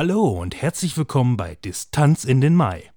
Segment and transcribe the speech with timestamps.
[0.00, 2.92] Hallo und herzlich willkommen bei Distanz in den Mai.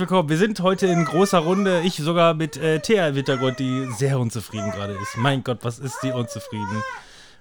[0.00, 0.28] Willkommen.
[0.28, 1.82] Wir sind heute in großer Runde.
[1.82, 5.16] Ich sogar mit äh, Thea im Hintergrund, die sehr unzufrieden gerade ist.
[5.16, 6.82] Mein Gott, was ist die unzufrieden?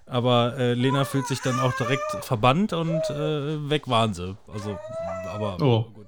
[0.06, 4.36] Aber äh, Lena fühlt sich dann auch direkt verbannt und äh, weg waren sie.
[4.52, 4.78] Also,
[5.34, 5.86] aber Oh.
[5.94, 6.08] gut.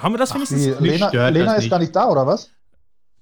[0.00, 0.62] Haben wir das wenigstens?
[0.62, 1.70] Die, Mich Lena, Lena das ist nicht.
[1.70, 2.50] gar nicht da, oder was?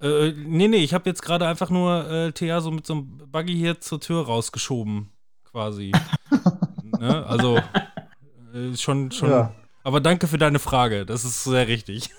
[0.01, 3.17] Äh, nee, nee, ich habe jetzt gerade einfach nur äh, Thea so mit so einem
[3.31, 5.09] Buggy hier zur Tür rausgeschoben,
[5.49, 5.91] quasi.
[6.99, 7.25] ne?
[7.25, 7.57] Also,
[8.53, 9.29] äh, schon, schon.
[9.29, 9.53] Ja.
[9.83, 12.09] Aber danke für deine Frage, das ist sehr richtig.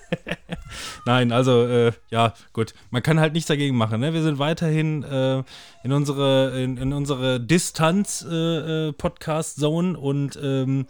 [1.05, 2.75] Nein, also, äh, ja, gut.
[2.91, 4.13] Man kann halt nichts dagegen machen, ne?
[4.13, 5.41] Wir sind weiterhin äh,
[5.83, 10.85] in unsere, in, in unsere Distanz-Podcast-Zone und ähm,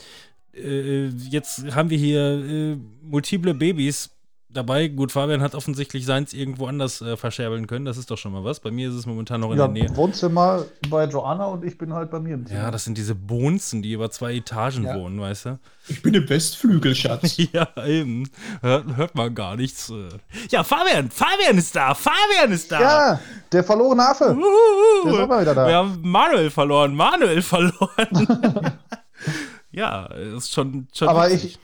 [0.53, 4.09] äh, jetzt haben wir hier äh, multiple Babys
[4.55, 4.87] dabei.
[4.87, 7.85] Gut, Fabian hat offensichtlich seins irgendwo anders äh, verscherbeln können.
[7.85, 8.59] Das ist doch schon mal was.
[8.59, 9.95] Bei mir ist es momentan noch in Ja, der Nähe.
[9.95, 12.59] Wohnzimmer bei Joanna und ich bin halt bei mir im Zimmer.
[12.61, 14.95] Ja, das sind diese Bonzen, die über zwei Etagen Ja.
[14.95, 15.59] wohnen, weißt du?
[15.87, 17.37] Ich bin im Westflügel, Schatz.
[17.53, 18.29] Ja, eben.
[18.61, 19.89] Hört, hört man gar nichts.
[19.91, 20.09] äh.
[20.49, 22.81] Ja, Fabian, Fabian ist da, Fabian ist da.
[22.81, 23.19] Ja,
[23.51, 24.31] der verlorene Affe.
[24.35, 25.03] Uhuhu.
[25.05, 25.67] Der ist auch mal wieder da.
[25.67, 28.73] Wir haben Manuel verloren, Manuel verloren.
[29.71, 30.05] ja,
[30.37, 31.45] ist schon, schon Aber witzig.
[31.45, 31.59] ich,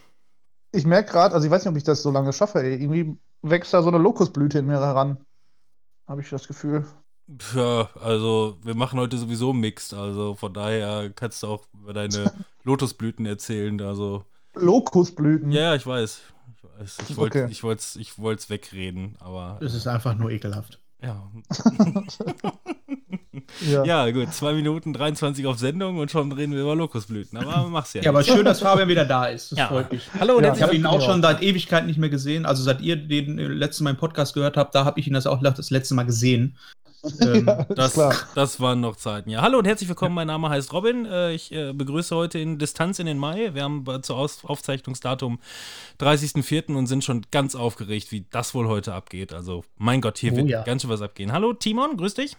[0.72, 2.74] ich merke gerade, also ich weiß nicht, ob ich das so lange schaffe, ey.
[2.82, 5.18] Irgendwie wächst da so eine Lokusblüte in mir heran.
[6.08, 6.86] Habe ich das Gefühl.
[7.56, 12.32] Ja, also wir machen heute sowieso Mixed, also von daher kannst du auch über deine
[12.64, 13.80] Lotusblüten erzählen.
[13.82, 14.26] Also,
[14.56, 15.52] Lokusblüten.
[15.52, 16.22] ja, ja, ich weiß.
[16.58, 16.98] Ich weiß.
[17.10, 17.52] Ich wollte Okay.
[17.52, 18.20] ich wollt's, ich
[18.50, 20.80] wegreden, aber Es ist einfach nur ekelhaft.
[21.02, 21.32] ja.
[23.62, 23.84] Ja.
[23.86, 27.38] Ja, gut, 2 Minuten 23 auf Sendung und schon reden wir über Lokusblüten.
[27.38, 28.02] Aber mach's ja.
[28.02, 29.52] Ja, aber schön, dass Fabian wieder da ist.
[29.54, 29.68] Das Ja.
[29.68, 30.10] freut mich.
[30.20, 30.54] Hallo und Ja.
[30.54, 32.46] Ich habe ihn auch schon seit Ewigkeiten nicht mehr gesehen.
[32.46, 35.14] Also seit ihr den äh, letzten Mal im Podcast gehört habt, da habe ich ihn
[35.14, 36.58] das auch das letzte Mal gesehen.
[37.20, 38.14] Ähm, Ja, Das, klar.
[38.36, 39.32] das waren noch Zeiten.
[39.32, 40.14] Ja, hallo und herzlich willkommen.
[40.14, 41.08] Mein Name heißt Robin.
[41.08, 43.56] Äh, Ich äh, begrüße heute in Distanz in den Mai.
[43.56, 45.40] Wir haben bei- zu Aus Aufzeichnungsdatum
[46.00, 46.76] 30.04.
[46.76, 49.34] und sind schon ganz aufgeregt, wie das wohl heute abgeht.
[49.34, 50.62] Also, mein Gott, hier Oh wird ja.
[50.62, 51.32] ganz schön was abgehen.
[51.32, 52.38] Hallo, Timon, grüß dich.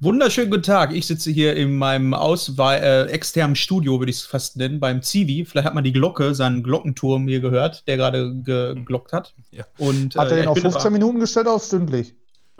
[0.00, 0.92] Wunderschönen guten Tag.
[0.94, 5.00] Ich sitze hier in meinem Auswei äh, externen Studio, würde ich es fast nennen, beim
[5.00, 5.44] Zivi.
[5.46, 9.34] Vielleicht hat man die Glocke, seinen Glockenturm hier gehört, der gerade geglockt hat.
[9.50, 9.64] Ja.
[9.78, 12.14] Und, Hat äh, er den ich auf bin 15 aber- Minuten gestellt auf stündlich?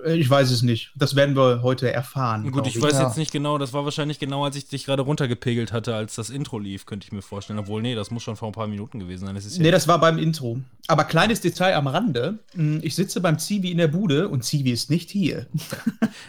[0.04, 0.92] Äh, Ich weiß es nicht.
[0.94, 2.42] Das werden wir heute erfahren.
[2.44, 3.06] Gut, glaub ich weiß Ja.
[3.06, 6.30] jetzt nicht genau, das war wahrscheinlich genau, als ich dich gerade runtergepegelt hatte, als das
[6.30, 7.58] Intro lief, könnte ich mir vorstellen.
[7.58, 9.34] Obwohl, nee, das muss schon vor ein paar Minuten gewesen sein.
[9.34, 10.58] Das ist ja Nee, das war beim Intro.
[10.88, 12.38] Aber kleines Detail am Rande.
[12.54, 15.46] Hm, Ich sitze beim Zivi in der Bude und Zivi ist nicht hier.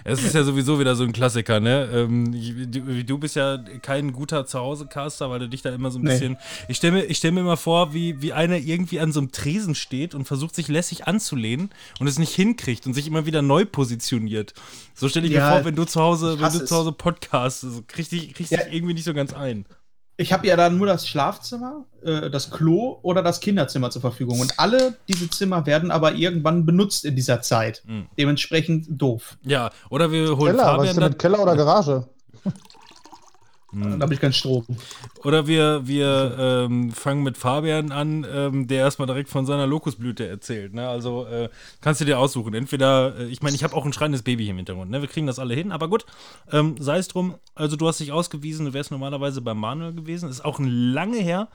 [0.03, 1.89] Es ist ja sowieso wieder so ein Klassiker, ne?
[1.93, 2.31] Ähm,
[2.71, 6.11] du, du bist ja kein guter Zuhause-Caster, weil du dich da immer so ein Nee.
[6.11, 6.37] bisschen.
[6.67, 9.31] Ich stelle mir, ich stell mir immer vor, wie, wie einer irgendwie an so einem
[9.31, 11.69] Tresen steht und versucht, sich lässig anzulehnen
[11.99, 14.53] und es nicht hinkriegt und sich immer wieder neu positioniert.
[14.95, 17.61] So stelle ich mir Ja, vor, wenn du zu Hause, wenn du zu Hause podcastst,
[17.61, 18.63] so kriegst dich, kriegst Ja.
[18.63, 19.65] dich irgendwie nicht so ganz ein.
[20.19, 24.39] Ich habe ja dann nur das Schlafzimmer, äh, das Klo oder das Kinderzimmer zur Verfügung.
[24.39, 27.83] Und alle diese Zimmer werden aber irgendwann benutzt in dieser Zeit.
[27.85, 28.07] Hm.
[28.17, 29.37] Dementsprechend doof.
[29.43, 32.07] Ja, oder wir holen Keller, was ist Fabian denn mit Keller oder Garage?
[33.71, 33.99] Hm.
[33.99, 34.65] Da habe ich keinen Strom.
[35.25, 40.25] Oder wir, wir ähm, fangen mit Fabian an, ähm, der erstmal direkt von seiner Lokusblüte
[40.25, 40.73] erzählt.
[40.73, 40.87] Ne?
[40.87, 41.49] Also äh,
[41.81, 42.53] kannst du dir aussuchen.
[42.53, 44.89] Entweder, äh, ich meine, ich habe auch ein schreiendes Baby hier im Hintergrund.
[44.89, 45.01] Ne?
[45.01, 46.05] Wir kriegen das alle hin, aber gut.
[46.51, 50.29] Ähm, Sei es drum, also du hast dich ausgewiesen, du wärst normalerweise beim Manuel gewesen.
[50.29, 51.49] Ist auch lange her,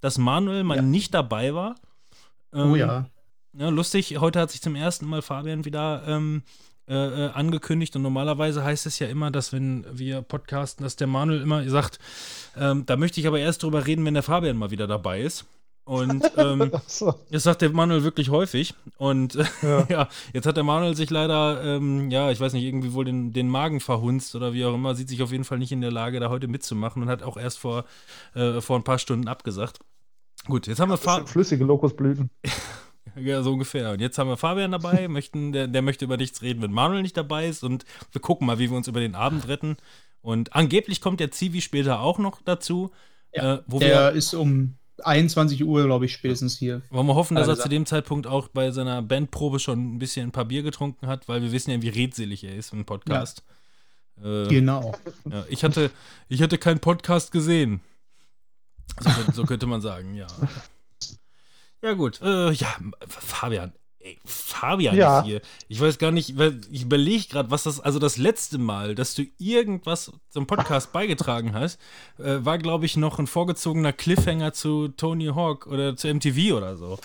[0.00, 0.82] dass Manuel mal Ja.
[0.82, 1.74] nicht dabei war.
[2.52, 3.06] Oh Ähm, ja.
[3.54, 6.42] ja, lustig, heute hat sich zum ersten Mal Fabian wieder ähm,
[6.88, 6.94] äh,
[7.26, 11.42] äh, angekündigt und normalerweise heißt es ja immer, dass wenn wir podcasten, dass der Manuel
[11.42, 11.98] immer sagt,
[12.56, 15.46] ähm, da möchte ich aber erst drüber reden, wenn der Fabian mal wieder dabei ist.
[15.84, 17.14] Und ähm, Achso.
[17.30, 18.74] das sagt der Manuel wirklich häufig.
[18.98, 19.86] Und äh, ja.
[19.88, 20.08] Ja.
[20.32, 23.48] jetzt hat der Manuel sich leider, ähm, ja, ich weiß nicht, irgendwie wohl den, den
[23.48, 26.20] Magen verhunzt oder wie auch immer, sieht sich auf jeden Fall nicht in der Lage,
[26.20, 27.84] da heute mitzumachen und hat auch erst vor,
[28.34, 29.78] äh, vor ein paar Stunden abgesagt.
[30.46, 31.26] Gut, jetzt haben wir Fabian.
[31.26, 32.30] flüssige Lokusblüten.
[33.18, 33.92] Ja, so ungefähr.
[33.92, 37.02] Und jetzt haben wir Fabian dabei, möchten, der, der möchte über nichts reden, wenn Manuel
[37.02, 37.64] nicht dabei ist.
[37.64, 39.76] Und wir gucken mal, wie wir uns über den Abend retten.
[40.20, 42.90] Und angeblich kommt der Zivi später auch noch dazu.
[43.32, 44.74] Ja, äh, wo Der wir, ist um
[45.04, 46.82] 21 Uhr, glaube ich, spätestens hier.
[46.90, 49.98] Wollen wir hoffen, dass Hat er zu dem Zeitpunkt auch bei seiner Bandprobe schon ein
[49.98, 52.84] bisschen ein paar Bier getrunken hat, weil wir wissen ja, wie redselig er ist im
[52.84, 53.42] Podcast.
[54.22, 54.94] Äh, Genau.
[55.30, 55.90] ja, ich, hatte,
[56.28, 57.80] ich hatte keinen Podcast gesehen.
[59.00, 60.26] So, so könnte man sagen, ja.
[61.82, 62.20] Ja, gut.
[62.22, 62.68] Äh, ja,
[63.08, 63.72] Fabian.
[64.00, 65.20] Ey, Fabian Ja.
[65.20, 65.40] ist hier.
[65.68, 66.30] Ich weiß gar nicht,
[66.70, 71.54] ich überlege gerade, was das, also das letzte Mal, dass du irgendwas zum Podcast beigetragen
[71.54, 71.80] hast,
[72.18, 76.76] äh, war, glaube ich, noch ein vorgezogener Cliffhanger zu Tony Hawk oder zu MTV oder
[76.76, 76.98] so.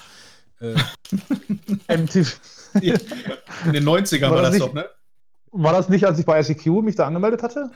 [0.59, 0.75] Äh,
[1.97, 2.39] MTV.
[2.73, 4.85] In den 90ern War war, das das nicht- doch, ne?
[5.53, 7.71] War das nicht, als ich bei SEQ mich da angemeldet hatte?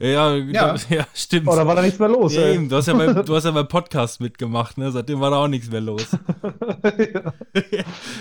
[0.00, 0.74] Ja, Ja.
[0.74, 1.48] da- ja, stimmt.
[1.48, 2.34] Oder war da nichts mehr los?
[2.34, 4.90] Ja, eben, du hast ja beim, du hast ja beim Podcast mitgemacht, ne?
[4.90, 6.06] Seitdem war da auch nichts mehr los.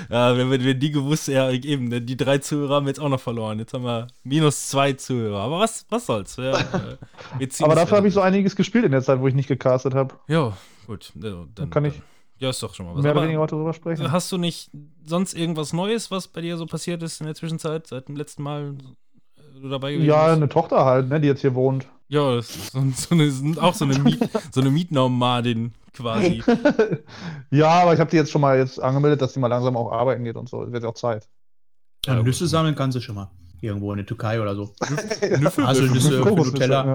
[0.09, 2.99] ja, wenn wir, wenn die gewusst, ja, eben, ne, die drei Zuhörer haben wir jetzt
[2.99, 3.59] auch noch verloren.
[3.59, 5.39] Jetzt haben wir minus zwei Zuhörer.
[5.39, 6.35] Aber was, was soll's?
[6.37, 9.47] Ja, äh, Aber dafür habe ich so einiges gespielt in der Zeit, wo ich nicht
[9.47, 10.15] gecastet habe.
[10.27, 10.55] Ja,
[10.85, 11.11] gut.
[11.21, 12.01] Ja, dann, kann ich
[12.39, 13.01] ja, ist doch schon mal was.
[13.01, 14.11] Mehr oder weniger heute drüber sprechen.
[14.11, 14.69] hast du nicht
[15.03, 18.43] sonst irgendwas Neues, was bei dir so passiert ist in der Zwischenzeit, seit dem letzten
[18.43, 18.75] Mal
[19.61, 20.37] du dabei gewesen Ja, bist?
[20.37, 21.87] eine Tochter halt, ne, die jetzt hier wohnt.
[22.09, 26.41] Ja, das ist so, so eine, auch so eine, Miet, so eine Mietnomadin quasi.
[27.51, 29.91] ja, aber ich habe die jetzt schon mal jetzt angemeldet, dass sie mal langsam auch
[29.91, 30.63] arbeiten geht und so.
[30.63, 31.27] Es wird auch Zeit.
[32.05, 33.29] Ja, Ja, Nüsse sammeln kannst du schon mal.
[33.59, 34.71] Irgendwo in der Türkei oder so.
[35.39, 35.65] Nüffel?
[35.67, 36.85] Haselnüsse für Kokosnüsse, Nutella.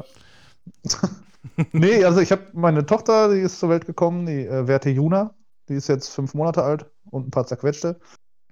[0.85, 1.65] ja.
[1.73, 5.35] nee, also ich habe meine Tochter, die ist zur Welt gekommen, die äh, Werte Juna.
[5.69, 7.99] Die ist jetzt fünf Monate alt und ein paar zerquetschte.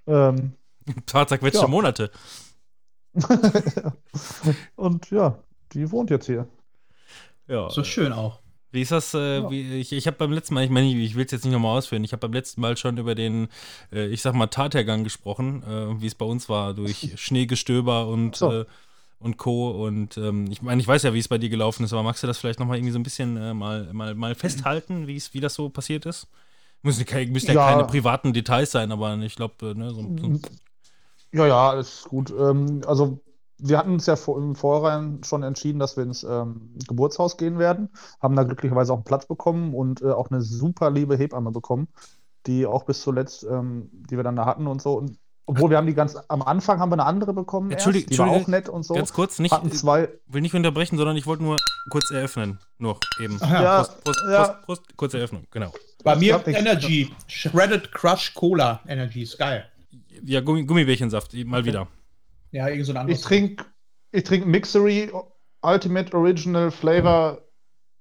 [0.07, 0.53] Ähm,
[0.87, 1.69] Ein paar zerquetschte Ja.
[1.69, 2.11] Monate.
[4.77, 5.39] und ja,
[5.73, 6.47] die wohnt jetzt hier.
[7.49, 7.69] Ja.
[7.71, 8.41] So schön auch.
[8.73, 9.15] Wie ist das?
[9.15, 9.51] Äh, Ja.
[9.51, 11.77] wie, ich ich habe beim letzten Mal, ich meine, ich will es jetzt nicht nochmal
[11.79, 13.49] ausführen, ich habe beim letzten Mal schon über den,
[13.93, 18.37] äh, ich sag mal, Tathergang gesprochen, äh, wie es bei uns war, durch Schneegestöber und,
[18.37, 18.53] So.
[18.61, 18.65] äh,
[19.19, 19.85] und Co.
[19.85, 22.23] Und ähm, ich meine, ich weiß ja, wie es bei dir gelaufen ist, aber magst
[22.23, 25.35] du das vielleicht nochmal irgendwie so ein bisschen äh, mal, mal, mal festhalten, wie es-
[25.35, 26.29] wie das so passiert ist?
[26.83, 27.69] Müssen, müssen ja, Ja.
[27.69, 30.41] keine privaten Details sein, aber ich glaube, ne, so, so
[31.33, 32.33] Ja, ja, alles gut.
[32.39, 33.21] Ähm, also
[33.59, 37.59] wir hatten uns ja vor, im Vorhinein schon entschieden, dass wir ins ähm, Geburtshaus gehen
[37.59, 37.91] werden,
[38.23, 41.89] haben da glücklicherweise auch einen Platz bekommen und äh, auch eine super liebe Hebamme bekommen,
[42.47, 44.95] die auch bis zuletzt, ähm, die wir dann da hatten und so.
[44.95, 48.09] Und obwohl wir haben die ganz, am Anfang haben wir eine andere bekommen erst, Entschuldige-
[48.11, 48.95] die war auch Entschuldige, nett und so.
[48.95, 51.57] ganz kurz, nicht, hatten zwei, will nicht unterbrechen, sondern ich wollte nur
[51.91, 52.61] kurz eröffnen.
[52.79, 53.37] Nur eben.
[53.41, 54.45] Ja, Prost, Prost, ja.
[54.45, 55.73] Prost, Prost, kurze Eröffnung, genau.
[56.05, 56.41] Bei mir.
[56.47, 57.13] Energy.
[57.27, 59.23] Shredded Crush Cola Energy.
[59.23, 59.65] Ist geil.
[60.25, 61.87] Ja, Gummi, Gummibärchensaft, mal wieder.
[62.53, 63.21] Ja, irgend so ein ich anderes.
[63.23, 63.65] trinke
[64.13, 65.11] ich trink Mixery
[65.63, 67.43] Ultimate Original Flavor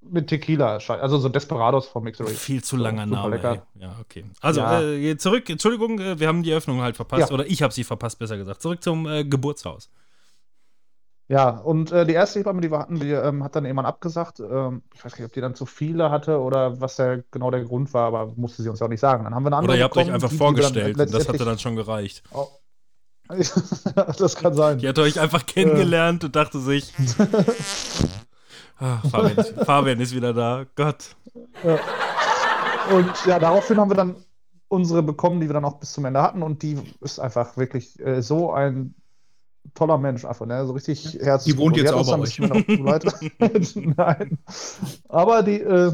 [0.01, 2.31] mit Tequila, also so Desperados von Mixery.
[2.33, 3.35] Viel zu So, langer super Name.
[3.35, 3.67] lecker.
[3.75, 3.81] Ey.
[3.81, 4.23] Ja, okay.
[4.41, 4.81] Also, Ja.
[4.81, 7.29] äh, zurück, Entschuldigung, äh, wir haben die Eröffnung halt verpasst.
[7.29, 7.33] Ja.
[7.33, 8.61] Oder ich habe sie verpasst, besser gesagt.
[8.61, 9.89] Zurück zum äh, Geburtshaus.
[11.31, 14.39] Ja, und äh, die erste Hebamme, die wir hatten, die ähm, hat dann irgendwann abgesagt.
[14.39, 17.63] Ähm, ich weiß nicht, ob die dann zu viele hatte oder was der, genau der
[17.63, 19.25] Grund war, aber musste sie uns ja auch nicht sagen.
[19.25, 21.13] Dann haben wir eine andere Oder ihr habt euch bekommen, einfach die- die vorgestellt und
[21.13, 22.23] das hatte dann schon gereicht.
[22.33, 22.49] auch-
[24.17, 24.79] das kann sein.
[24.79, 26.91] Die hat euch einfach kennengelernt und dachte sich.
[28.79, 30.65] ah, Fabian, ist, Fabian ist wieder da.
[30.75, 31.15] Gott.
[32.91, 34.15] Und ja, daraufhin haben wir dann
[34.67, 36.41] unsere bekommen, die wir dann auch bis zum Ende hatten.
[36.41, 38.95] Und die ist einfach wirklich äh, so ein
[39.73, 40.65] toller Mensch, einfach, ne?
[40.65, 41.55] So richtig herzlich.
[41.55, 43.05] Die wohnt jetzt auch bei leid.
[43.75, 44.37] Nein.
[45.07, 45.91] Aber die, äh,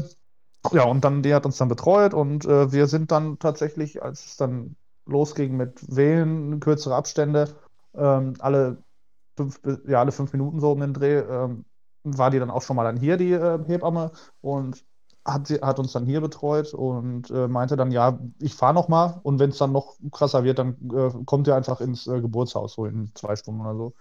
[0.72, 4.26] ja, und dann, die hat uns dann betreut und äh, wir sind dann tatsächlich, als
[4.26, 4.76] es dann
[5.06, 7.48] losging mit Wählen, kürzere Abstände,
[7.94, 8.78] ähm, alle
[9.36, 11.64] fünf, ja, alle fünf Minuten so um den Dreh, ähm,
[12.02, 14.84] war die dann auch schon mal dann hier, die äh, Hebamme, und
[15.26, 19.20] hat, hat uns dann hier betreut und äh, meinte dann, ja, ich fahre noch mal
[19.22, 22.74] und wenn es dann noch krasser wird, dann äh, kommt ihr einfach ins äh, Geburtshaus,
[22.74, 23.94] so in zwei Stunden oder so.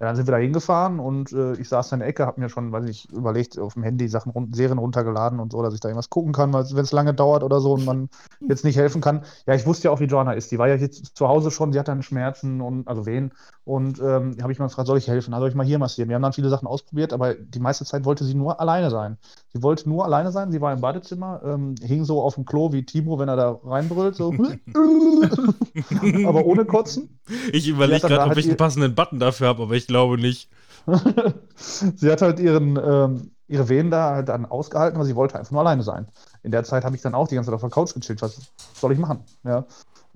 [0.00, 2.48] Ja, dann sind wir da hingefahren und äh, ich saß in der Ecke, habe mir
[2.48, 5.80] schon, weiß ich, überlegt, auf dem Handy Sachen, run- Serien runtergeladen und so, dass ich
[5.80, 8.08] da irgendwas gucken kann, wenn es lange dauert oder so und man
[8.48, 9.24] jetzt nicht helfen kann.
[9.46, 10.50] Ja, ich wusste ja auch, wie Joanna ist.
[10.52, 13.32] Die war ja jetzt zu Hause schon, sie hat dann Schmerzen und also Wehen.
[13.64, 15.34] Und ähm, habe ich mal gefragt, soll ich helfen?
[15.34, 16.08] Also soll ich mal hier massieren?
[16.08, 19.18] Wir haben dann viele Sachen ausprobiert, aber die meiste Zeit wollte sie nur alleine sein.
[19.52, 22.72] Sie wollte nur alleine sein, sie war im Badezimmer, ähm, hing so auf dem Klo
[22.72, 24.32] wie Timo, wenn er da reinbrüllt, so.
[26.26, 27.20] aber ohne Kotzen.
[27.52, 30.48] Ich überlege gerade, ob halt ich einen passenden Button dafür habe, aber ich glaube nicht.
[31.56, 35.50] sie hat halt ihren, ähm, ihre Wehen da halt dann ausgehalten, aber sie wollte einfach
[35.52, 36.06] nur alleine sein.
[36.42, 38.22] In der Zeit habe ich dann auch die ganze Zeit auf der Couch gechillt.
[38.22, 38.40] Was
[38.74, 39.24] soll ich machen?
[39.44, 39.66] Ja.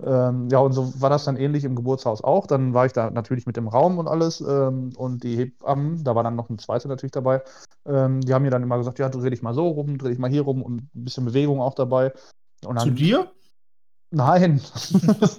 [0.03, 2.47] Ähm, ja, und so war das dann ähnlich im Geburtshaus auch.
[2.47, 4.41] Dann war ich da natürlich mit dem Raum und alles.
[4.41, 7.41] Ähm, und die Hebammen, da war dann noch ein zweiter natürlich dabei,
[7.85, 10.19] ähm, die haben mir dann immer gesagt: Ja, dreh dich mal so rum, dreh dich
[10.19, 12.11] mal hier rum und ein bisschen Bewegung auch dabei.
[12.65, 13.31] Und Zu dann, dir?
[14.11, 14.59] Nein,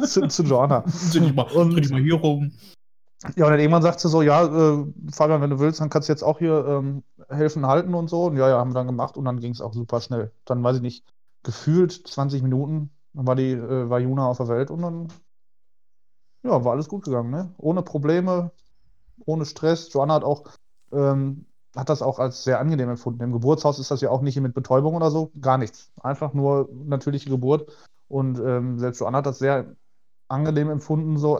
[0.04, 0.84] zu, zu Joanna.
[1.12, 2.52] Dreh dich mal, Und- dreh dich mal hier rum.
[3.34, 6.08] Ja, und dann irgendwann sagt sie so, ja, äh, Fabian, wenn du willst, dann kannst
[6.08, 8.24] du jetzt auch hier ähm, helfen, halten und so.
[8.26, 10.32] Und ja, ja, haben wir dann gemacht und dann ging es auch super schnell.
[10.44, 11.04] Dann weiß ich nicht,
[11.42, 15.08] gefühlt 20 Minuten, dann war die, äh, war Juna auf der Welt und dann,
[16.42, 17.54] ja, war alles gut gegangen, ne?
[17.58, 18.52] Ohne Probleme,
[19.26, 19.92] ohne Stress.
[19.92, 20.44] Joanna hat auch,
[20.92, 21.46] ähm,
[21.76, 23.22] hat das auch als sehr angenehm empfunden.
[23.22, 25.92] Im Geburtshaus ist das ja auch nicht mit Betäubung oder so, gar nichts.
[26.02, 27.72] Einfach nur natürliche Geburt.
[28.08, 29.76] Und ähm, selbst Joanna hat das sehr
[30.28, 31.38] angenehm empfunden, so.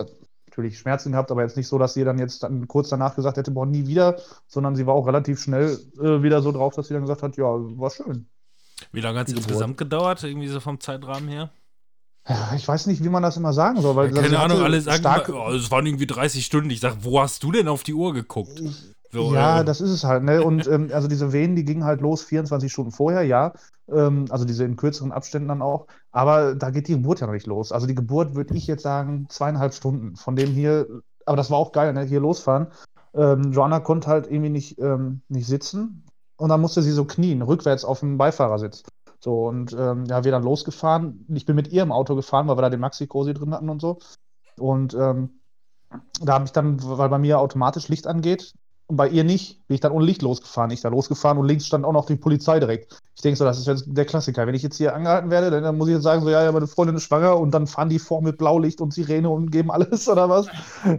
[0.56, 3.36] Natürlich Schmerzen gehabt, aber jetzt nicht so, dass sie dann jetzt dann kurz danach gesagt
[3.36, 6.88] hätte, boah, nie wieder, sondern sie war auch relativ schnell äh, wieder so drauf, dass
[6.88, 8.26] sie dann gesagt hat, ja, war schön.
[8.90, 11.50] Wie lange hat es insgesamt gedauert, irgendwie so vom Zeitrahmen her?
[12.26, 14.80] Ja, ich weiß nicht, wie man das immer sagen soll, weil Ja, keine Ahnung, alle
[14.80, 16.70] sagen stark, oh, es waren irgendwie 30 Stunden.
[16.70, 18.62] Ich sag, wo hast du denn auf die Uhr geguckt?
[19.16, 20.42] So, Ja, äh, das ist es halt, ne?
[20.42, 23.52] Und ähm, also diese Wehen, die gingen halt los 24 Stunden vorher, ja.
[23.88, 25.86] Ähm, also diese in kürzeren Abständen dann auch.
[26.12, 27.72] Aber da geht die Geburt ja noch nicht los.
[27.72, 30.16] Also die Geburt würde ich jetzt sagen, zweieinhalb Stunden.
[30.16, 30.86] Von dem hier,
[31.24, 32.02] aber das war auch geil, ne?
[32.02, 32.68] Hier losfahren.
[33.14, 36.04] Ähm, Joanna konnte halt irgendwie nicht, ähm, nicht sitzen.
[36.36, 38.82] Und dann musste sie so knien, rückwärts auf dem Beifahrersitz.
[39.20, 41.24] So, und ähm, ja, wir dann losgefahren.
[41.34, 43.80] Ich bin mit ihr im Auto gefahren, weil wir da den Maxi-Cosi drin hatten und
[43.80, 43.98] so.
[44.58, 45.40] Und ähm,
[46.20, 48.52] da habe ich dann, weil bei mir automatisch Licht angeht,
[48.88, 50.70] und bei ihr nicht, bin ich dann ohne Licht losgefahren.
[50.70, 53.00] Ich da losgefahren und links stand auch noch die Polizei direkt.
[53.16, 54.46] Ich denke so, das ist jetzt der Klassiker.
[54.46, 56.52] Wenn ich jetzt hier angehalten werde, dann, dann muss ich jetzt sagen, so, ja, ja,
[56.52, 59.70] meine Freundin ist schwanger und dann fahren die vor mit Blaulicht und Sirene und geben
[59.72, 60.46] alles oder was.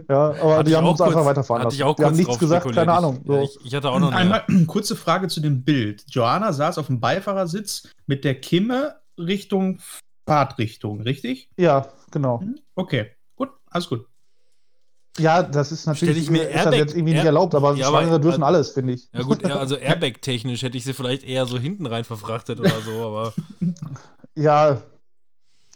[0.08, 1.90] Ja, aber Hatte die haben uns einfach kurz- weiterfahren hatte ich lassen.
[1.90, 2.86] auch Die haben nichts gesagt, spekuliert.
[2.86, 3.20] keine Ahnung.
[3.24, 3.40] Ja, So.
[3.42, 4.16] ich, ich hatte auch noch eine.
[4.36, 6.04] Einmal kurze Frage zu dem Bild.
[6.08, 9.78] Joanna saß auf dem Beifahrersitz mit der Kimme Richtung
[10.26, 11.48] Fahrtrichtung, richtig?
[11.56, 12.40] Ja, genau.
[12.40, 12.58] Hm?
[12.74, 14.04] Okay, gut, alles gut.
[15.18, 17.54] Ja, das ist natürlich Stell ich mir ist das Airbag- jetzt irgendwie nicht Air- erlaubt,
[17.54, 19.08] aber Ja, aber- Schwangere dürfen alles, finde ich.
[19.12, 22.80] Ja gut, ja, also Airbag-technisch hätte ich sie vielleicht eher so hinten rein verfrachtet oder
[22.84, 23.32] so, aber
[24.36, 24.82] Ja,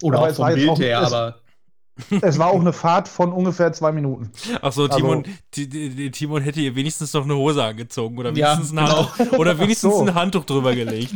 [0.02, 1.36] Oder Aber auch es vom war jetzt Bild auch- her, es- aber
[2.22, 4.30] es war auch eine Fahrt von ungefähr zwei Minuten.
[4.62, 8.30] ach so, Also- Timon, Ti- Ti- Timon hätte ihr wenigstens noch eine Hose angezogen oder
[8.32, 9.08] Ja, wenigstens, ein, genau.
[9.18, 10.00] Handtuch, oder wenigstens so.
[10.02, 11.12] ein Handtuch drüber gelegt.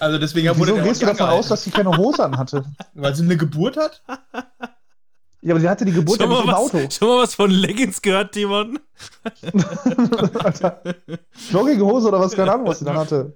[0.00, 2.64] also deswegen Wieso gehst du nicht davon aus, dass sie keine Hose anhatte?
[2.94, 4.02] Weil sie eine Geburt hat?
[5.42, 6.84] Ja, aber sie hatte die Geburt ja Schon mal, im Auto.
[6.84, 8.78] was, schon mal was von Leggings gehört, Timon?
[10.34, 10.82] Alter.
[11.50, 13.34] Jogginghose oder was, keine Ahnung, was sie dann hatte.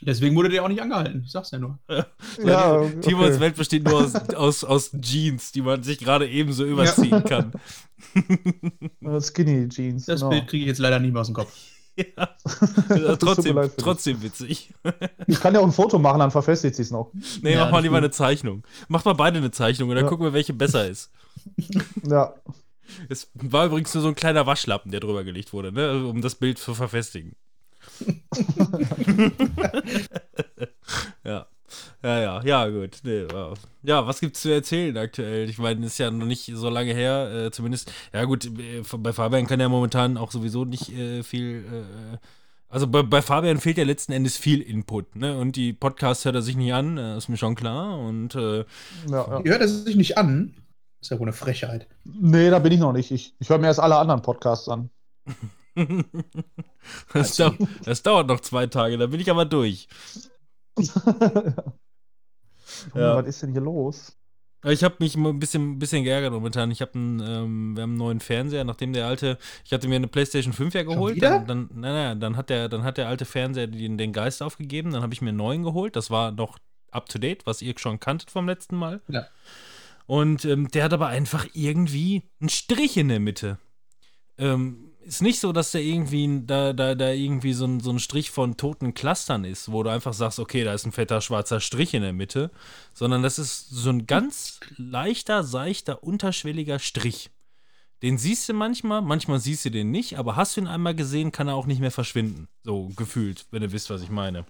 [0.00, 1.22] Deswegen wurde der auch nicht angehalten.
[1.24, 1.78] Ich sag's ja nur.
[2.44, 3.40] Ja, Timons okay.
[3.40, 7.52] Welt besteht nur aus, aus, aus Jeans, die man sich gerade ebenso überziehen kann.
[9.00, 10.06] Äh, Skinny Jeans.
[10.06, 10.30] Das genau.
[10.30, 11.52] Bild kriege ich jetzt leider nicht mehr aus dem Kopf.
[12.16, 12.28] Ja.
[12.88, 14.72] mir trotzdem, trotzdem witzig.
[15.26, 17.10] Ich kann ja auch ein Foto machen, dann verfestigt sie es noch.
[17.42, 18.64] Nee, Ja, mach mal lieber eine Zeichnung.
[18.88, 20.08] Macht mal beide eine Zeichnung und dann Ja.
[20.10, 21.10] gucken wir, welche besser ist.
[22.02, 22.34] Ja.
[23.08, 26.34] Es war übrigens nur so ein kleiner Waschlappen, der drüber gelegt wurde, ne, um das
[26.34, 27.34] Bild zu verfestigen.
[31.24, 31.46] ja.
[32.02, 32.98] Ja, ja, ja, gut.
[33.02, 33.52] Nee, ja.
[33.82, 35.48] ja, was gibt's zu erzählen aktuell?
[35.48, 37.92] Ich meine, ist ja noch nicht so lange her, äh, zumindest.
[38.12, 41.64] Ja, gut, äh, bei Fabian kann ja momentan auch sowieso nicht äh, viel.
[41.64, 42.16] Äh,
[42.68, 45.38] also bei, bei Fabian fehlt ja letzten Endes viel Input, ne?
[45.38, 47.98] Und die Podcasts hört er sich nicht an, äh, ist mir schon klar.
[47.98, 48.64] Und äh, ja,
[49.06, 49.40] ja.
[49.44, 50.54] Ihr hört es sich nicht an.
[51.00, 51.86] Ist ja wohl eine Frechheit.
[52.04, 53.10] Nee, da bin ich noch nicht.
[53.10, 54.90] Ich, ich höre mir erst alle anderen Podcasts an.
[57.12, 57.52] das, dau
[57.84, 59.88] das dauert noch zwei Tage, dann bin ich aber durch.
[62.94, 63.16] Ja.
[63.16, 64.16] Was ist denn hier los?
[64.66, 66.70] Ich habe mich ein bisschen, bisschen geärgert momentan.
[66.70, 69.96] Ich habe einen, ähm, wir haben einen neuen Fernseher, nachdem der alte, ich hatte mir
[69.96, 71.22] eine PlayStation 5 ja geholt.
[71.22, 74.92] Dann, dann, nein, dann hat der, dann hat der alte Fernseher den, den Geist aufgegeben.
[74.92, 75.96] Dann habe ich mir einen neuen geholt.
[75.96, 76.58] Das war noch
[76.90, 79.02] up to date, was ihr schon kanntet vom letzten Mal.
[79.08, 79.26] Ja.
[80.06, 83.58] Und ähm, der hat aber einfach irgendwie einen Strich in der Mitte.
[84.38, 87.98] Ähm, ist nicht so, dass da irgendwie, da, da, da irgendwie so ein, so ein
[87.98, 91.60] Strich von toten Clustern ist, wo du einfach sagst, okay, da ist ein fetter schwarzer
[91.60, 92.50] Strich in der Mitte,
[92.92, 97.30] sondern das ist so ein ganz leichter, seichter, unterschwelliger Strich.
[98.02, 101.32] Den siehst du manchmal, manchmal siehst du den nicht, aber hast du ihn einmal gesehen,
[101.32, 102.48] kann er auch nicht mehr verschwinden.
[102.62, 104.44] So gefühlt, wenn ihr wisst, was ich meine.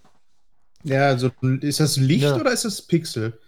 [0.82, 1.30] Ja, also
[1.60, 2.36] ist das Licht Ja.
[2.36, 3.38] oder ist das Pixel?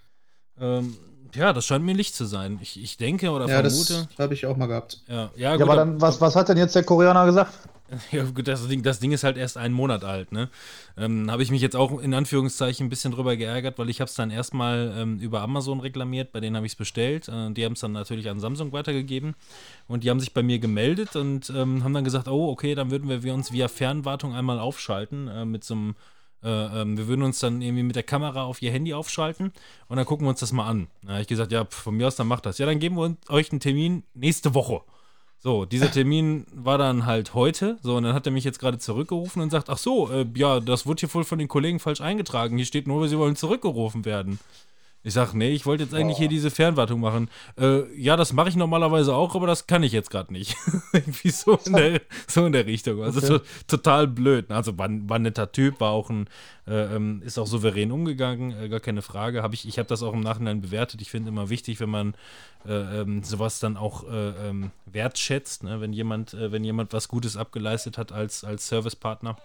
[0.59, 0.97] Ähm,
[1.37, 2.59] ja, das scheint mir Licht zu sein.
[2.63, 4.09] Ich, ich denke oder ja, vermute.
[4.09, 5.01] das habe ich auch mal gehabt.
[5.09, 7.53] Ja, ja, Ja, gut, aber dann, was, was hat denn jetzt der Koreaner gesagt?
[8.11, 10.49] Ja, gut, das Ding, das Ding ist halt erst einen Monat alt, ne?
[10.97, 14.09] Ähm, habe ich mich jetzt auch in Anführungszeichen ein bisschen drüber geärgert, weil ich habe
[14.09, 17.29] es dann erstmal ähm, über Amazon reklamiert, bei denen habe ich es bestellt.
[17.29, 19.35] Äh, die haben es dann natürlich an Samsung weitergegeben
[19.89, 22.91] und die haben sich bei mir gemeldet und ähm, haben dann gesagt, oh, okay, dann
[22.91, 25.95] würden wir, wir uns via Fernwartung einmal aufschalten äh, mit so einem
[26.47, 29.53] äh, ähm, wir würden uns dann irgendwie mit der Kamera auf ihr Handy aufschalten
[29.89, 30.87] und dann gucken wir uns das mal an.
[31.03, 32.59] Da habe ich gesagt, ja, von mir aus, dann macht das.
[32.59, 34.83] Ja, dann geben wir uns, euch einen Termin nächste Woche.
[35.39, 37.79] So, dieser Termin war dann halt heute.
[37.83, 40.61] So, und dann hat er mich jetzt gerade zurückgerufen und sagt: Ach so, äh, ja,
[40.61, 42.57] das wird hier wohl von den Kollegen falsch eingetragen.
[42.57, 44.39] Hier steht nur, sie wollen zurückgerufen werden.
[45.07, 47.31] Ich sag, nee, ich wollte jetzt eigentlich hier diese Fernwartung machen.
[47.57, 50.57] Äh, ja, das mache ich normalerweise auch, aber das kann ich jetzt gerade nicht.
[50.93, 53.01] Irgendwie so in, der, so in der Richtung.
[53.05, 53.39] Also Okay.
[53.39, 54.51] to, total blöd.
[54.51, 56.29] Also war, war ein netter Typ, war auch ein,
[56.67, 59.45] äh, ähm, ist auch souverän umgegangen, äh, gar keine Frage.
[59.45, 61.01] Hab ich ich habe das auch im Nachhinein bewertet.
[61.01, 62.15] Ich finde immer wichtig, wenn man
[62.67, 65.81] äh, ähm, sowas dann auch äh, ähm, wertschätzt, ne?
[65.81, 69.37] wenn jemand, äh, wenn jemand was Gutes abgeleistet hat als, als Servicepartner.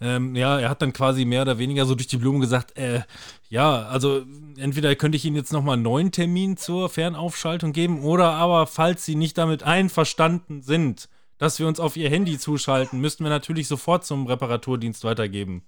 [0.00, 3.02] Ähm, ja, er hat dann quasi mehr oder weniger so durch die Blume gesagt, äh,
[3.48, 4.24] ja, also
[4.56, 9.04] entweder könnte ich Ihnen jetzt nochmal einen neuen Termin zur Fernaufschaltung geben oder aber, falls
[9.04, 13.66] Sie nicht damit einverstanden sind, dass wir uns auf Ihr Handy zuschalten, müssten wir natürlich
[13.66, 15.62] sofort zum Reparaturdienst weitergeben.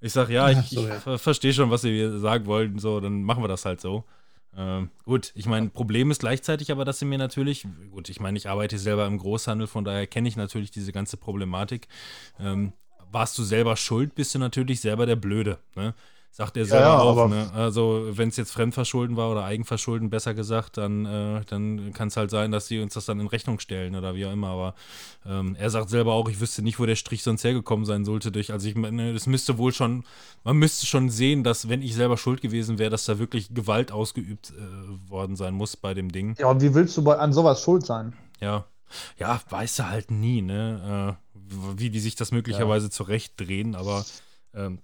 [0.00, 1.00] Ich sag, ja, ich, so, ich ja.
[1.00, 4.04] ver verstehe schon, was Sie sagen wollen, so, dann machen wir das halt so.
[4.56, 8.38] Ähm, gut, ich meine, Problem ist gleichzeitig aber, dass sie mir natürlich, gut, ich meine,
[8.38, 11.88] ich arbeite selber im Großhandel, von daher kenne ich natürlich diese ganze Problematik.
[12.38, 12.72] Ähm,
[13.12, 15.58] warst du selber schuld, bist du natürlich selber der Blöde.
[15.76, 15.94] Ne?
[16.36, 17.28] Sagt er selber ja, auch.
[17.28, 17.48] Ne?
[17.54, 22.16] Also, wenn es jetzt Fremdverschulden war oder Eigenverschulden, besser gesagt, dann, äh, dann kann es
[22.16, 24.48] halt sein, dass die uns das dann in Rechnung stellen oder wie auch immer.
[24.48, 24.74] Aber
[25.24, 28.32] ähm, er sagt selber auch, ich wüsste nicht, wo der Strich sonst hergekommen sein sollte.
[28.32, 30.02] Durch, also, ich meine, das müsste wohl schon,
[30.42, 33.92] man müsste schon sehen, dass, wenn ich selber schuld gewesen wäre, dass da wirklich Gewalt
[33.92, 36.34] ausgeübt äh, worden sein muss bei dem Ding.
[36.40, 38.12] Ja, und wie willst du bei, an sowas schuld sein?
[38.40, 38.64] Ja.
[39.18, 41.16] Ja, weißt du halt nie, ne?
[41.16, 41.23] Äh,
[41.76, 44.04] wie die sich das möglicherweise zurechtdrehen, aber
[44.54, 44.80] ähm,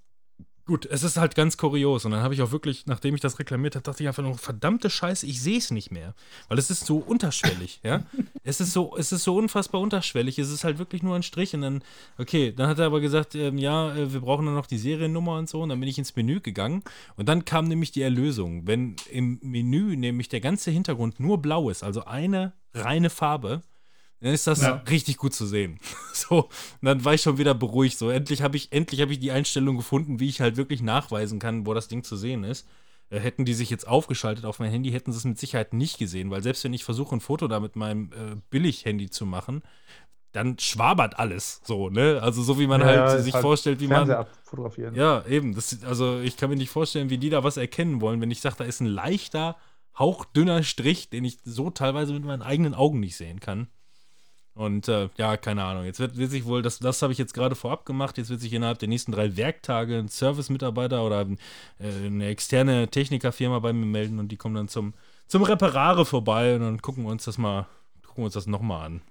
[0.70, 2.04] gut, es ist halt ganz kurios.
[2.04, 4.38] Und dann habe ich auch wirklich, nachdem ich das reklamiert habe, dachte ich einfach nur,
[4.38, 6.14] verdammte Scheiße, ich sehe es nicht mehr.
[6.48, 8.04] Weil es ist so unterschwellig, ja.
[8.44, 10.38] Es ist so, es ist so unfassbar unterschwellig.
[10.38, 11.54] Es ist halt wirklich nur ein Strich.
[11.54, 11.82] Und dann,
[12.18, 15.36] okay, dann hat er aber gesagt, ähm, ja, äh, wir brauchen dann noch die Seriennummer
[15.36, 15.60] und so.
[15.60, 16.82] Und dann bin ich ins Menü gegangen.
[17.16, 18.66] Und dann kam nämlich die Erlösung.
[18.66, 23.62] Wenn im Menü nämlich der ganze Hintergrund nur blau ist, also eine reine Farbe,
[24.20, 24.82] dann ist das Ja.
[24.88, 25.78] richtig gut zu sehen.
[26.12, 26.50] So, und
[26.82, 27.98] dann war ich schon wieder beruhigt.
[27.98, 31.38] So, endlich habe ich, endlich habe ich die Einstellung gefunden, wie ich halt wirklich nachweisen
[31.38, 32.68] kann, wo das Ding zu sehen ist.
[33.08, 35.98] Äh, hätten die sich jetzt aufgeschaltet auf mein Handy, hätten sie es mit Sicherheit nicht
[35.98, 39.62] gesehen, weil selbst wenn ich versuche, ein Foto da mit meinem äh, Billig-Handy zu machen,
[40.32, 42.20] dann schwabert alles so, ne?
[42.22, 44.26] Also so wie man Ja, halt sich halt vorstellt, wie Fernseher man.
[44.26, 44.94] abfotografieren.
[44.94, 45.54] Ja, eben.
[45.54, 48.40] Das, also ich kann mir nicht vorstellen, wie die da was erkennen wollen, wenn ich
[48.40, 49.56] sage, da ist ein leichter,
[49.98, 53.68] hauchdünner Strich, den ich so teilweise mit meinen eigenen Augen nicht sehen kann.
[54.60, 55.86] Und äh, ja, keine Ahnung.
[55.86, 58.42] Jetzt wird, wird sich wohl, das, das habe ich jetzt gerade vorab gemacht, jetzt wird
[58.42, 61.22] sich innerhalb der nächsten drei Werktage ein Service-Mitarbeiter oder
[61.78, 64.92] äh, eine externe Technikerfirma bei mir melden und die kommen dann zum,
[65.28, 67.68] zum Reparare vorbei und dann gucken wir uns das mal,
[68.02, 69.02] gucken wir uns das nochmal an.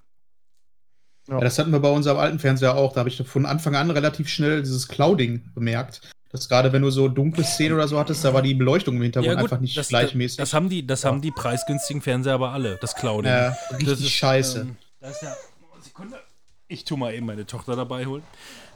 [1.27, 2.93] Ja, das hatten wir bei unserem alten Fernseher auch.
[2.93, 6.01] Da habe ich von Anfang an relativ schnell dieses Clouding bemerkt.
[6.31, 9.01] Dass gerade wenn du so dunkle Szenen oder so hattest, da war die Beleuchtung im
[9.01, 10.37] Hintergrund einfach nicht das, gleichmäßig.
[10.37, 13.31] Das, haben die, das haben die preisgünstigen Fernseher aber alle, das Clouding.
[13.31, 14.59] Ja, richtig Das ist, scheiße.
[14.59, 15.33] Ähm, da ist ja,
[15.81, 16.19] Sekunde.
[16.67, 18.23] Ich tue mal eben meine Tochter dabei holen.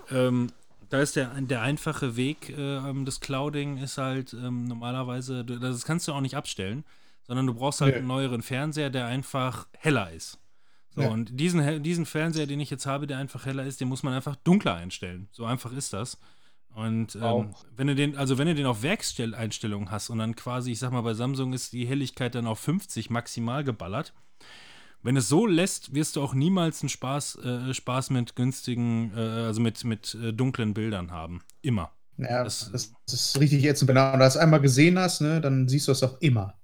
[0.10, 0.52] Ähm,
[0.90, 6.08] da ist der, der einfache Weg ähm, des Clouding ist halt ähm, normalerweise, das kannst
[6.08, 6.84] du auch nicht abstellen,
[7.26, 8.00] sondern du brauchst halt Nee.
[8.00, 10.40] einen neueren Fernseher, der einfach heller ist.
[10.96, 11.10] So, Ja.
[11.10, 14.14] und diesen, diesen Fernseher, den ich jetzt habe, der einfach heller ist, den muss man
[14.14, 15.28] einfach dunkler einstellen.
[15.32, 16.20] So einfach ist das.
[16.76, 17.66] Und ähm, Wow.
[17.76, 20.92] wenn du den, also wenn du den auf Werkstelleinstellungen hast und dann quasi, ich sag
[20.92, 24.14] mal, bei Samsung ist die Helligkeit dann auf 50 maximal geballert.
[25.04, 29.20] Wenn es so lässt, wirst du auch niemals einen Spaß, äh, Spaß mit günstigen, äh,
[29.20, 31.42] also mit, mit äh, dunklen Bildern haben.
[31.62, 31.92] Immer.
[32.18, 33.90] Ja, das- das, das, ist richtig ätzend.
[33.90, 36.56] Wenn du das einmal gesehen hast, ne, dann siehst du das auch immer.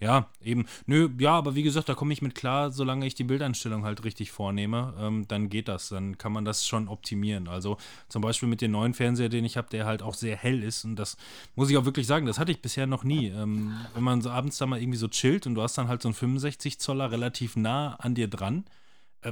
[0.00, 0.66] Ja, eben.
[0.86, 4.04] Nö, ja, aber wie gesagt, da komme ich mit klar, solange ich die Bildeinstellung halt
[4.04, 5.88] richtig vornehme, ähm, dann geht das.
[5.88, 7.48] Dann kann man das schon optimieren.
[7.48, 7.76] Also
[8.08, 10.84] zum Beispiel mit dem neuen Fernseher, den ich habe, der halt auch sehr hell ist.
[10.84, 11.16] Und das
[11.54, 13.28] muss ich auch wirklich sagen, das hatte ich bisher noch nie.
[13.28, 16.02] Ähm, wenn man so abends da mal irgendwie so chillt und du hast dann halt
[16.02, 18.64] so einen 65 Zoller relativ nah an dir dran,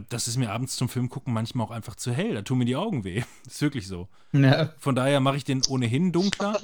[0.09, 2.35] das ist mir abends zum Film gucken manchmal auch einfach zu hell.
[2.35, 3.22] Da tun mir die Augen weh.
[3.46, 4.09] ist wirklich so.
[4.33, 6.61] Ja, Von daher mache ich den ohnehin dunkler.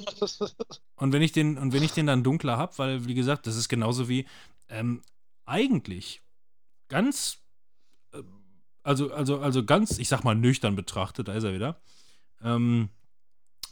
[0.95, 3.57] Und wenn ich den, und wenn ich den dann dunkler habe, weil, wie gesagt, das
[3.57, 4.25] ist genauso wie
[4.69, 5.01] ähm,
[5.45, 6.21] eigentlich
[6.87, 7.39] ganz,
[8.13, 8.21] äh,
[8.81, 11.81] also, also, also ganz, ich sag mal, nüchtern betrachtet, da ist er wieder,
[12.41, 12.89] ähm,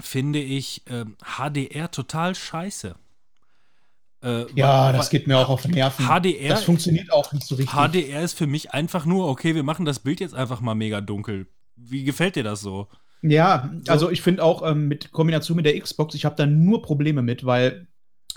[0.01, 2.95] finde ich ähm, HDR total scheiße.
[4.23, 6.05] Äh, ja weil- das geht mir auch auf den Nerven.
[6.05, 7.73] HDR das funktioniert auch nicht so richtig.
[7.75, 11.01] HDR ist für mich einfach nur, okay, wir machen das Bild jetzt einfach mal mega
[11.01, 11.47] dunkel.
[11.75, 12.87] Wie gefällt dir das so?
[13.21, 16.81] Ja, also ich finde auch ähm, mit Kombination mit der Xbox, ich habe da nur
[16.81, 17.87] Probleme mit, weil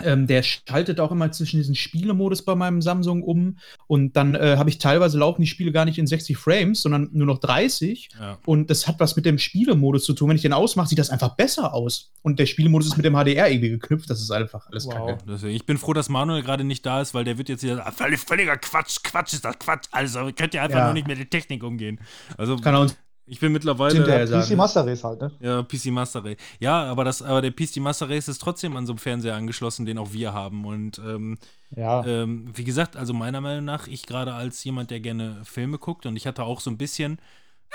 [0.03, 3.57] ähm, der schaltet auch immer zwischen diesen Spielemodus bei meinem Samsung um
[3.87, 7.09] und dann äh, habe ich teilweise laufen die Spiele gar nicht in 60 Frames, sondern
[7.13, 8.37] nur noch 30 Ja.
[8.45, 10.29] und das hat was mit dem Spielemodus zu tun.
[10.29, 13.13] Wenn ich den ausmache, sieht das einfach besser aus und der Spielemodus ist mit dem
[13.15, 14.93] HDR irgendwie geknüpft, das ist einfach alles Wow.
[14.93, 15.17] kacke.
[15.27, 17.85] Deswegen, ich bin froh, dass Manuel gerade nicht da ist, weil der wird jetzt hier
[17.85, 19.87] ah, völlig, völliger Quatsch, Quatsch ist das Quatsch.
[19.91, 20.85] Also könnt ihr einfach Ja.
[20.85, 21.99] nur nicht mit der Technik umgehen.
[22.37, 22.95] Also Kann er uns
[23.29, 23.93] Ich bin mittlerweile.
[23.93, 24.55] Hinterher PC sagen.
[24.57, 25.31] Master Race halt, ne?
[25.41, 26.37] Ja, PC Master Race.
[26.59, 29.85] Ja, aber, das, aber der PC Master Race ist trotzdem an so einem Fernseher angeschlossen,
[29.85, 30.65] den auch wir haben.
[30.65, 31.37] Und ähm,
[31.75, 32.05] Ja.
[32.05, 36.05] ähm, wie gesagt, also meiner Meinung nach, ich gerade als jemand, der gerne Filme guckt
[36.05, 37.19] und ich hatte auch so ein bisschen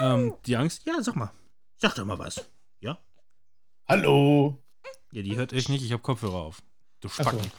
[0.00, 0.86] ähm, die Angst.
[0.86, 1.30] Ja, sag mal.
[1.76, 2.48] Sag doch mal was.
[2.80, 2.96] Ja?
[3.86, 4.58] Hallo.
[5.12, 6.62] Ja, die hört euch nicht, ich habe Kopfhörer auf.
[7.00, 7.22] Du Ach so.
[7.24, 7.50] Spacken.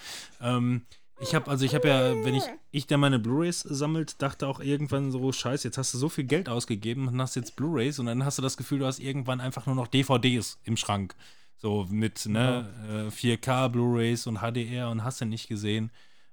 [0.41, 0.81] Ähm,
[1.23, 4.59] ich habe, also ich habe ja, wenn ich, ich der meine Blu-Rays sammelt, dachte auch
[4.59, 8.07] irgendwann so, scheiße, jetzt hast du so viel Geld ausgegeben und hast jetzt Blu-Rays und
[8.07, 11.15] dann hast du das Gefühl, du hast irgendwann einfach nur noch DVDs im Schrank.
[11.55, 15.91] So mit, ne, äh, 4K Blu-Rays und HDR und hast du nicht gesehen.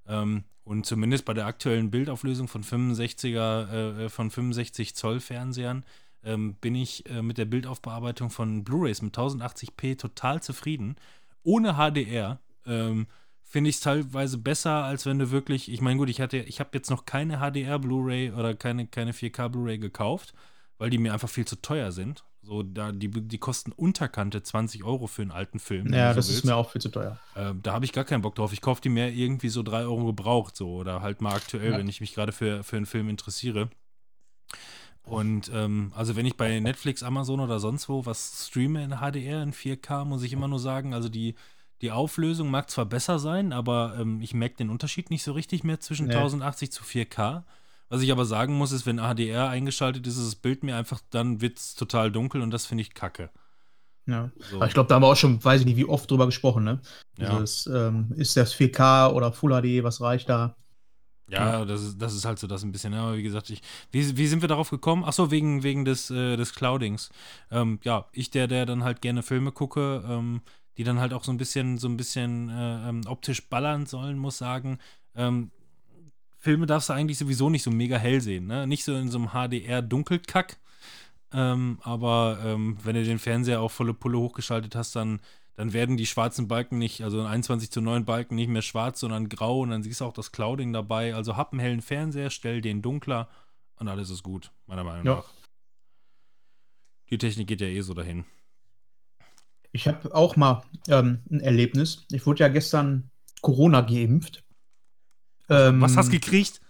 [0.09, 5.85] Ähm, und zumindest bei der aktuellen Bildauflösung von 65er, äh, von 65 Zoll Fernsehern
[6.25, 10.97] ähm, bin ich äh, mit der Bildaufbearbeitung von Blu-rays mit 1080p total zufrieden.
[11.45, 13.07] Ohne HDR ähm,
[13.51, 16.61] finde ich es teilweise besser, als wenn du wirklich, ich meine, gut, ich hatte, ich
[16.61, 20.33] habe jetzt noch keine HDR Blu-ray oder keine, keine 4K Blu-ray gekauft,
[20.79, 22.25] weil die mir einfach viel zu teuer sind.
[22.43, 25.93] So, da, die, die kosten Unterkante 20 Euro für einen alten Film.
[25.93, 27.19] Ja, du so das ist mir auch viel zu teuer.
[27.37, 28.53] Ähm, da habe ich gar keinen Bock drauf.
[28.53, 31.79] Ich kaufe die mehr irgendwie so 3 Euro gebraucht, so oder halt mal aktuell, Ja.
[31.79, 33.69] wenn ich mich gerade für, für einen Film interessiere.
[35.03, 39.43] Und ähm, also wenn ich bei Netflix, Amazon oder sonst wo was streame in HDR,
[39.43, 41.35] in 4K, muss ich immer nur sagen, also die,
[41.83, 45.65] die Auflösung mag zwar besser sein, aber ähm, ich merke den Unterschied nicht so richtig
[45.65, 46.15] mehr zwischen Nee.
[46.15, 47.45] 1080 zu 4K.
[47.89, 51.01] Was ich aber sagen muss, ist, wenn HDR eingeschaltet ist, ist das Bild mir einfach,
[51.11, 53.31] dann wird es total dunkel und das finde ich kacke.
[54.07, 54.31] Ja.
[54.39, 54.57] So.
[54.57, 56.65] Aber ich glaube, da haben wir auch schon, weiß ich nicht, wie oft drüber gesprochen,
[56.65, 56.81] ne?
[57.19, 57.31] Ja.
[57.39, 60.55] Dieses, ähm, ist das 4K oder Full HD, was reicht da?
[61.31, 62.93] Ja, das ist, das ist halt so das ein bisschen.
[62.93, 63.63] Aber wie gesagt, ich,
[63.93, 65.05] wie, wie sind wir darauf gekommen?
[65.07, 67.11] Ach so, wegen, wegen des, äh, des Cloudings.
[67.53, 70.43] Ähm, ja, ich, der, der dann halt gerne Filme gucke, ähm,
[70.81, 74.17] die dann halt auch so ein bisschen, so ein bisschen äh, ähm, optisch ballern sollen,
[74.17, 74.79] muss sagen,
[75.15, 75.51] ähm,
[76.39, 78.67] Filme darfst du eigentlich sowieso nicht so mega hell sehen, ne?
[78.67, 80.57] Nicht so in so einem HDR-Dunkelkack.
[81.35, 85.21] Ähm, aber ähm, wenn du den Fernseher auf volle Pulle hochgeschaltet hast, dann,
[85.55, 89.29] dann werden die schwarzen Balken nicht, also 21 zu 9 Balken nicht mehr schwarz, sondern
[89.29, 91.15] grau und dann siehst du auch das Clouding dabei.
[91.15, 93.29] Also hab einen hellen Fernseher, stell den dunkler
[93.77, 95.15] und alles ist gut, meiner Meinung Ja.
[95.17, 95.29] nach.
[97.11, 98.25] Die Technik geht ja eh so dahin.
[99.73, 102.05] Ich habe auch mal ähm, ein Erlebnis.
[102.11, 104.43] Ich wurde ja gestern Corona geimpft.
[105.49, 106.61] Ähm, Was hast du gekriegt?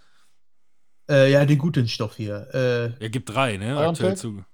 [1.11, 2.49] Äh, ja, den guten Stoff hier.
[2.55, 3.75] Äh, Er gibt drei, ne?
[3.75, 3.89] BioNTech?
[3.89, 4.45] Aktuell zu.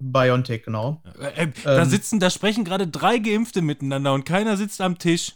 [0.00, 1.02] BioNTech, genau.
[1.20, 1.88] Äh, äh, da Ähm.
[1.88, 5.32] sitzen, da sprechen gerade drei Geimpfte miteinander und keiner sitzt am Tisch.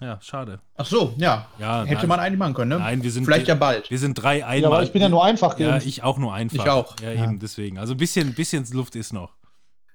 [0.00, 0.60] Ja, schade.
[0.76, 1.48] Ach so, ja.
[1.58, 2.08] Ja, Hätte nein.
[2.08, 2.78] man eigentlich machen können, ne?
[2.80, 3.90] Nein, wir sind Vielleicht ja bald.
[3.90, 4.60] Wir sind drei einmal.
[4.60, 5.86] Ja, aber ich bin ja nur einfach Ja, geimpft.
[5.86, 6.64] ich auch nur einfach.
[6.64, 7.24] Ich auch, Ja, ja.
[7.24, 7.78] eben deswegen.
[7.78, 9.32] Also ein bisschen, bisschen Luft ist noch.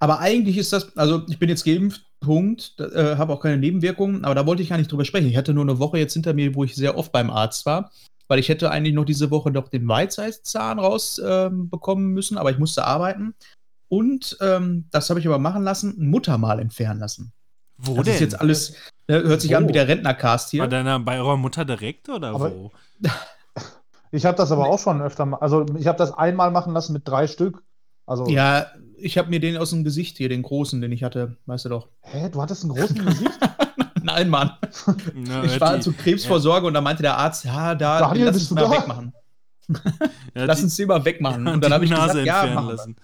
[0.00, 4.24] Aber eigentlich ist das, also ich bin jetzt geimpft, Punkt, äh, habe auch keine Nebenwirkungen,
[4.24, 5.28] aber da wollte ich gar nicht drüber sprechen.
[5.28, 7.90] Ich hatte nur eine Woche jetzt hinter mir, wo ich sehr oft beim Arzt war,
[8.28, 12.58] weil ich hätte eigentlich noch diese Woche noch den Weizeiszahn rausbekommen bekommen müssen, aber ich
[12.58, 13.34] musste arbeiten.
[13.88, 17.32] Und ähm, das habe ich aber machen lassen, ein Muttermal entfernen lassen.
[17.76, 18.14] Wo das denn?
[18.14, 18.74] ist jetzt alles,
[19.08, 19.68] ne, hört sich an Wo?
[19.68, 20.66] wie der Rentnercast bei, hier.
[20.66, 22.70] deiner, bei eurer Mutter direkt oder Aber- wo?
[24.12, 26.92] Ich habe das aber auch schon öfter mal, also ich habe das einmal machen lassen
[26.92, 27.62] mit drei Stück.
[28.06, 28.66] Also, Ja,
[29.02, 31.68] ich habe mir den aus dem Gesicht hier, den großen, den ich hatte, weißt du
[31.70, 31.88] doch.
[32.02, 33.30] hä, du hattest einen großen Gesicht?
[34.02, 34.52] Nein, Mann.
[35.14, 38.36] Na, Ich war die- zur Krebsvorsorge und da meinte der Arzt, ja, da, Daniel, lass
[38.36, 38.70] uns mal da?
[38.70, 39.12] wegmachen.
[40.34, 41.46] ja, Lass die- uns den mal wegmachen.
[41.46, 42.96] ja, Und dann die habe ich Nase gesagt, ja, entfernen machen lassen.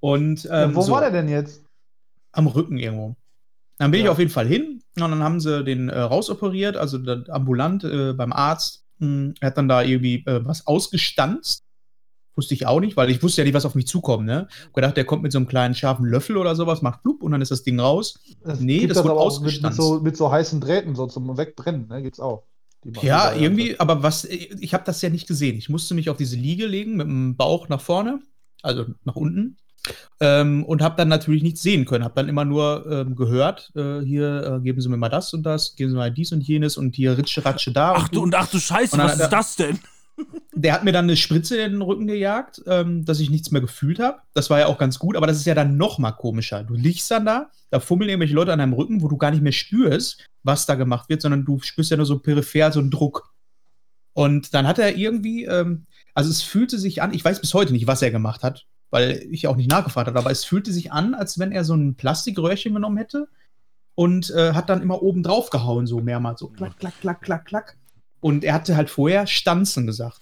[0.00, 1.62] Und Ja, ähm, wo so, war der denn jetzt?
[2.32, 3.16] am Rücken irgendwo.
[3.78, 4.12] Dann bin ich Ja.
[4.12, 6.98] auf jeden Fall hin und dann haben sie den äh, rausoperiert, also
[7.28, 8.84] ambulant äh, beim Arzt.
[9.00, 11.64] Hm, Er hat dann da irgendwie äh, was ausgestanzt.
[12.40, 14.24] Wusste ich auch nicht, weil ich wusste ja nicht, was auf mich zukommt.
[14.24, 14.48] Ne?
[14.64, 17.32] Hab gedacht, der kommt mit so einem kleinen scharfen Löffel oder sowas, macht blub und
[17.32, 18.18] dann ist das Ding raus.
[18.44, 19.76] Es Nee, das wurde aber auch mit, mit, ausgestanzt.
[19.76, 22.44] so, mit so heißen Drähten, so zum Wegbrennen, ne, gibt's auch.
[23.02, 25.58] Ja, irgendwie, aber was, ich habe das ja nicht gesehen.
[25.58, 28.20] Ich musste mich auf diese Liege legen mit dem Bauch nach vorne,
[28.62, 29.58] also nach unten.
[30.18, 32.04] Ähm, und habe dann natürlich nichts sehen können.
[32.04, 35.42] Habe dann immer nur ähm, gehört, äh, hier äh, geben Sie mir mal das und
[35.42, 37.92] das, geben Sie mir mal dies und jenes und hier Ritsche, Ratsche da.
[37.96, 39.78] Ach und du, und ach du Scheiße, Und dann was ist das denn?
[40.54, 43.60] Der hat mir dann eine Spritze in den Rücken gejagt, ähm, dass ich nichts mehr
[43.60, 44.18] gefühlt habe.
[44.34, 46.64] Das war ja auch ganz gut, aber das ist ja dann noch mal komischer.
[46.64, 49.42] Du liegst dann da, da fummeln irgendwelche Leute an deinem Rücken, wo du gar nicht
[49.42, 52.90] mehr spürst, was da gemacht wird, sondern du spürst ja nur so peripher so einen
[52.90, 53.32] Druck.
[54.12, 57.72] Und dann hat er irgendwie, ähm, also es fühlte sich an, ich weiß bis heute
[57.72, 60.92] nicht, was er gemacht hat, weil ich auch nicht nachgefragt habe, aber es fühlte sich
[60.92, 63.28] an, als wenn er so ein Plastikröhrchen genommen hätte
[63.94, 67.44] und äh, hat dann immer oben drauf gehauen, so mehrmals, so klack, klack, klack, klack,
[67.44, 67.76] klack.
[68.20, 70.20] Und er hatte halt vorher Stanzen gesagt.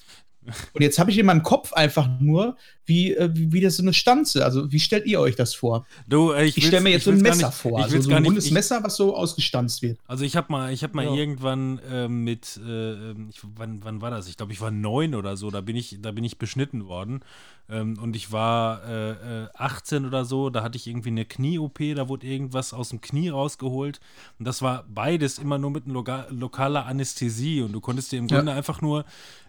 [0.72, 2.56] Und jetzt habe ich in meinem Kopf einfach nur,
[2.87, 5.87] wie, äh, wie, wie das so eine Stanze, also wie stellt ihr euch das vor?
[6.08, 8.28] Du, äh, Ich stelle mir jetzt so ein Messer vor, ich also so ein nicht-
[8.28, 9.98] rundes ich- Messer, was so ausgestanzt wird.
[10.06, 11.12] Also ich habe mal, ich habe mal Ja.
[11.14, 14.28] irgendwann ähm, mit, äh, ähm, ich, wann, wann war das?
[14.28, 15.50] Ich glaube, ich war neun oder so.
[15.50, 17.20] Da bin ich, da bin ich beschnitten worden
[17.68, 19.11] ähm, und ich war äh,
[19.44, 20.48] äh, 18 oder so.
[20.48, 21.94] Da hatte ich irgendwie eine Knie-OP.
[21.94, 24.00] Da wurde irgendwas aus dem Knie rausgeholt
[24.38, 28.37] und das war beides immer nur mit lokaler Anästhesie und du konntest dir im Ja.
[28.38, 29.04] Grunde einfach nur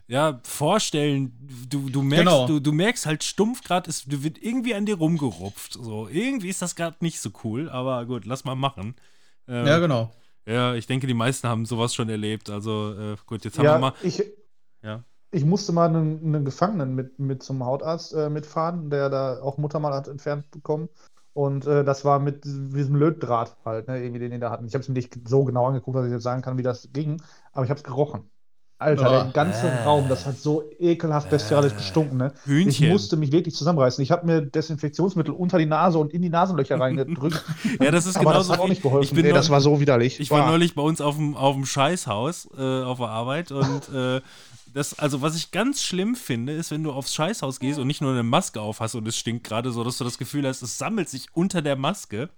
[0.09, 1.31] ja, vorstellen,
[1.69, 2.47] du, du merkst, Genau.
[2.47, 5.73] du, du merkst halt stumpf gerade, du wird irgendwie an dir rumgerupft.
[5.73, 8.95] So, irgendwie ist das gerade nicht so cool, aber gut, lass mal machen.
[9.47, 10.11] Ähm, Ja, genau.
[10.47, 12.49] ja, ich denke, die meisten haben sowas schon erlebt.
[12.49, 13.93] Also äh, gut, jetzt haben wir Ja, mal.
[14.01, 14.23] ich,
[14.81, 15.03] Ja.
[15.31, 19.57] ich musste mal einen, einen Gefangenen mit, mit zum Hautarzt äh, mitfahren, der da auch
[19.59, 20.89] Muttermal hat entfernt bekommen.
[21.33, 24.65] Und äh, das war mit diesem Lötdraht halt, ne, irgendwie, den die da hatten.
[24.65, 26.89] Ich habe es mir nicht so genau angeguckt, dass ich jetzt sagen kann, wie das
[26.91, 27.21] ging,
[27.53, 28.23] aber ich habe es gerochen.
[28.79, 29.23] Alter, Oh.
[29.25, 29.83] der ganze Äh.
[29.83, 32.31] Raum, das hat so ekelhaft bestialisch gestunken, ne?
[32.45, 32.89] Ich Hühnchen.
[32.89, 34.01] musste mich wirklich zusammenreißen.
[34.01, 37.43] Ich habe mir Desinfektionsmittel unter die Nase und in die Nasenlöcher reingedrückt.
[37.81, 39.03] Ja, das ist aber das genauso hat auch nicht geholfen.
[39.03, 40.19] Ich, bin nee, neu- das war so widerlich.
[40.19, 40.51] ich war Boah.
[40.51, 44.21] neulich bei uns auf dem, auf dem Scheißhaus äh, auf der Arbeit und äh,
[44.73, 48.01] das, also was ich ganz schlimm finde, ist, wenn du aufs Scheißhaus gehst und nicht
[48.01, 50.61] nur eine Maske auf hast und es stinkt gerade so, dass du das Gefühl hast,
[50.61, 52.29] es sammelt sich unter der Maske.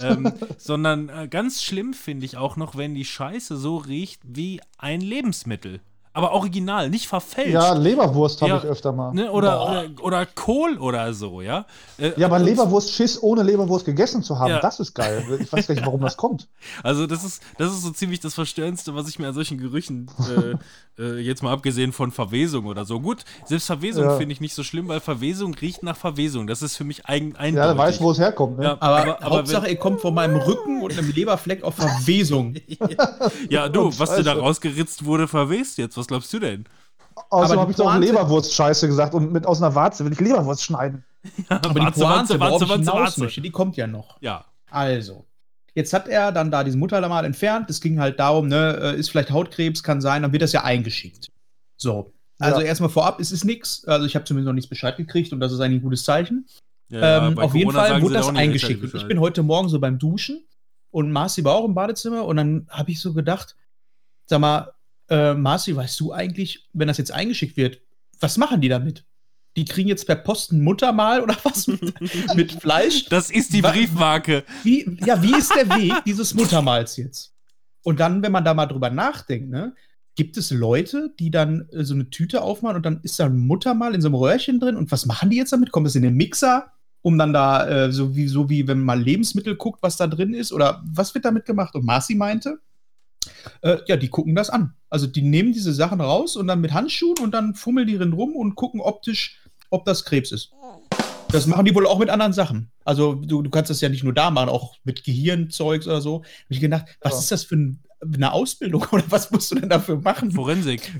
[0.00, 4.60] Ähm, sondern äh, ganz schlimm finde ich auch noch, wenn die Scheiße so riecht wie
[4.78, 5.80] ein Lebensmittel.
[6.16, 7.52] Aber original, nicht verfälscht.
[7.52, 9.12] Ja, Leberwurst habe Ja, ich öfter mal.
[9.12, 11.66] Ne, oder, oder, oder Kohl oder so, ja.
[11.98, 14.60] Äh, Ja, aber Leberwurst-Schiss ohne Leberwurst gegessen zu haben, Ja.
[14.60, 15.24] das ist geil.
[15.42, 16.48] Ich weiß gar nicht, warum das kommt.
[16.84, 20.08] Also das ist, das ist so ziemlich das Verstörendste, was ich mir an solchen Gerüchen,
[20.98, 23.00] äh, äh, jetzt mal abgesehen von Verwesung oder so.
[23.00, 24.16] Gut, selbst Verwesung Ja.
[24.16, 26.46] finde ich nicht so schlimm, weil Verwesung riecht nach Verwesung.
[26.46, 27.70] Das ist für mich eigen, eindeutig.
[27.70, 28.58] Ja, weiß, wo es herkommt.
[28.58, 28.64] Ne?
[28.64, 31.74] Ja, Aber, aber, aber Hauptsache, ihr kommt von meinem Rücken und einem Leberfleck auf
[32.06, 32.54] Verwesung.
[32.54, 32.96] wenn,
[33.50, 35.96] ja, du, was dir da rausgeritzt wurde, verwest jetzt.
[35.96, 36.64] Was glaubst du denn?
[37.30, 40.20] Außerdem aber habe die ich doch Leberwurst-Scheiße gesagt und mit aus einer Warze will ich
[40.20, 41.04] Leberwurst schneiden.
[41.48, 43.20] Aber die Warze, Pointe, Warze, Warze, Warze, Warze.
[43.20, 44.20] möchte, die kommt ja noch.
[44.20, 44.44] Ja.
[44.70, 45.24] Also,
[45.74, 47.70] jetzt hat er dann da diesen Muttermal entfernt.
[47.70, 50.64] Es ging halt darum, ne, äh, ist vielleicht Hautkrebs, kann sein, dann wird das ja
[50.64, 51.30] eingeschickt.
[51.76, 52.12] So.
[52.40, 52.66] Also Ja.
[52.66, 53.84] erstmal vorab, es ist nichts.
[53.86, 56.46] Also ich habe zumindest noch nichts Bescheid gekriegt und das ist eigentlich ein gutes Zeichen.
[56.90, 58.84] ja, ja, ähm, auf jeden Corona Fall sagen wurde das eingeschickt.
[58.92, 60.44] ich bin heute Morgen so beim Duschen
[60.90, 63.56] und Marci war auch im Badezimmer und dann habe ich so gedacht,
[64.26, 64.73] sag mal,
[65.08, 67.80] äh, Marci, weißt du eigentlich, wenn das jetzt eingeschickt wird,
[68.20, 69.04] was machen die damit?
[69.56, 71.80] Die kriegen jetzt per Post ein Muttermal oder was mit,
[72.34, 73.06] mit Fleisch?
[73.06, 74.44] Das ist die Briefmarke.
[74.62, 77.32] Wie, ja, wie ist der Weg dieses Muttermals jetzt?
[77.82, 79.74] Und dann, wenn man da mal drüber nachdenkt, ne,
[80.16, 83.38] gibt es Leute, die dann äh, so eine Tüte aufmachen und dann ist da ein
[83.38, 85.70] Muttermal in so einem Röhrchen drin und was machen die jetzt damit?
[85.70, 89.02] Kommt das in den Mixer, um dann da, äh, so, wie, so wie wenn man
[89.02, 90.52] Lebensmittel guckt, was da drin ist?
[90.52, 91.74] Oder was wird damit gemacht?
[91.74, 92.58] Und Marci meinte,
[93.62, 94.74] äh, ja, die gucken das an.
[94.90, 98.12] Also die nehmen diese Sachen raus und dann mit Handschuhen und dann fummeln die drin
[98.12, 100.52] rum und gucken optisch, ob das Krebs ist.
[101.28, 102.70] Das machen die wohl auch mit anderen Sachen.
[102.84, 106.18] Also du, du kannst das ja nicht nur da machen, auch mit Gehirnzeugs oder so.
[106.22, 107.18] Hab ich gedacht, was Ja.
[107.18, 107.80] ist das für ein,
[108.14, 110.30] eine Ausbildung oder was musst du denn dafür machen?
[110.30, 110.92] Forensik.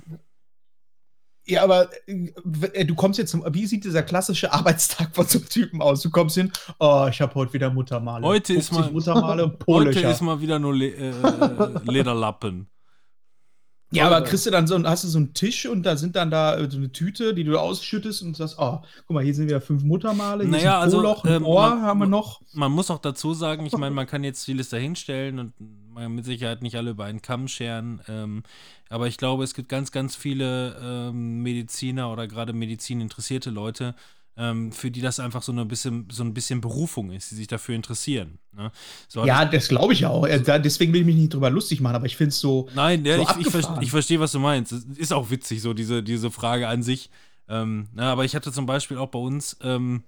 [1.47, 5.49] Ja, aber äh, du kommst jetzt zum, wie sieht dieser klassische Arbeitstag von so einem
[5.49, 6.01] Typen aus?
[6.01, 8.25] Du kommst hin, oh, ich habe heute wieder Muttermale.
[8.27, 11.13] Heute ist 50 mal- Muttermale und Heute ist mal wieder nur Le äh,
[11.85, 12.69] Lederlappen.
[13.93, 16.29] Ja, aber kriegst du dann so, hast du so einen Tisch und da sind dann
[16.31, 19.47] da äh, so eine Tüte, die du ausschüttest und sagst, oh, guck mal, hier sind
[19.47, 22.07] wieder fünf Muttermale, hier Naja, ist ein also, Poloch, ein ähm, Ohr man- haben wir
[22.07, 22.41] noch.
[22.55, 25.53] Man muss auch dazu sagen, ich meine, man kann jetzt vieles dahinstellen und
[25.95, 28.01] man mit Sicherheit nicht alle über einen Kamm scheren.
[28.09, 28.43] Ähm,
[28.89, 33.95] aber ich glaube, es gibt ganz, ganz viele ähm, Mediziner oder gerade Medizin interessierte Leute,
[34.37, 37.47] ähm, für die das einfach so, eine bisschen, so ein bisschen Berufung ist, die sich
[37.47, 38.39] dafür interessieren.
[38.53, 38.73] Ne?
[39.09, 40.27] So Ja, das glaube ich auch.
[40.27, 42.69] Äh, Deswegen will ich mich nicht drüber lustig machen, aber ich finde es so.
[42.75, 43.83] Nein, ja, so ich, ich, ver abgefahren.
[43.83, 44.73] ich verstehe, was du meinst.
[44.73, 47.11] Es ist auch witzig, so diese, diese Frage an sich.
[47.49, 50.03] Ähm, na, aber ich hatte zum Beispiel auch bei uns ähm,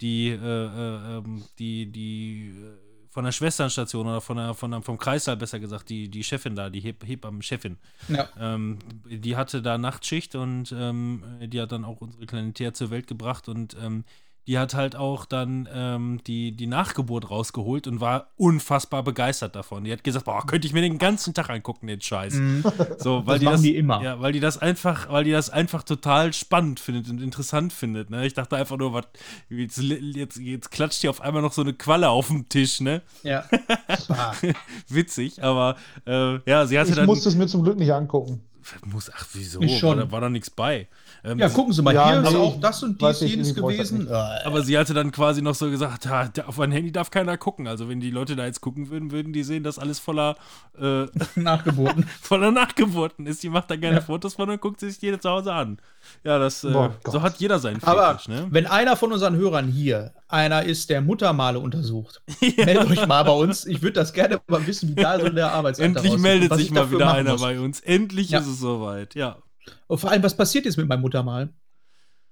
[0.00, 2.81] die, äh, äh, ähm, die, die äh,
[3.12, 6.56] von der Schwesternstation oder von der, von der, vom Kreißsaal besser gesagt, die, die Chefin
[6.56, 7.76] da, die Heb Hebammen-Chefin,
[8.08, 8.26] Ja.
[8.40, 12.88] ähm, die hatte da Nachtschicht und ähm, die hat dann auch unsere kleine Thea zur
[12.88, 14.04] Welt gebracht und ähm,
[14.46, 19.84] die hat halt auch dann ähm, die, die Nachgeburt rausgeholt und war unfassbar begeistert davon.
[19.84, 22.34] Die hat gesagt, boah, könnte ich mir den ganzen Tag angucken, den Scheiß.
[22.34, 22.64] Mhm.
[22.98, 24.02] So, weil Das die das, die immer.
[24.02, 28.10] Ja, weil die das einfach, weil die das einfach total spannend findet und interessant findet.
[28.10, 28.26] Ne?
[28.26, 29.04] Ich dachte einfach nur, was,
[29.48, 33.02] jetzt, jetzt, jetzt klatscht hier auf einmal noch so eine Qualle auf dem Tisch, ne?
[33.22, 33.44] Ja.
[34.88, 35.76] Witzig, aber
[36.06, 37.06] äh, ja, sie hatte Ich dann.
[37.06, 38.40] musste es mir zum Glück nicht angucken.
[38.84, 39.60] Muss, ach, wieso?
[39.60, 39.96] Ich schon.
[39.98, 40.88] War da, war da nichts bei.
[41.24, 44.06] Ähm, Ja, gucken Sie mal, Ja, hier ist nee, auch das und dies, jenes gewesen.
[44.08, 47.10] Äh, Aber sie hatte dann quasi noch so gesagt, ja, da- auf mein Handy darf
[47.10, 47.66] keiner gucken.
[47.66, 50.36] Also wenn die Leute da jetzt gucken würden, würden die sehen, dass alles voller,
[50.80, 52.04] äh, nachgeboten.
[52.20, 53.42] voller Nachgeburten ist.
[53.42, 55.78] Die macht da gerne Fotos von und guckt sich jede zu Hause an.
[56.24, 58.46] Ja, das, äh, Boah, so hat jeder seinen Aber Fetisch, ne?
[58.50, 63.32] wenn einer von unseren Hörern hier einer ist, der Muttermale untersucht, meldet euch mal bei
[63.32, 63.66] uns.
[63.66, 66.70] Ich würde das gerne mal wissen, wie da so der Arbeitsalltag Endlich meldet sich ich
[66.72, 67.40] mal wieder einer muss.
[67.40, 67.80] bei uns.
[67.80, 68.38] Endlich Ja.
[68.40, 69.38] ist es soweit, ja.
[69.86, 71.50] Und vor allem, was passiert jetzt mit meinem Muttermal?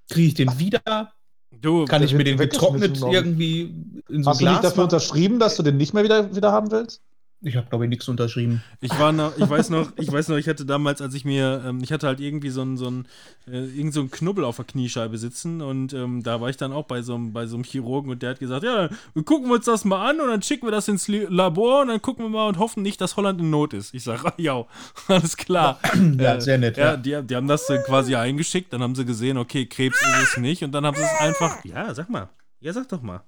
[0.09, 1.13] Kriege ich den wieder?
[1.53, 3.75] Du, Kann ich mir den getrocknet irgendwie
[4.09, 4.95] in so Hast du nicht Glas dafür machen?
[4.95, 7.03] unterschrieben, dass du den nicht mehr wieder, wieder haben willst?
[7.43, 8.63] Ich habe, glaube ich, nichts unterschrieben.
[8.83, 11.63] Ich war noch, ich weiß noch, ich weiß noch, ich hatte damals, als ich mir,
[11.67, 13.07] ähm, ich hatte halt irgendwie so einen so einen,
[13.51, 16.71] äh, irgend so einen Knubbel auf der Kniescheibe sitzen und ähm, da war ich dann
[16.75, 19.49] auch bei so, einem, bei so einem Chirurgen und der hat gesagt, ja, wir gucken
[19.49, 22.27] wir uns das mal an und dann schicken wir das ins Labor und dann gucken
[22.27, 23.95] wir mal und hoffen nicht, dass Holland in Not ist.
[23.95, 24.67] Ich sage, ja,
[25.09, 25.79] alles klar.
[26.19, 26.77] Ja, Äh, sehr nett.
[26.77, 26.97] Ja, Ja.
[26.99, 30.37] die, die haben das äh, quasi eingeschickt, dann haben sie gesehen, okay, Krebs ist es
[30.37, 32.29] nicht und dann haben sie es einfach, ja, sag mal,
[32.61, 33.23] ja, sag doch mal.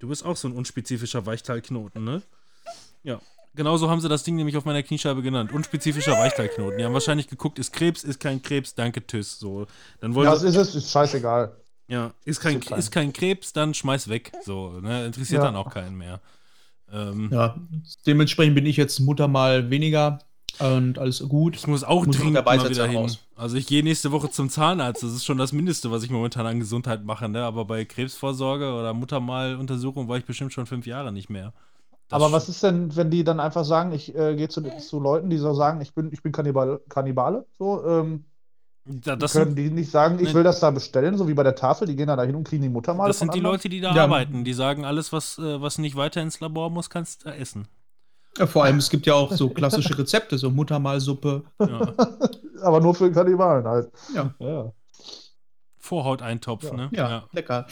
[0.00, 2.22] Du bist auch so ein unspezifischer Weichteilknoten, ne?
[3.04, 3.20] Ja.
[3.54, 5.52] Genauso haben sie das Ding nämlich auf meiner Kniescheibe genannt.
[5.52, 6.78] Unspezifischer Weichteilknoten.
[6.78, 9.38] Die haben wahrscheinlich geguckt, ist Krebs, ist kein Krebs, danke, tschüss.
[9.38, 9.66] So.
[10.00, 11.54] Dann wollen Ja, das ist es, ist scheißegal.
[11.88, 14.32] ja, ist kein, Ist kein Krebs, dann schmeiß weg.
[14.44, 15.04] So, ne?
[15.04, 15.46] Interessiert Ja.
[15.46, 16.20] dann auch keinen mehr.
[16.90, 17.56] Ähm, ja,
[18.06, 20.18] dementsprechend bin ich jetzt Muttermal weniger
[20.58, 21.56] und alles gut.
[21.56, 22.96] Ich muss auch Muss dringend der mal wieder hin.
[22.98, 23.18] raus.
[23.36, 25.02] Also ich gehe nächste Woche zum Zahnarzt.
[25.02, 27.28] Das ist schon das Mindeste, was ich momentan an Gesundheit mache.
[27.28, 27.42] Ne?
[27.44, 31.52] Aber bei Krebsvorsorge oder Muttermaluntersuchung war ich bestimmt schon fünf Jahre nicht mehr.
[32.12, 35.30] Aber was ist denn, wenn die dann einfach sagen, ich äh, gehe zu, zu Leuten,
[35.30, 38.24] die so sagen, ich bin, ich bin Kannibal, Kannibale, so, ähm,
[38.84, 41.44] Da, das können sind, die nicht sagen, ich will das da bestellen, so wie bei
[41.44, 43.54] der Tafel, die gehen da hin und kriegen die Muttermale das sind die anderen?
[43.54, 44.04] Leute, die da Ja.
[44.04, 44.44] arbeiten.
[44.44, 47.68] Die sagen, alles, was, äh, was nicht weiter ins Labor muss, kannst du da essen.
[48.38, 51.44] Ja, vor allem, es gibt ja auch so klassische Rezepte, so Muttermalsuppe.
[51.60, 51.94] Ja.
[52.62, 53.90] Aber nur für Kannibalen halt.
[54.14, 54.34] Ja.
[54.38, 54.72] Ja.
[55.84, 56.72] Vorhauteintopf, Ja.
[56.74, 56.88] ne?
[56.92, 57.66] Ja, lecker.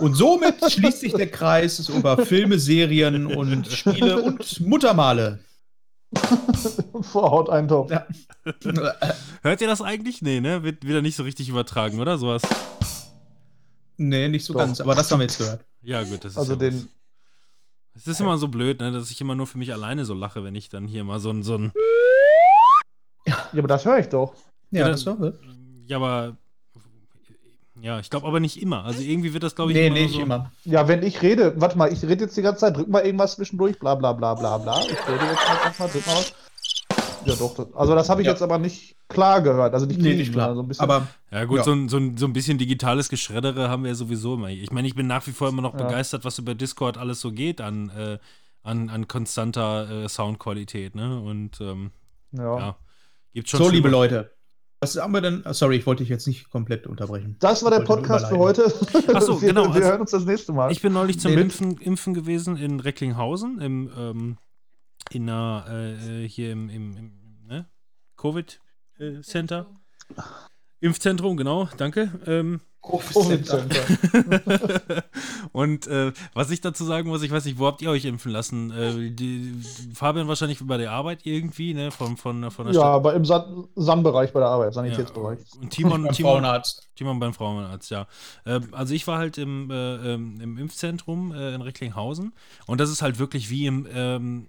[0.00, 5.38] Und somit schließt sich der Kreis über Filme, Serien und Spiele und Muttermale.
[7.00, 7.92] Vorhauteintopf.
[7.92, 8.06] Ja.
[9.42, 10.20] Hört ihr das eigentlich?
[10.20, 10.64] Nee, ne?
[10.64, 12.18] Wird wieder nicht so richtig übertragen, oder?
[12.18, 12.42] Sowas.
[13.96, 14.60] nee, nicht so Doch.
[14.60, 15.64] ganz, aber das haben wir jetzt gehört.
[15.82, 16.88] Ja, gut, das ist Also ja den.
[17.94, 20.42] Es ist immer so blöd, ne, dass ich immer nur für mich alleine so lache,
[20.42, 21.72] wenn ich dann hier mal so ein, so ein
[23.26, 24.34] ja, aber das höre ich doch.
[24.72, 25.38] Ja, Ja, das war wir.
[25.86, 26.36] Ja, aber.
[27.84, 28.82] Ja, ich glaube aber nicht immer.
[28.84, 30.50] Also irgendwie wird das, glaube ich, Nee, immer nicht so, immer.
[30.64, 33.34] Ja, wenn ich rede, warte mal, ich rede jetzt die ganze Zeit, drück mal irgendwas
[33.36, 34.80] zwischendurch, bla bla bla bla bla.
[34.80, 36.32] Ich rede jetzt mal erstmal, drück mal was.
[37.26, 37.54] Ja, doch.
[37.54, 38.32] Das, also, das habe ich Ja.
[38.32, 39.74] jetzt aber nicht klar gehört.
[39.74, 40.54] Also, nicht Nee, nicht klar.
[40.54, 41.64] So ein bisschen, Aber Ja, gut, Ja.
[41.64, 44.48] So, ein, so, ein, so ein bisschen digitales Geschreddere haben wir ja sowieso immer.
[44.48, 45.84] Ich meine, ich bin nach wie vor immer noch Ja.
[45.84, 48.18] begeistert, was über Discord alles so geht an, äh,
[48.62, 51.20] an, an konstanter äh, Soundqualität, ne?
[51.20, 51.90] Und ähm,
[52.32, 52.58] ja.
[52.58, 52.76] ja,
[53.34, 53.62] gibt schon.
[53.62, 54.30] so, liebe Leute.
[54.84, 55.40] Was haben wir denn?
[55.46, 57.36] Ah, Sorry, ich wollte dich jetzt nicht komplett unterbrechen.
[57.40, 58.72] Das war der Podcast für heute.
[59.14, 60.70] Ach so, wir, genau, Wir also- hören uns das nächste Mal.
[60.70, 64.38] Ich bin neulich zum Nee, Impfen, Impfen gewesen in Recklinghausen, im, ähm,
[65.10, 67.12] in einer, äh, hier im, im, im
[67.46, 67.66] ne?
[68.16, 69.66] Covid-Center.
[70.84, 72.12] Impfzentrum, genau, danke.
[72.26, 72.60] Ähm,
[75.52, 78.30] und äh, was ich dazu sagen muss, ich weiß nicht, wo habt ihr euch impfen
[78.30, 78.70] lassen?
[78.70, 79.54] Äh, die,
[79.94, 81.90] Fabian wahrscheinlich bei der Arbeit irgendwie, ne?
[81.90, 82.92] Von, von, von der ja, Stadt.
[82.92, 85.38] aber im San- SAN-Bereich bei der Arbeit, Sanitätsbereich.
[85.58, 86.86] Und Timon, Beim Timon, Frauenarzt.
[86.94, 88.06] Timon beim Frauenarzt, ja.
[88.44, 92.34] Ähm, also ich war halt im, äh, ähm, im Impfzentrum äh, in Recklinghausen
[92.66, 94.48] und das ist halt wirklich wie im, ähm,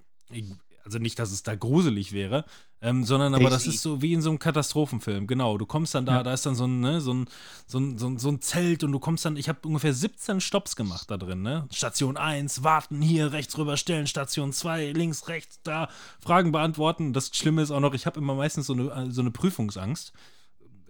[0.83, 2.43] also nicht, dass es da gruselig wäre,
[2.85, 3.69] ähm, sondern aber das Tasty.
[3.75, 5.25] ist so wie in so einem Katastrophenfilm.
[5.27, 6.23] Genau, du kommst dann da, Ja.
[6.23, 7.25] da ist dann so ein, ne, so ein,
[7.65, 10.39] so ein, so ein, so ein Zelt und du kommst dann, ich habe ungefähr 17
[10.39, 11.67] Stops gemacht da drin, ne?
[11.71, 17.11] Station 1, warten, hier, rechts rüber stellen, Station 2, links, rechts, da, Fragen beantworten.
[17.13, 20.13] Das Schlimme ist auch noch, ich habe immer meistens so eine, so eine Prüfungsangst.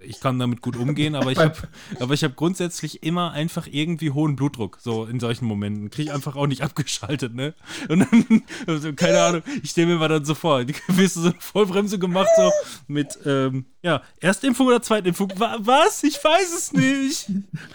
[0.07, 1.55] Ich kann damit gut umgehen, aber ich habe
[1.99, 5.89] aber ich habe grundsätzlich immer einfach irgendwie hohen Blutdruck, so in solchen Momenten.
[5.89, 7.53] Kriege ich einfach auch nicht abgeschaltet, ne?
[7.89, 11.21] Und dann, also, keine Ahnung, ich stelle mir mal dann so vor, die wirst du
[11.21, 12.51] so eine Vollbremse gemacht, so
[12.87, 15.31] mit, ähm, ja, Erstimpfung oder Zweitimpfung?
[15.35, 16.03] Wa was?
[16.03, 17.29] Ich weiß es nicht.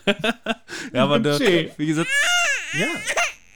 [0.92, 2.08] ja, aber da, wie gesagt,
[2.78, 2.86] ja.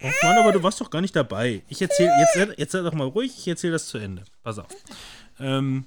[0.02, 1.62] Oh Mann, aber du warst doch gar nicht dabei.
[1.68, 4.24] Ich erzähle, jetzt, jetzt sei doch mal ruhig, ich erzähle das zu Ende.
[4.42, 4.68] Pass auf.
[5.40, 5.86] Ähm,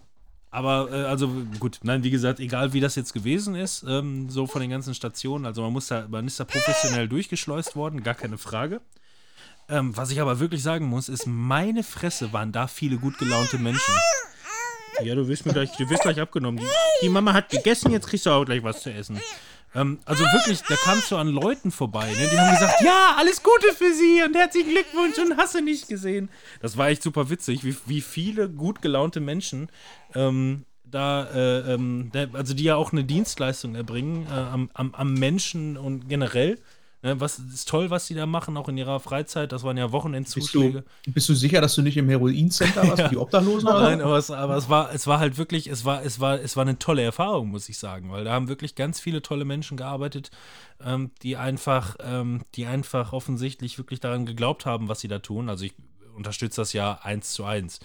[0.50, 1.30] aber, äh, also
[1.60, 4.94] gut, nein, wie gesagt, egal wie das jetzt gewesen ist, ähm, so von den ganzen
[4.94, 8.82] Stationen, also man muss da, man ist da professionell durchgeschleust worden, gar keine Frage.
[9.70, 13.58] Ähm, was ich aber wirklich sagen muss, ist, meine Fresse waren da viele gut gelaunte
[13.58, 13.94] Menschen.
[15.04, 16.60] Ja, du wirst mir gleich, du wirst gleich abgenommen.
[16.60, 16.68] Die,
[17.04, 19.20] die Mama hat gegessen, jetzt kriegst du auch gleich was zu essen.
[19.76, 22.30] Ähm, also wirklich, da kamst du an Leuten vorbei, ne?
[22.32, 25.88] Die haben gesagt, ja, alles Gute für Sie und herzlichen Glückwunsch und hast du nicht
[25.88, 26.30] gesehen.
[26.62, 29.70] Das war echt super witzig, wie, wie viele gut gelaunte Menschen
[30.16, 34.94] ähm, da, äh, ähm, der, also die ja auch eine Dienstleistung erbringen äh, am, am,
[34.96, 36.60] am Menschen und generell.
[37.08, 39.54] Ne, was ist toll, was die da machen, auch in ihrer Freizeit.
[39.54, 40.84] Das waren ja Bist du, Wochenendzuschläge.
[41.08, 43.08] bist du sicher, dass du nicht im Heroincenter warst, Ja.
[43.08, 43.69] die Obdachlosen?
[43.69, 43.79] oder?
[43.82, 46.58] Nein, aber es, aber es war, es war halt wirklich, es war, es war, es
[46.58, 49.77] war eine tolle Erfahrung, muss ich sagen, weil da haben wirklich ganz viele tolle Menschen
[49.77, 50.32] gearbeitet,
[50.84, 55.48] ähm, die einfach, ähm, die einfach offensichtlich wirklich daran geglaubt haben, was sie da tun.
[55.48, 55.73] Also ich
[56.18, 57.80] unterstütze das ja eins zu eins.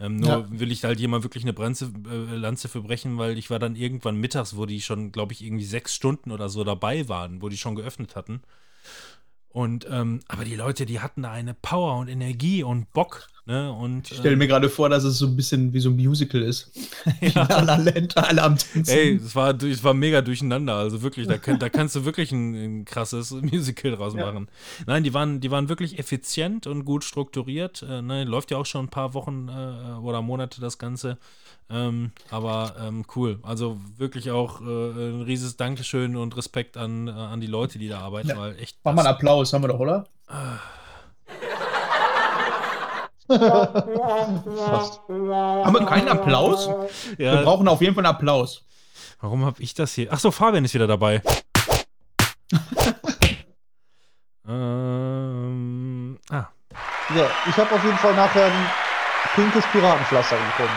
[0.00, 0.60] Ähm, nur Ja.
[0.60, 3.58] will ich halt hier mal wirklich eine Branze, äh, Lanze für brechen, weil ich war
[3.58, 7.42] dann irgendwann mittags, wo die schon, glaube ich, irgendwie sechs Stunden oder so dabei waren,
[7.42, 8.42] wo die schon geöffnet hatten.
[9.52, 13.70] Und, ähm, aber die Leute, die hatten da eine Power und Energie und Bock, ne?
[13.70, 16.40] Und, Ich stelle mir gerade vor, dass es so ein bisschen wie so ein Musical
[16.40, 16.70] ist.
[17.20, 17.60] Ja.
[17.60, 18.88] La Land, alle am Tanzen.
[18.92, 20.74] Ey, es war, es war mega durcheinander.
[20.76, 24.24] Also wirklich, da, kann, da kannst du wirklich ein, ein krasses Musical draus Ja.
[24.26, 24.48] machen.
[24.86, 27.82] Nein, die waren, die waren wirklich effizient und gut strukturiert.
[27.82, 31.18] Äh, ne, läuft ja auch schon ein paar Wochen äh, oder Monate das Ganze.
[31.70, 33.38] Ähm, aber ähm, cool.
[33.42, 37.88] Also wirklich auch äh, ein rieses Dankeschön und Respekt an, äh, an die Leute, die
[37.88, 38.36] da arbeiten, Ja.
[38.38, 38.78] weil echt.
[38.84, 40.04] Mach mal einen Applaus, haben wir doch, oder?
[45.62, 46.68] Haben wir keinen Applaus?
[47.16, 48.62] Wir ja, brauchen auf jeden Fall einen Applaus.
[49.20, 50.12] warum habe ich das hier?
[50.12, 51.22] Achso, Fabian ist wieder dabei.
[54.48, 56.44] ähm, ah,
[57.14, 58.70] Ja, ich habe auf jeden Fall nachher ein
[59.34, 60.76] pinkes Piratenpflaster bekommen.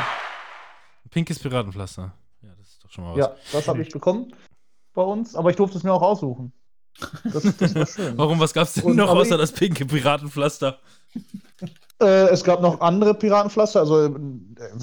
[1.15, 2.11] Pinkes Piratenpflaster.
[2.41, 3.17] Ja, das ist doch schon mal was.
[3.19, 4.33] Ja, das habe ich bekommen
[4.93, 6.51] bei uns, aber ich durfte es mir auch aussuchen.
[7.23, 8.17] Das, das war schön.
[8.17, 10.77] Warum, was gab's denn Und- noch aber außer ich- das pinke Piratenpflaster?
[12.01, 14.11] Äh, es gab noch andere Piratenpflaster, also äh,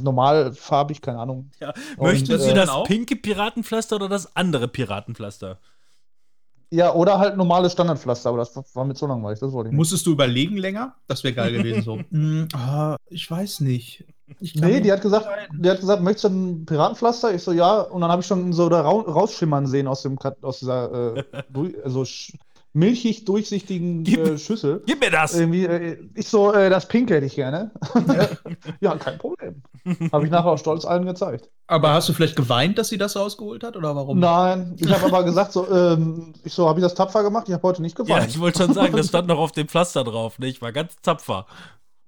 [0.02, 1.50] normalfarbig, keine Ahnung.
[1.60, 1.74] Ja.
[1.98, 2.86] Und, Möchten Sie äh, das auch?
[2.86, 5.60] pinke Piratenpflaster oder das andere Piratenpflaster?
[6.70, 9.76] Ja, oder halt normales Standardpflaster, aber das war- mir zu langweilig, das wollte ich nicht.
[9.76, 10.96] Musstest du überlegen länger?
[11.06, 11.98] Das wäre geil gewesen so.
[11.98, 14.06] Hm, ah, ich weiß nicht.
[14.40, 17.34] Nee, die hat gesagt, die hat gesagt, möchtest du ein Piratenpflaster?
[17.34, 17.80] Ich so, ja.
[17.80, 21.24] Und dann habe ich schon so da rau- rausschimmern sehen aus dem aus dieser äh,
[21.84, 22.04] also
[22.74, 24.82] milchig durchsichtigen Gib- äh, Schüssel.
[24.86, 25.34] Gib mir das!
[25.34, 27.70] Irgendwie, äh, ich so, äh, das Pink hätte ich gerne.
[28.80, 29.62] ja, kein Problem.
[30.12, 31.50] Habe ich nachher auch stolz allen gezeigt.
[31.66, 33.76] Aber hast du vielleicht geweint, dass sie das rausgeholt hat?
[33.76, 34.18] Oder warum?
[34.20, 37.48] Nein, ich habe aber gesagt, so, ähm, ich so, habe ich das tapfer gemacht?
[37.48, 38.28] Ich habe heute nicht ja, geweint.
[38.30, 40.38] ich wollte schon sagen, das stand noch auf dem Pflaster drauf.
[40.38, 40.46] Ne?
[40.46, 41.46] Ich war ganz tapfer.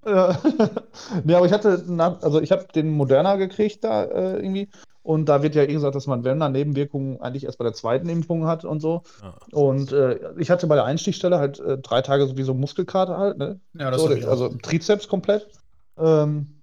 [0.07, 0.39] Ja.
[1.25, 1.85] nee, aber ich hatte,
[2.21, 4.69] also ich habe den Moderna gekriegt da äh, irgendwie.
[5.03, 7.75] Und da wird ja eh gesagt, dass man, wenn man Nebenwirkungen eigentlich erst bei der
[7.75, 9.03] zweiten Impfung hat und so.
[9.23, 9.35] Ja.
[9.53, 13.61] Und äh, ich hatte bei der Einstichstelle halt äh, drei Tage sowieso Muskelkater halt, ne?
[13.75, 14.31] Ja, das So, ich auch.
[14.31, 15.47] also Trizeps komplett.
[15.99, 16.63] Ähm,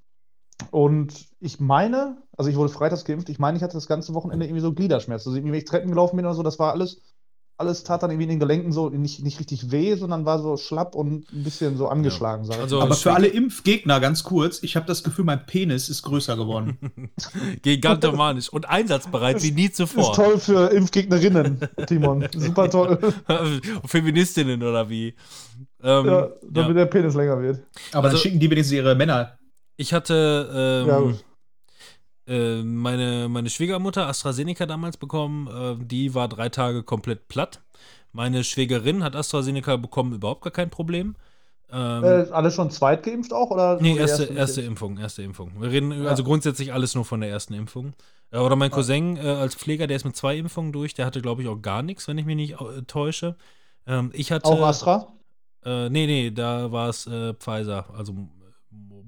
[0.71, 4.45] und ich meine, also ich wurde freitags geimpft, ich meine, ich hatte das ganze Wochenende
[4.45, 5.29] irgendwie so Gliederschmerzen.
[5.29, 7.01] Also irgendwie, wenn ich Treppen gelaufen bin oder so, das war alles,
[7.61, 10.57] alles tat dann irgendwie in den Gelenken so nicht, nicht richtig weh, sondern war so
[10.57, 12.83] schlapp und ein bisschen so angeschlagen, sag ich Also- mal.
[12.83, 16.77] Aber für alle Impfgegner ganz kurz, ich habe das Gefühl, mein Penis ist größer geworden.
[17.61, 20.13] Gigantomanisch und einsatzbereit wie nie Ist zuvor.
[20.13, 22.27] toll für Impfgegnerinnen, Timon.
[22.35, 22.99] Super toll.
[23.85, 25.15] Feministinnen oder wie?
[25.83, 26.29] Ähm, ja, ja.
[26.49, 27.61] damit der Penis länger wird.
[27.91, 29.37] Aber Also- dann schicken die wenigstens ihre Männer.
[29.77, 31.17] Ich hatte ähm, Ja.
[32.31, 35.47] Äh, meine, meine Schwiegermutter AstraZeneca damals bekommen.
[35.81, 37.61] Äh, die war drei Tage komplett platt.
[38.13, 41.15] Meine Schwägerin hat AstraZeneca bekommen, überhaupt gar kein Problem.
[41.71, 43.49] Ähm, Äh, alle schon zweit geimpft auch?
[43.51, 44.61] Oder nee, erste, erste erste?
[44.61, 45.51] Impfung, erste Impfung.
[45.61, 46.09] Wir reden Ja.
[46.09, 47.93] also grundsätzlich alles nur von der ersten Impfung.
[48.31, 51.21] Äh, oder mein Cousin äh, als Pfleger, der ist mit zwei Impfungen durch, der hatte,
[51.21, 53.35] glaube ich, auch gar nichts, wenn ich mich nicht äh, täusche.
[53.87, 54.45] Ähm, ich hatte.
[54.47, 55.07] Auch Astra?
[55.63, 58.13] Äh, nee, nee, da war es äh, Pfizer, also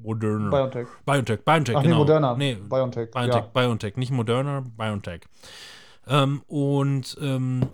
[0.04, 0.50] Moderna.
[0.50, 0.88] BioNTech.
[1.06, 1.98] BioNTech, BioNTech, Ach nee, genau.
[2.00, 2.36] Moderna.
[2.36, 3.12] Nee, BioNTech.
[3.12, 3.50] BioNTech, Ja.
[3.54, 5.22] BioNTech, nicht Moderna, BioNTech.
[6.08, 7.68] Ähm, und, ähm,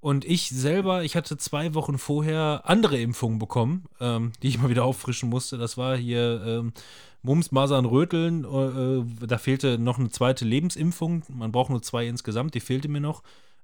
[0.00, 4.68] und ich selber, ich hatte zwei Wochen vorher andere Impfungen bekommen, ähm, die ich mal
[4.68, 5.58] wieder auffrischen musste.
[5.58, 6.72] Das war hier ähm,
[7.22, 8.44] Mumps, Masern, Röteln.
[8.44, 11.22] Äh, äh, da fehlte noch eine zweite Lebensimpfung.
[11.28, 13.22] Man braucht nur zwei insgesamt, die fehlte mir noch.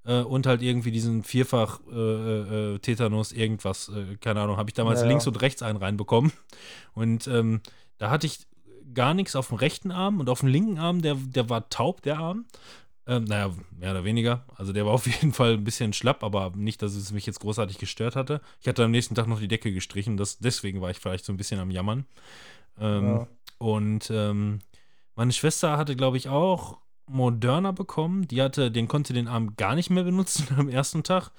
[0.08, 4.74] Äh, und halt irgendwie diesen Vierfach äh, äh, Tetanus, irgendwas, äh, keine Ahnung, habe ich
[4.74, 5.10] damals Ja, ja.
[5.10, 6.32] links und rechts einen reinbekommen.
[6.94, 7.60] Und ähm,
[7.98, 8.46] da hatte ich
[8.94, 12.00] gar nichts auf dem rechten Arm und auf dem linken Arm, der, der war taub,
[12.02, 12.46] der Arm.
[13.06, 14.44] Ähm, naja, mehr oder weniger.
[14.56, 17.40] Also der war auf jeden Fall ein bisschen schlapp, aber nicht, dass es mich jetzt
[17.40, 18.40] großartig gestört hatte.
[18.60, 21.32] Ich hatte am nächsten Tag noch die Decke gestrichen, das, deswegen war ich vielleicht so
[21.32, 22.06] ein bisschen am Jammern.
[22.80, 23.28] Ähm, Ja.
[23.58, 24.60] Und ähm,
[25.16, 26.78] meine Schwester hatte, glaube ich, auch
[27.08, 28.28] Moderna bekommen.
[28.28, 31.30] Die hatte, den konnte den Arm gar nicht mehr benutzen am ersten Tag.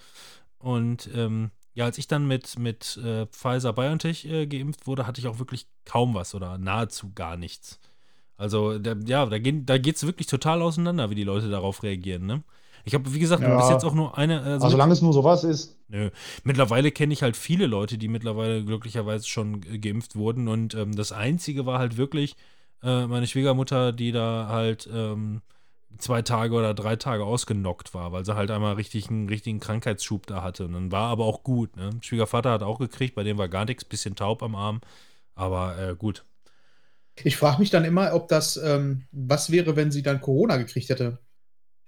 [0.57, 5.21] Und ähm, ja, als ich dann mit, mit äh, Pfizer BioNTech äh, geimpft wurde, hatte
[5.21, 7.79] ich auch wirklich kaum was oder nahezu gar nichts.
[8.35, 11.83] Also, da, ja, da, gehen, da geht es wirklich total auseinander, wie die Leute darauf
[11.83, 12.43] reagieren, ne?
[12.85, 13.57] Ich habe, wie gesagt, Ja.
[13.57, 14.39] bis jetzt auch nur eine.
[14.39, 15.77] Also Also solange es nur sowas ist.
[15.89, 16.09] Nö.
[16.45, 20.47] Mittlerweile kenne ich halt viele Leute, die mittlerweile glücklicherweise schon geimpft wurden.
[20.47, 22.35] Und ähm, das Einzige war halt wirklich,
[22.81, 25.41] äh, meine Schwiegermutter, die da halt ähm,
[25.97, 30.27] zwei Tage oder drei Tage ausgenockt war, weil sie halt einmal richtig einen richtigen Krankheitsschub
[30.27, 30.65] da hatte.
[30.65, 31.75] Und dann war aber auch gut.
[31.75, 31.89] Ne?
[32.01, 34.81] Schwiegervater hat auch gekriegt, bei dem war gar nichts, bisschen taub am Arm.
[35.35, 36.25] Aber äh, gut.
[37.23, 40.89] Ich frage mich dann immer, ob das, ähm, was wäre, wenn sie dann Corona gekriegt
[40.89, 41.19] hätte?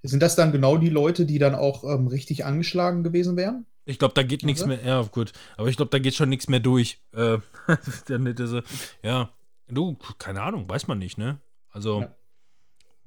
[0.04, 3.66] Sind das dann genau die Leute, die dann auch ähm, richtig angeschlagen gewesen wären?
[3.86, 4.84] Ich glaube, da geht nichts mehr.
[4.84, 5.32] Ja, gut.
[5.58, 7.02] Aber ich glaube, da geht schon nichts mehr durch.
[7.14, 7.38] Äh,
[8.10, 8.64] diese,
[9.04, 9.30] ja,
[9.68, 11.40] du, keine Ahnung, weiß man nicht, ne?
[11.70, 12.16] Also, Ja.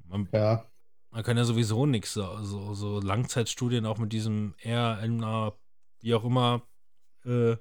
[0.07, 0.65] man, Ja.
[1.15, 5.53] Man kann ja sowieso nichts, so, so, so Langzeitstudien auch mit diesem RNA,
[6.01, 6.61] wie auch immer,
[7.25, 7.55] äh,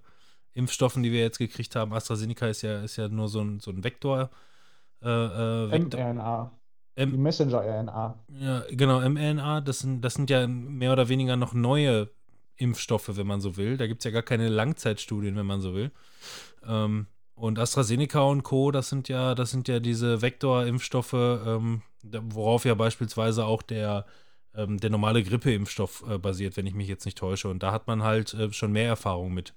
[0.54, 1.92] Impfstoffen, die wir jetzt gekriegt haben.
[1.92, 4.30] AstraZeneca ist ja, ist ja nur so ein, so ein Vektor.
[5.02, 6.50] Äh, äh, Vektor mRNA.
[6.96, 8.18] M- Die Messenger-RNA.
[8.40, 12.10] Ja, genau, mRNA, das sind, das sind ja mehr oder weniger noch neue
[12.56, 13.76] Impfstoffe, wenn man so will.
[13.76, 15.92] Da gibt es ja gar keine Langzeitstudien, wenn man so will.
[16.66, 22.64] Ähm, und AstraZeneca und Co., das sind ja, das sind ja diese Vektorimpfstoffe, ähm, worauf
[22.64, 24.06] ja beispielsweise auch der,
[24.54, 27.48] ähm, der normale Grippeimpfstoff äh, basiert, wenn ich mich jetzt nicht täusche.
[27.48, 29.54] Und da hat man halt äh, schon mehr Erfahrung mit.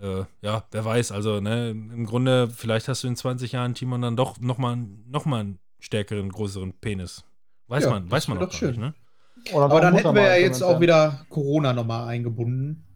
[0.00, 4.02] Äh, ja, wer weiß, also ne, im Grunde, vielleicht hast du in 20 Jahren, Timon,
[4.02, 4.76] dann doch nochmal
[5.06, 7.24] noch mal einen stärkeren, größeren Penis.
[7.68, 8.80] Weiß Ja, man, weiß man doch gar nicht, schön.
[8.80, 8.94] ne?
[9.52, 12.87] Oder Aber dann hätten er wir ja jetzt auch wieder Corona nochmal eingebunden.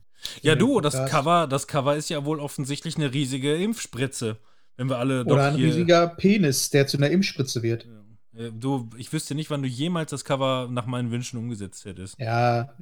[0.43, 0.95] Ja, du, das.
[1.11, 4.39] Cover, das Cover ist ja wohl offensichtlich eine riesige Impfspritze.
[4.77, 7.85] Wenn wir alle doch Oder ein riesiger Penis, der zu einer Impfspritze wird.
[7.85, 8.47] Ja.
[8.47, 12.19] Äh, Du, ich wüsste nicht, wann du jemals das Cover nach meinen Wünschen umgesetzt hättest.
[12.19, 12.75] Ja,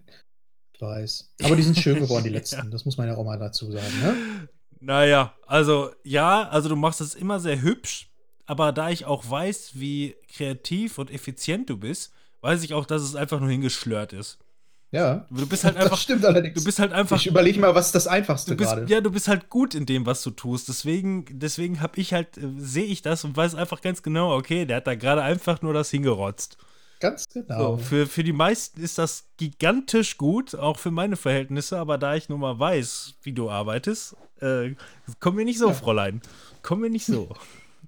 [0.72, 1.34] ich weiß.
[1.42, 2.70] Aber die sind schön geworden, die letzten.
[2.70, 4.00] Das muss man ja auch mal dazu sagen.
[4.00, 4.48] Ne?
[4.80, 8.08] Naja, also ja, also du machst es immer sehr hübsch,
[8.46, 13.02] aber da ich auch weiß, wie kreativ und effizient du bist, weiß ich auch, dass
[13.02, 14.38] es einfach nur hingeschlört ist.
[14.92, 15.26] Ja.
[15.30, 16.58] Du bist halt das einfach, stimmt allerdings.
[16.58, 18.86] du bist halt einfach ich überlege mal, was ist das Einfachste bist, gerade.
[18.92, 20.68] ja, du bist halt gut in dem, was du tust.
[20.68, 24.66] Deswegen, deswegen habe ich halt, äh, sehe ich das und weiß einfach ganz genau, okay,
[24.66, 26.56] der hat da gerade einfach nur das hingerotzt.
[26.98, 27.76] Ganz So, genau.
[27.78, 32.28] für, für die meisten ist das gigantisch gut, auch für meine Verhältnisse, aber da ich
[32.28, 34.74] nun mal weiß, wie du arbeitest, äh,
[35.18, 35.74] komm mir nicht so, Ja.
[35.74, 36.20] Fräulein.
[36.62, 37.28] Komm mir nicht so.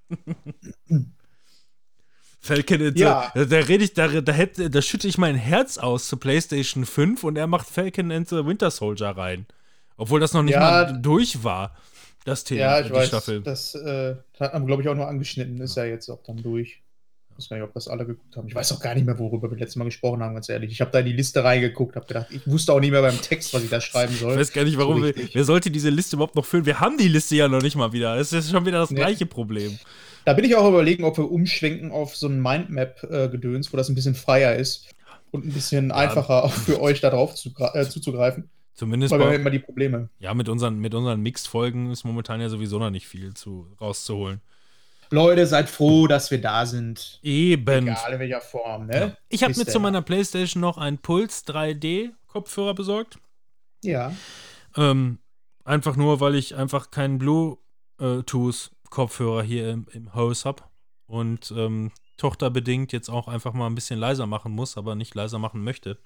[2.45, 3.30] Falcon Ja.
[3.34, 6.84] the, da rede ich, da, da, hätte, da schütte ich mein Herz aus zu PlayStation
[6.84, 9.47] 5 und er macht Falcon and the Winter Soldier rein.
[9.97, 10.61] Obwohl das noch nicht Ja.
[10.61, 11.76] mal durch war,
[12.24, 13.09] das Thema, ja, ich die weiß.
[13.09, 13.43] Staffel.
[13.43, 15.61] Das äh, hat man, glaube ich, auch nur angeschnitten.
[15.61, 16.80] Ist ja jetzt auch dann durch.
[17.30, 18.47] Ich weiß gar nicht, ob das alle geguckt haben.
[18.49, 20.70] Ich weiß auch gar nicht mehr, worüber wir letztes Mal gesprochen haben, ganz ehrlich.
[20.72, 23.20] Ich habe da in die Liste reingeguckt, habe gedacht, ich wusste auch nicht mehr beim
[23.20, 24.32] Text, was ich da schreiben soll.
[24.34, 26.66] Ich weiß gar nicht, warum So wir, wer sollte diese Liste überhaupt noch füllen?
[26.66, 28.16] Wir haben die Liste ja noch nicht mal wieder.
[28.16, 28.97] Es ist schon wieder das Nee.
[28.97, 29.78] gleiche Problem.
[30.24, 33.94] Da bin ich auch überlegen, ob wir umschwenken auf so ein Mindmap-Gedöns, wo das ein
[33.94, 34.88] bisschen freier ist
[35.30, 38.48] und ein bisschen einfacher auch für euch da drauf zu, äh, zuzugreifen.
[38.74, 40.08] Zumindest Weil wir haben bei, immer die Probleme.
[40.18, 44.40] ja, mit unseren, mit unseren Mixed-Folgen ist momentan ja sowieso noch nicht viel zu, rauszuholen.
[45.10, 47.18] Leute, seid froh, dass wir da sind.
[47.22, 47.86] Eben.
[47.88, 49.06] Egal in welcher Form, Ja.
[49.06, 49.16] ne?
[49.28, 53.18] Ich habe mir zu meiner Playstation noch einen Puls 3D-Kopfhörer besorgt.
[53.84, 54.14] Ja.
[54.74, 55.18] Ähm,
[55.64, 57.18] einfach nur, weil ich einfach keinen
[58.93, 60.62] Bluetooth-Kopfhörer hier im, im Haus habe.
[61.07, 65.38] Und ähm, tochterbedingt jetzt auch einfach mal ein bisschen leiser machen muss, aber nicht leiser
[65.38, 65.99] machen möchte.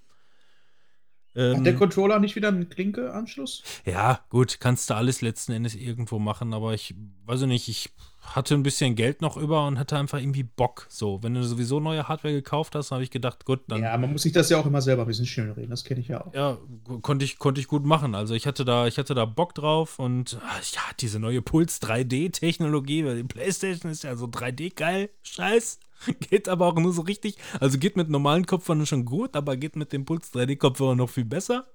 [1.36, 3.62] Ähm, Hat der Controller nicht wieder einen Klinke-Anschluss?
[3.84, 6.94] Ja, gut, kannst du alles letzten Endes irgendwo machen, aber ich
[7.26, 7.90] weiß ich nicht, ich
[8.34, 10.86] hatte ein bisschen Geld noch über und hatte einfach irgendwie Bock.
[10.88, 14.12] So, wenn du sowieso neue Hardware gekauft hast, habe ich gedacht, gut, dann Ja, man
[14.12, 15.70] muss sich das ja auch immer selber ein bisschen schön reden.
[15.70, 16.34] Das kenne ich ja auch.
[16.34, 16.58] ja,
[17.02, 18.14] konnte ich, konnte ich gut machen.
[18.14, 21.80] Also ich hatte da, ich hatte da Bock drauf und ah, ja, diese neue Puls
[21.82, 25.78] 3D-Technologie, weil die Playstation ist ja so 3D geil, scheiß.
[26.20, 27.36] Geht aber auch nur so richtig.
[27.60, 31.24] Also geht mit normalen Kopfhörern schon gut, aber geht mit dem Puls 3D-Kopfhörer noch viel
[31.24, 31.66] besser.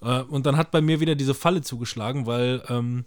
[0.00, 3.04] Äh, und dann hat bei mir wieder diese Falle zugeschlagen, weil ähm,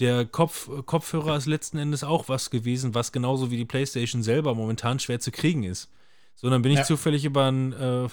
[0.00, 4.54] der Kopf, Kopfhörer ist letzten Endes auch was gewesen, was genauso wie die PlayStation selber
[4.54, 5.90] momentan schwer zu kriegen ist.
[6.36, 6.84] So, dann bin ich Ja.
[6.84, 8.08] zufällig über ein, äh,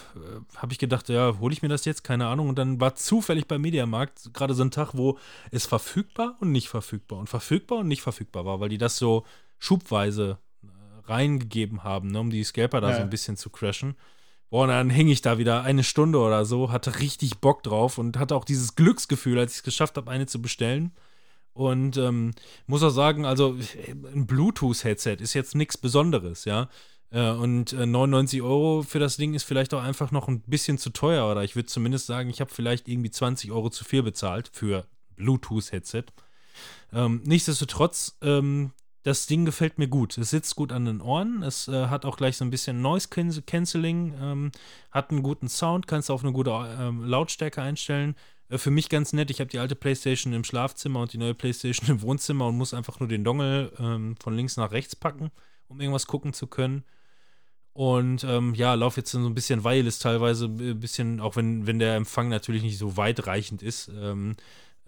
[0.55, 2.03] habe ich gedacht, ja, hole ich mir das jetzt?
[2.03, 2.49] Keine Ahnung.
[2.49, 5.19] Und dann war zufällig beim Mediamarkt gerade so ein Tag, wo
[5.51, 9.25] es verfügbar und nicht verfügbar und verfügbar und nicht verfügbar war, weil die das so
[9.59, 10.44] schubweise äh,
[11.07, 12.95] reingegeben haben, ne, um die Scalper da Ja.
[12.97, 13.95] so ein bisschen zu crashen.
[14.49, 17.97] Boah, und dann hing ich da wieder eine Stunde oder so, hatte richtig Bock drauf
[17.97, 20.91] und hatte auch dieses Glücksgefühl, als ich es geschafft habe, eine zu bestellen.
[21.53, 22.31] Und ähm,
[22.67, 23.57] muss auch sagen, also
[24.13, 26.69] ein Bluetooth-Headset ist jetzt nichts Besonderes, ja.
[27.11, 30.77] Äh, und äh, 99 Euro für das Ding ist vielleicht auch einfach noch ein bisschen
[30.77, 31.31] zu teuer.
[31.31, 34.85] Oder ich würde zumindest sagen, ich habe vielleicht irgendwie 20 Euro zu viel bezahlt für
[35.15, 36.03] Bluetooth-Headset.
[36.93, 38.71] Ähm, nichtsdestotrotz, ähm,
[39.05, 40.17] das Ding gefällt mir gut.
[40.17, 41.43] Es sitzt gut an den Ohren.
[41.43, 44.51] Es äh, hat auch gleich so ein bisschen Noise Can- Cancelling, ähm,
[44.91, 46.49] hat einen guten Sound, kannst du auf eine gute
[46.79, 48.15] ähm, Lautstärke einstellen.
[48.49, 49.29] Äh, für mich ganz nett.
[49.29, 52.73] Ich habe die alte PlayStation im Schlafzimmer und die neue PlayStation im Wohnzimmer und muss
[52.73, 55.29] einfach nur den Dongle ähm, von links nach rechts packen.
[55.67, 56.83] um irgendwas gucken zu können.
[57.73, 61.77] Und ähm, ja, laufe jetzt so ein bisschen Wireless teilweise, ein bisschen, auch wenn, wenn
[61.77, 63.89] der Empfang natürlich nicht so weitreichend ist.
[63.89, 64.35] Ähm,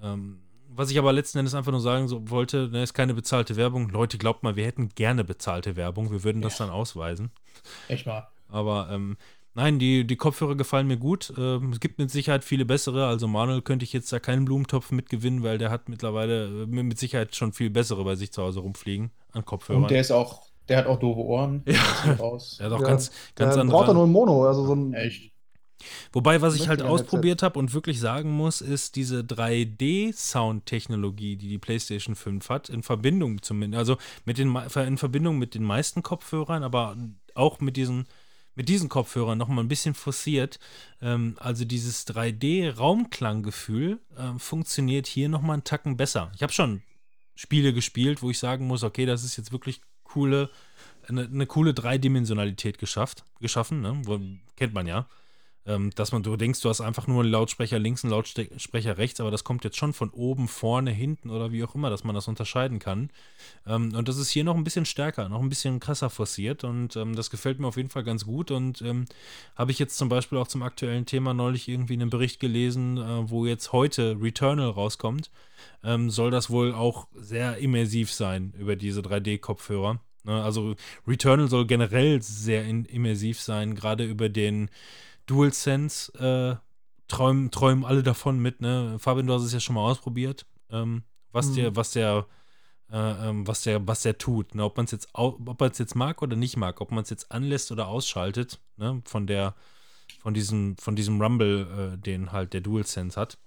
[0.02, 0.40] ähm,
[0.78, 3.90] was ich aber letzten Endes einfach nur sagen so, wollte, ne, ist keine bezahlte Werbung.
[3.90, 6.12] Leute, glaubt mal, wir hätten gerne bezahlte Werbung.
[6.12, 6.66] Wir würden das Ja.
[6.66, 7.32] dann ausweisen.
[7.88, 8.28] Echt mal.
[8.50, 9.18] Aber ähm,
[9.56, 11.34] nein, die, die Kopfhörer gefallen mir gut.
[11.38, 13.08] Ähm, es gibt mit Sicherheit viele bessere.
[13.08, 16.86] Also Manuel könnte ich jetzt da keinen Blumentopf mitgewinnen, weil der hat mittlerweile äh, mit
[16.86, 19.84] mit Sicherheit schon viel bessere bei sich zu Hause rumfliegen an Kopfhörern.
[19.84, 21.64] Und der ist auch, der hat auch doofe Ohren.
[21.66, 21.74] Ja.
[21.74, 22.58] Das sieht Aus.
[22.58, 23.78] der hat auch Ja, ganz, ganz äh, andere.
[23.78, 24.94] braucht er nur ein Mono, also so ein.
[24.94, 25.32] Echt.
[26.12, 31.58] Wobei, was ich halt ausprobiert habe und wirklich sagen muss, ist diese 3D-Sound-Technologie, die die
[31.58, 36.64] PlayStation 5 hat, in Verbindung zumindest, also mit den, in Verbindung mit den meisten Kopfhörern,
[36.64, 36.96] aber
[37.36, 38.08] auch mit diesen,
[38.56, 40.60] mit diesen Kopfhörern nochmal ein bisschen forciert.
[41.02, 46.32] Ähm, also dieses 3D-Raumklanggefühl ähm, funktioniert hier nochmal einen Tacken besser.
[46.36, 46.82] Ich habe schon
[47.36, 50.50] Spiele gespielt, wo ich sagen muss, okay, das ist jetzt wirklich coole,
[51.08, 54.02] eine, eine coole Dreidimensionalität geschafft, geschaffen, ne?
[54.04, 54.20] Wo,
[54.56, 55.08] kennt man ja.
[55.68, 59.20] Ähm, dass man, du denkst, du hast einfach nur einen Lautsprecher links, einen Lautsprecher rechts,
[59.20, 62.16] aber das kommt jetzt schon von oben, vorne, hinten oder wie auch immer, dass man
[62.16, 63.10] das unterscheiden kann.
[63.66, 66.96] Ähm, und das ist hier noch ein bisschen stärker, noch ein bisschen krasser forciert und
[66.96, 68.50] ähm, das gefällt mir auf jeden Fall ganz gut.
[68.50, 69.06] Und ähm,
[69.58, 73.30] habe ich jetzt zum Beispiel auch zum aktuellen Thema neulich irgendwie einen Bericht gelesen, äh,
[73.30, 75.32] wo jetzt heute Returnal rauskommt,
[75.84, 80.00] ähm, soll das wohl auch sehr immersiv sein über diese 3D-Kopfhörer.
[80.24, 80.44] Ne?
[80.44, 84.70] Also Returnal soll generell sehr immersiv sein, gerade über den
[85.28, 86.56] DualSense äh,
[87.08, 88.98] träumen, träumen alle davon mit, ne?
[89.00, 91.56] Fabian, du hast es ja schon mal ausprobiert, ähm, was Mhm.
[91.56, 92.26] der, was der,
[92.92, 94.64] äh, ähm, was der, was der tut, ne?
[94.64, 97.10] Ob man es jetzt, ob man es jetzt mag oder nicht mag, ob man es
[97.10, 99.02] jetzt anlässt oder ausschaltet, ne?
[99.06, 99.56] Von der,
[100.22, 103.38] von diesem, von diesem Rumble, äh, den halt der DualSense hat.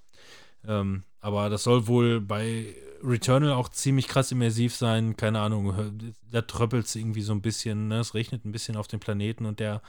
[0.67, 5.17] Ähm, aber das soll wohl bei Returnal auch ziemlich krass immersiv sein.
[5.17, 8.01] Keine Ahnung, da tröppelt es irgendwie so ein bisschen, ne?
[8.01, 9.83] Es regnet ein bisschen auf dem Planeten und der,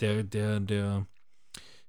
[0.00, 1.06] der, der, der,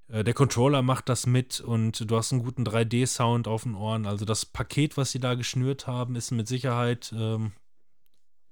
[0.08, 4.06] der Controller macht das mit und du hast einen guten 3D-Sound auf den Ohren.
[4.06, 7.12] Also das Paket, was sie da geschnürt haben, ist mit Sicherheit.
[7.16, 7.52] Ähm,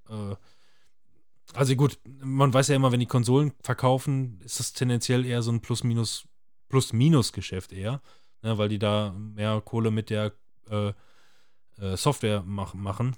[0.09, 0.35] äh,
[1.53, 5.53] also gut, man weiß ja immer, wenn die Konsolen verkaufen, ist das tendenziell eher so
[5.53, 6.27] ein Plus-Minus,
[6.69, 8.01] Plus-Minus-Geschäft eher,
[8.43, 10.33] ne, weil die da mehr Kohle mit der
[10.71, 10.93] äh,
[11.79, 13.17] äh, Software mach, machen.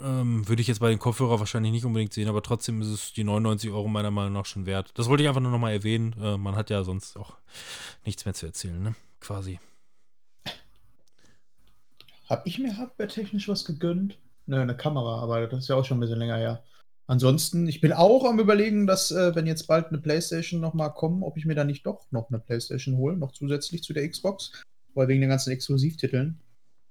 [0.00, 3.12] Ähm, würde ich jetzt bei den Kopfhörer wahrscheinlich nicht unbedingt sehen, aber trotzdem ist es
[3.12, 4.90] die 99 Euro meiner Meinung nach schon wert.
[4.94, 6.14] Das wollte ich einfach nur nochmal erwähnen.
[6.20, 7.36] Äh, man hat ja sonst auch
[8.04, 8.94] nichts mehr zu erzählen, ne?
[9.20, 9.60] Quasi.
[12.28, 14.18] Hab ich mir hardware-technisch was gegönnt?
[14.46, 16.64] Nö, eine Kamera, aber das ist ja auch schon ein bisschen länger her.
[17.06, 21.22] Ansonsten, ich bin auch am überlegen, dass, äh, wenn jetzt bald eine Playstation nochmal kommen,
[21.22, 24.52] ob ich mir da nicht doch noch eine Playstation hole, noch zusätzlich zu der Xbox,
[24.94, 26.40] weil wegen den ganzen Exklusivtiteln.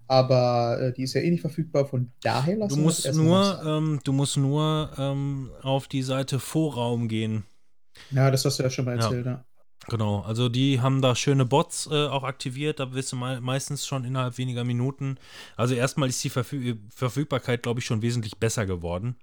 [0.07, 3.99] Aber äh, die ist ja eh nicht verfügbar, von daher lassen Du musst nur, ähm,
[4.03, 7.43] du musst nur ähm, auf die Seite Vorraum gehen.
[8.11, 9.45] Ja, das hast du ja schon mal erzählt, ja.
[9.87, 13.87] Genau, also die haben da schöne Bots äh, auch aktiviert, da wirst du mei meistens
[13.87, 15.17] schon innerhalb weniger Minuten.
[15.57, 19.15] Also erstmal ist die Verfü Verfügbarkeit, glaube ich, schon wesentlich besser geworden.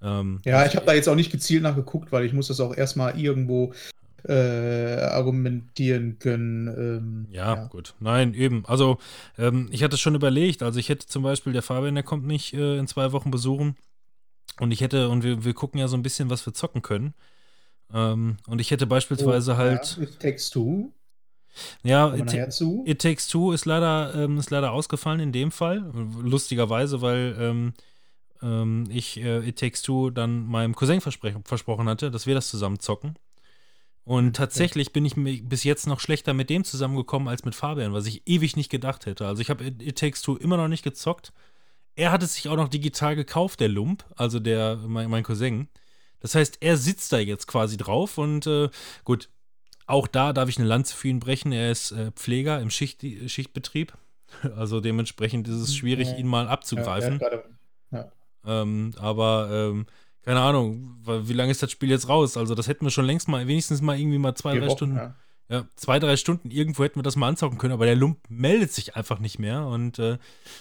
[0.00, 2.76] Ähm, Ja, ich habe da jetzt auch nicht gezielt nachgeguckt, weil ich muss das auch
[2.76, 3.72] erstmal irgendwo
[4.24, 6.68] äh, argumentieren können.
[6.68, 7.94] Ähm, Ja, gut.
[8.00, 8.64] Nein, eben.
[8.66, 8.98] Also,
[9.38, 10.62] ähm, ich hatte schon überlegt.
[10.62, 13.76] Also, ich hätte zum Beispiel, der Fabian, der kommt mich äh, in zwei Wochen besuchen.
[14.60, 17.14] Und ich hätte, und wir, wir gucken ja so ein bisschen, was wir zocken können.
[17.92, 20.92] Ähm, und ich hätte beispielsweise Oh, halt, Ja, It Takes Two.
[21.82, 22.60] ja, It.
[22.86, 25.90] It Takes Two ist leider, ähm, ist leider ausgefallen in dem Fall.
[26.22, 27.72] Lustigerweise, weil ähm,
[28.42, 32.78] ähm, ich äh, It Takes Two dann meinem Cousin versprochen hatte, dass wir das zusammen
[32.78, 33.16] zocken.
[34.04, 35.14] Und tatsächlich bin ich
[35.48, 39.06] bis jetzt noch schlechter mit dem zusammengekommen als mit Fabian, was ich ewig nicht gedacht
[39.06, 39.26] hätte.
[39.26, 41.32] Also ich habe It, Takes Two immer noch nicht gezockt.
[41.94, 45.68] Er hat es sich auch noch digital gekauft, der Lump, also der, mein, mein Cousin.
[46.20, 48.70] Das heißt, er sitzt da jetzt quasi drauf und äh,
[49.04, 49.28] gut,
[49.86, 51.52] auch da darf ich eine Lanze für ihn brechen.
[51.52, 53.92] Er ist äh, Pfleger im Schicht, Schichtbetrieb.
[54.56, 56.16] Also dementsprechend ist es schwierig, Ja.
[56.16, 57.20] ihn mal Ja, abzugreifen.
[57.20, 58.12] hat gerade-
[58.46, 59.86] Ähm, aber ähm,
[60.22, 62.36] keine Ahnung, weil- wie lange ist das Spiel jetzt raus?
[62.36, 64.76] Also das hätten wir schon längst mal, wenigstens mal irgendwie mal zwei, vier drei Wochen,
[64.76, 65.14] Stunden, ja.
[65.52, 68.72] Ja, zwei, drei Stunden irgendwo hätten wir das mal anzocken können, aber der Lump meldet
[68.72, 69.66] sich einfach nicht mehr.
[69.66, 70.16] Und äh,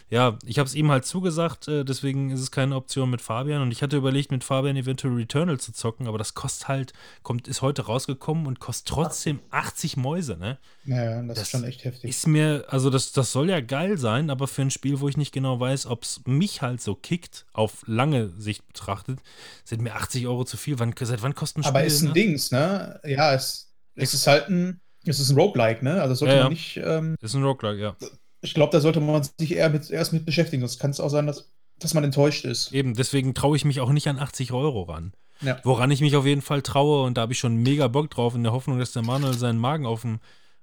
[0.09, 3.61] ja, ich habe es ihm halt zugesagt, äh, deswegen ist es keine Option mit Fabian.
[3.61, 7.47] Und ich hatte überlegt, mit Fabian eventuell Returnal zu zocken, aber das kostet halt, kommt,
[7.47, 10.57] ist heute rausgekommen und kostet trotzdem 80 Mäuse, ne?
[10.83, 12.09] Ja, das, Das ist schon echt heftig.
[12.09, 15.15] Ist mir, also das, das soll ja geil sein, aber für ein Spiel, wo ich
[15.15, 19.19] nicht genau weiß, ob es mich halt so kickt, auf lange Sicht betrachtet,
[19.63, 20.79] sind mir 80 Euro zu viel.
[20.79, 21.69] Wann, seit wann kostet ein Spiel?
[21.69, 22.13] Aber ist ein ne?
[22.13, 22.99] Dings, ne?
[23.05, 26.01] Ja, es, es ist halt ein, es ist ein Roguelike, ne?
[26.01, 27.95] Also sollte Ja, man nicht, ähm, Ist ein Roguelike, ja.
[28.41, 30.61] ich glaube, da sollte man sich eher mit, erst mit beschäftigen.
[30.61, 32.71] Sonst kann es auch sein, dass dass man enttäuscht ist.
[32.73, 35.13] Eben, deswegen traue ich mich auch nicht an 80 Euro ran.
[35.41, 35.59] Ja.
[35.63, 38.35] Woran ich mich auf jeden Fall traue, und da habe ich schon mega Bock drauf,
[38.35, 40.19] in der Hoffnung, dass der Manuel seinen Magen auf den,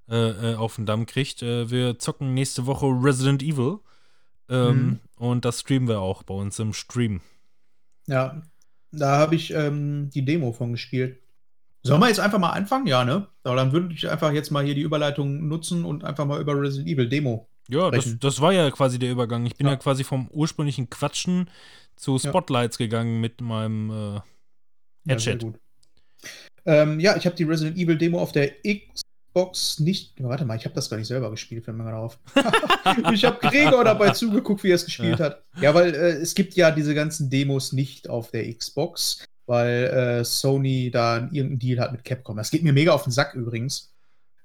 [0.09, 1.43] äh, äh, auf den Damm kriegt.
[1.43, 3.81] Äh, wir zocken nächste Woche Resident Evil.
[4.49, 4.99] Ähm, Mhm.
[5.16, 7.20] Und das streamen wir auch bei uns im Stream.
[8.07, 8.41] Ja,
[8.93, 11.18] da habe ich ähm, die Demo von gespielt.
[11.89, 12.86] Sollen wir jetzt einfach mal anfangen?
[12.86, 13.26] Ja, ne?
[13.45, 16.55] Aber dann würde ich einfach jetzt mal hier die Überleitung nutzen und einfach mal über
[16.61, 17.49] Resident Evil Demo.
[17.68, 19.45] Ja, das, das war ja quasi der Übergang.
[19.47, 19.78] Ich bin ja, Ja.
[19.78, 21.51] quasi vom ursprünglichen Quatschen
[21.97, 22.30] zu Ja.
[22.30, 24.22] Spotlights gegangen mit meinem äh, Ja,
[25.07, 25.39] Headset.
[25.39, 25.55] gut.
[26.64, 30.14] Ähm, ja, ich habe die Resident Evil Demo auf der Xbox nicht.
[30.22, 32.18] Warte mal, ich habe das gar nicht selber gespielt, fällt mir gerade auf.
[33.12, 35.45] ich habe Gregor dabei zugeguckt, wie er es gespielt hat.
[35.61, 40.24] Ja, weil äh, es gibt ja diese ganzen Demos nicht auf der Xbox, weil äh,
[40.24, 42.36] Sony da irgendeinen Deal hat mit Capcom.
[42.36, 43.92] Das geht mir mega auf den Sack übrigens.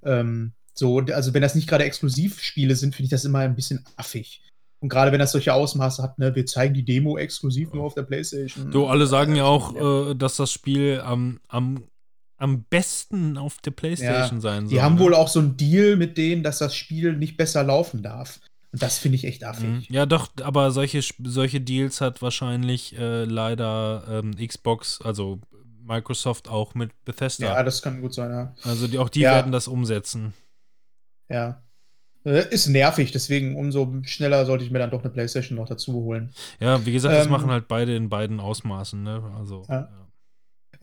[0.02, 3.84] Ähm, so, also wenn das nicht gerade Exklusivspiele sind, finde ich das immer ein bisschen
[3.96, 4.42] affig.
[4.80, 7.94] Und gerade wenn das solche Ausmaße hat, ne, wir zeigen die Demo exklusiv nur auf
[7.94, 8.72] der PlayStation.
[8.72, 10.10] So, alle sagen ja auch, Ja.
[10.10, 11.84] äh, dass das Spiel am, am,
[12.38, 14.74] am besten auf der Playstation sein soll.
[14.74, 15.00] Die haben ne?
[15.00, 18.40] wohl auch so einen Deal mit denen, dass das Spiel nicht besser laufen darf.
[18.74, 19.46] Und das finde ich echt Mhm.
[19.48, 19.88] affig.
[19.88, 25.38] Ja, doch, aber solche, solche Deals hat wahrscheinlich äh, leider ähm, Xbox, also
[25.80, 27.46] Microsoft auch mit Bethesda.
[27.46, 28.54] Ja, das kann gut sein, ja.
[28.64, 29.34] also die, auch die Ja.
[29.34, 30.34] werden das umsetzen.
[31.28, 31.62] Ja.
[32.24, 35.92] Äh, Ist nervig, deswegen umso schneller sollte ich mir dann doch eine Playstation noch dazu
[35.92, 36.32] holen.
[36.58, 39.22] Ja, wie gesagt, das Ähm, machen halt beide in beiden Ausmaßen, ne?
[39.38, 39.62] Also.
[39.68, 39.74] Ja.
[39.82, 40.03] ja.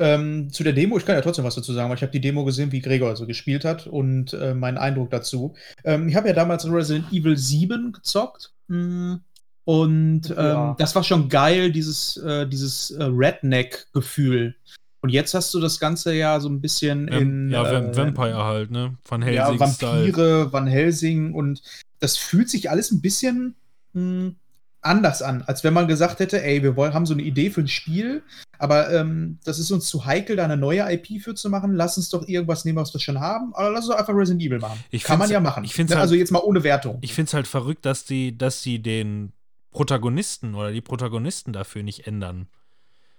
[0.02, 2.20] Ähm, zu der Demo, ich kann ja trotzdem was dazu sagen, weil ich habe die
[2.22, 5.54] Demo gesehen, wie Gregor also gespielt hat und äh, meinen Eindruck dazu.
[5.84, 8.52] Ähm, ich habe ja damals Resident Evil 7 gezockt.
[8.68, 9.16] Mm,
[9.64, 10.76] Und ähm, Ja.
[10.80, 14.56] das war schon geil, dieses, äh, dieses äh, Redneck-Gefühl.
[15.02, 17.49] Und jetzt hast du das Ganze ja so ein bisschen in.
[17.49, 18.95] ja, äh, Vampire halt, ne?
[19.04, 20.06] Von ja, Helsing-Style.
[20.08, 21.62] Vampire, Van Helsing und
[21.99, 23.56] das fühlt sich alles ein bisschen
[23.93, 24.34] mh,
[24.82, 27.62] anders an, als wenn man gesagt hätte, ey, wir wollen, haben so eine Idee für
[27.62, 28.24] ein Spiel,
[28.58, 31.74] aber ähm, das ist uns zu heikel, da eine neue IP für zu machen.
[31.76, 34.42] Lass uns doch irgendwas nehmen, was wir schon haben, aber lass uns doch einfach Resident
[34.44, 34.80] Evil machen.
[34.90, 35.64] Ich Kann man ja machen.
[35.64, 36.98] ich find's Ne, halt- also jetzt mal ohne Wertung.
[37.02, 39.34] Ich finde es halt verrückt, dass die, dass sie den
[39.72, 42.48] Protagonisten oder die Protagonisten dafür nicht ändern.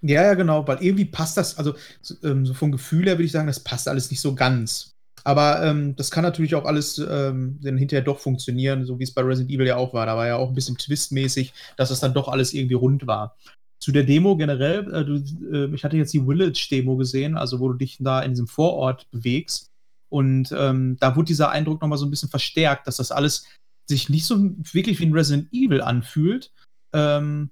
[0.02, 3.24] Ja, ja, genau, weil irgendwie passt das, also so, ähm, so vom Gefühl her würde
[3.24, 4.94] ich sagen, das passt alles nicht so ganz.
[5.24, 9.14] Aber ähm, das kann natürlich auch alles ähm, dann hinterher doch funktionieren, so wie es
[9.14, 10.06] bei Resident Evil ja auch war.
[10.06, 13.36] Da war ja auch ein bisschen twistmäßig, dass das dann doch alles irgendwie rund war.
[13.78, 15.16] Zu der Demo generell, äh, du,
[15.52, 19.10] äh, ich hatte jetzt die Village-Demo gesehen, also wo du dich da in diesem Vorort
[19.10, 19.70] bewegst.
[20.08, 23.46] Und ähm, da wurde dieser Eindruck nochmal so ein bisschen verstärkt, dass das alles
[23.88, 24.36] sich nicht so
[24.72, 26.52] wirklich wie ein Resident Evil anfühlt.
[26.92, 27.50] Ähm,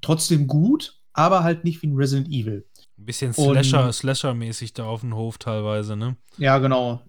[0.00, 2.66] trotzdem gut, aber halt nicht wie ein Resident Evil.
[3.02, 6.14] Ein bisschen Slasher, Slasher-mäßig da auf dem Hof teilweise, ne?
[6.38, 7.02] Ja, genau.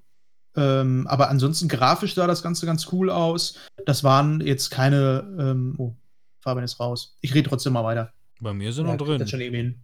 [0.55, 3.59] Ähm, aber ansonsten grafisch sah das Ganze ganz cool aus.
[3.85, 5.19] Das waren jetzt keine.
[5.39, 5.93] Ähm, oh,
[6.41, 7.15] Fabian ist raus.
[7.21, 8.11] Ich rede trotzdem mal weiter.
[8.39, 9.19] Bei mir ist er Ja, noch drin.
[9.19, 9.83] das schon eben hin.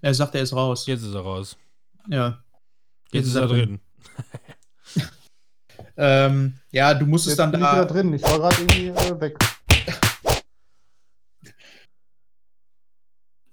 [0.00, 0.88] Er sagt, er ist raus.
[0.88, 1.56] Jetzt ist er raus.
[2.08, 2.42] Ja.
[3.12, 3.78] Jetzt, ist er drin.
[5.96, 7.92] Ähm, ja, du musstest Jetzt dann bin ich wieder da.
[7.92, 8.12] drin.
[8.12, 9.38] Ich war gerade irgendwie äh, weg.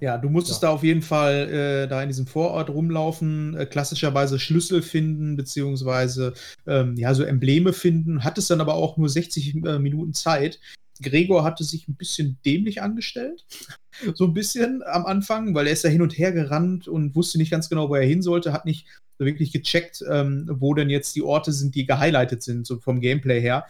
[0.02, 4.40] Ja, du musstest da auf jeden Fall äh, da in diesem Vorort rumlaufen, äh, klassischerweise
[4.40, 6.34] Schlüssel finden, beziehungsweise
[6.66, 10.60] ähm, ja, so Embleme finden, hattest dann aber auch nur 60 äh, Minuten Zeit.
[11.04, 13.46] Gregor hatte sich ein bisschen dämlich angestellt.
[14.16, 17.38] so ein bisschen am Anfang, weil er ist da hin und her gerannt und wusste
[17.38, 18.88] nicht ganz genau, wo er hin sollte, hat nicht
[19.20, 23.40] wirklich gecheckt, ähm, wo denn jetzt die Orte sind, die gehighlightet sind, so vom Gameplay
[23.40, 23.68] her.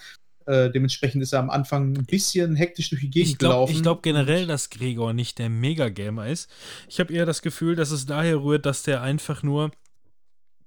[0.52, 3.82] Äh, dementsprechend ist er am Anfang ein bisschen hektisch durch die Gegend Ich glaube gelaufen.
[3.84, 6.50] glaub generell, dass Gregor nicht der Mega-Gamer ist.
[6.90, 9.72] Ich habe eher das Gefühl, dass es daher rührt, dass der einfach nur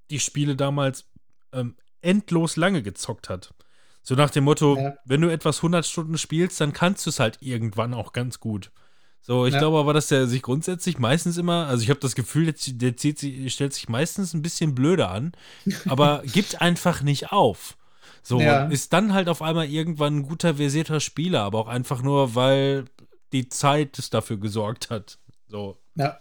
[0.09, 1.05] die Spiele damals
[1.53, 3.53] ähm, endlos lange gezockt hat.
[4.01, 4.95] So nach dem Motto, Ja.
[5.05, 8.71] wenn du etwas 100 Stunden spielst, dann kannst du es halt irgendwann auch ganz gut.
[9.21, 9.59] So, ich Ja.
[9.59, 13.49] glaube aber, dass der sich grundsätzlich meistens immer, also ich habe das Gefühl, der, zieht-
[13.51, 15.31] stellt sich meistens ein bisschen blöder an,
[15.85, 17.77] aber gibt einfach nicht auf.
[18.27, 18.65] So, Ja.
[18.65, 22.85] ist dann halt auf einmal irgendwann ein guter, versierter Spieler, aber auch einfach nur, weil
[23.33, 25.19] die Zeit es dafür gesorgt hat.
[25.47, 25.77] So.
[25.93, 26.19] Ja.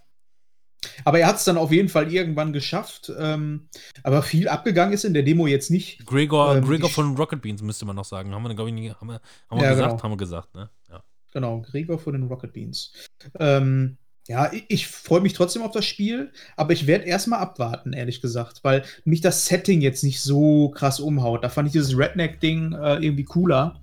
[1.07, 3.11] Aber er hat es dann auf jeden Fall irgendwann geschafft.
[3.19, 3.69] Ähm,
[4.03, 6.05] aber viel abgegangen ist in der Demo jetzt nicht.
[6.05, 8.35] Gregor, Ähm, Gregor von Rocket Beans müsste man noch sagen.
[8.35, 9.91] Haben wir, glaube ich, nie, haben wir, haben wir Ja, gesagt?
[9.93, 10.03] genau.
[10.03, 10.69] Haben wir gesagt, ne?
[10.91, 11.03] Ja.
[11.33, 12.93] Genau, Gregor von den Rocket Beans.
[13.41, 13.97] Ähm,
[14.27, 18.21] ja, ich, ich freue mich trotzdem auf das Spiel, aber ich werde erstmal abwarten, ehrlich
[18.21, 21.45] gesagt, weil mich das Setting jetzt nicht so krass umhaut.
[21.45, 23.81] Da fand ich dieses Redneck-Ding äh, irgendwie cooler.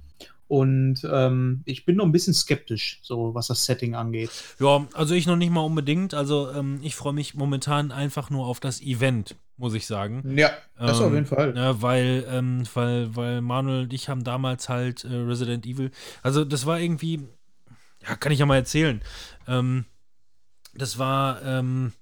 [0.48, 4.32] Und ähm, ich bin noch ein bisschen skeptisch, so was das Setting angeht.
[4.60, 6.14] Ja, also ich noch nicht mal unbedingt.
[6.14, 10.38] Also ähm, ich freue mich momentan einfach nur auf das Event, muss ich sagen.
[10.38, 11.54] Ja, das Ähm, auf jeden Fall.
[11.56, 15.90] Ja, weil, ähm, weil, weil Manuel und ich haben damals halt äh, Resident Evil.
[16.22, 17.22] Also das war irgendwie,
[18.06, 19.02] ja, kann ich ja mal erzählen.
[19.48, 19.86] Ähm,
[20.74, 21.94] das war, ähm,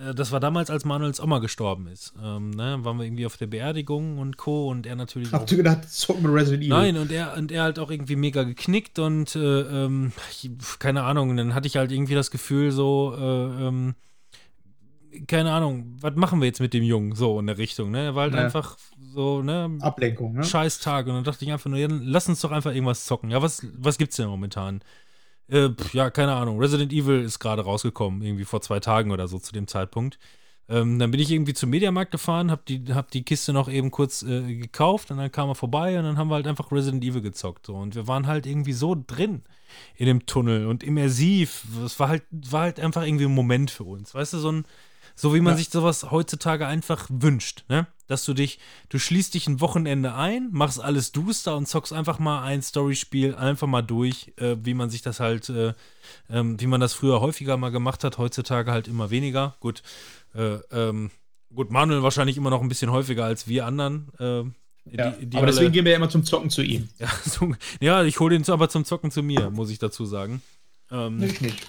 [0.00, 2.12] äh, das war damals, als Manuels Oma gestorben ist.
[2.22, 4.68] Ähm, ne, waren wir irgendwie auf der Beerdigung und Co.
[4.70, 5.32] und er natürlich.
[5.32, 6.70] Habt ihr gedacht, zocken mit Resident Evil?
[6.70, 10.12] Nein, und er, und er halt auch irgendwie mega geknickt und äh, ähm,
[10.78, 13.94] keine Ahnung, dann hatte ich halt irgendwie das Gefühl, so, äh, ähm,
[15.26, 17.16] keine Ahnung, was machen wir jetzt mit dem Jungen?
[17.16, 18.04] So in der Richtung, ne?
[18.04, 18.44] Er war halt Ja.
[18.44, 18.78] einfach
[19.12, 19.76] so, ne?
[19.80, 20.44] Ablenkung, ne?
[20.44, 21.06] Scheiß Tag.
[21.08, 23.30] Und dann dachte ich einfach nur, ja, lass uns doch einfach irgendwas zocken.
[23.30, 24.82] Ja, was, was gibt's denn momentan?
[25.50, 26.58] Äh, pf, ja, keine Ahnung.
[26.58, 30.18] Resident Evil ist gerade rausgekommen, irgendwie vor zwei Tagen oder so zu dem Zeitpunkt.
[30.68, 33.90] Ähm, dann bin ich irgendwie zum Mediamarkt gefahren, hab die, hab die Kiste noch eben
[33.90, 37.02] kurz äh, gekauft und dann kam er vorbei und dann haben wir halt einfach Resident
[37.02, 37.66] Evil gezockt.
[37.66, 37.74] So.
[37.74, 39.42] Und wir waren halt irgendwie so drin
[39.96, 41.64] in dem Tunnel und immersiv.
[41.84, 44.14] Es war halt, war halt einfach irgendwie ein Moment für uns.
[44.14, 44.64] Weißt du, so ein,
[45.16, 45.58] so wie man Ja.
[45.58, 47.88] sich sowas heutzutage einfach wünscht, ne?
[48.10, 48.58] Dass du dich,
[48.88, 53.36] du schließt dich ein Wochenende ein, machst alles duster und zockst einfach mal ein Storyspiel
[53.36, 55.74] einfach mal durch, äh, wie man sich das halt, äh,
[56.28, 59.54] ähm, wie man das früher häufiger mal gemacht hat, heutzutage halt immer weniger.
[59.60, 59.82] Gut,
[60.34, 61.12] äh, ähm,
[61.54, 64.08] gut, Manuel wahrscheinlich immer noch ein bisschen häufiger als wir anderen.
[64.18, 64.42] Äh,
[64.96, 65.10] Ja.
[65.12, 66.88] die- die aber alle- deswegen gehen wir ja immer zum Zocken zu ihm.
[66.98, 70.42] ja, so, ja, ich hole den aber zum Zocken zu mir, muss ich dazu sagen.
[70.90, 71.64] Ähm, Nicht, nicht.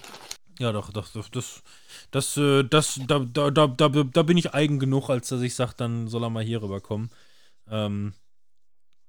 [0.62, 1.64] Ja, doch, doch, doch, das,
[2.12, 5.56] das, äh, das, da, da, da, da, da bin ich eigen genug, als dass ich
[5.56, 7.10] sage, dann soll er mal hier rüberkommen.
[7.70, 8.14] Ähm,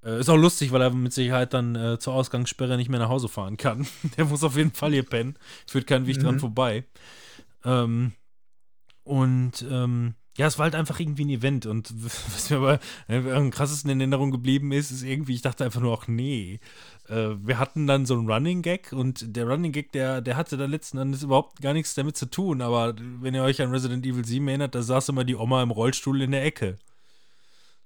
[0.05, 3.09] äh, ist auch lustig, weil er mit Sicherheit dann äh, zur Ausgangssperre nicht mehr nach
[3.09, 3.87] Hause fahren kann.
[4.17, 5.37] Der muss auf jeden Fall hier pennen.
[5.67, 6.41] Führt kein Weg dran Mhm.
[6.41, 6.85] vorbei.
[7.65, 8.13] Ähm,
[9.05, 11.67] und ähm, ja, es war halt einfach irgendwie ein Event.
[11.67, 11.93] Und
[12.33, 15.81] was mir aber äh, am krassesten in Erinnerung geblieben ist, ist irgendwie, ich dachte einfach
[15.81, 16.61] nur, ach nee.
[17.09, 20.57] Äh, wir hatten dann so einen Running Gag und der Running Gag, der, der hatte
[20.57, 22.63] da letzten Endes überhaupt gar nichts damit zu tun.
[22.63, 25.71] Aber wenn ihr euch an Resident Evil 7 erinnert, da saß immer die Oma im
[25.71, 26.79] Rollstuhl in der Ecke.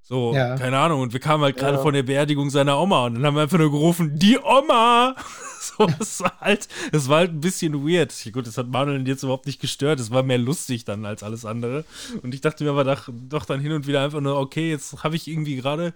[0.09, 0.55] So, Ja.
[0.57, 1.01] keine Ahnung.
[1.01, 1.83] Und wir kamen halt gerade Ja.
[1.83, 5.17] von der Beerdigung seiner Oma und dann haben wir einfach nur gerufen, die Oma!
[5.61, 8.15] so, das war halt, das war halt ein bisschen weird.
[8.33, 9.99] Gut, das hat Manuel jetzt überhaupt nicht gestört.
[9.99, 11.85] Es war mehr lustig dann als alles andere.
[12.23, 15.03] Und ich dachte mir aber doch, doch dann hin und wieder einfach nur, okay, jetzt
[15.03, 15.93] habe ich irgendwie gerade,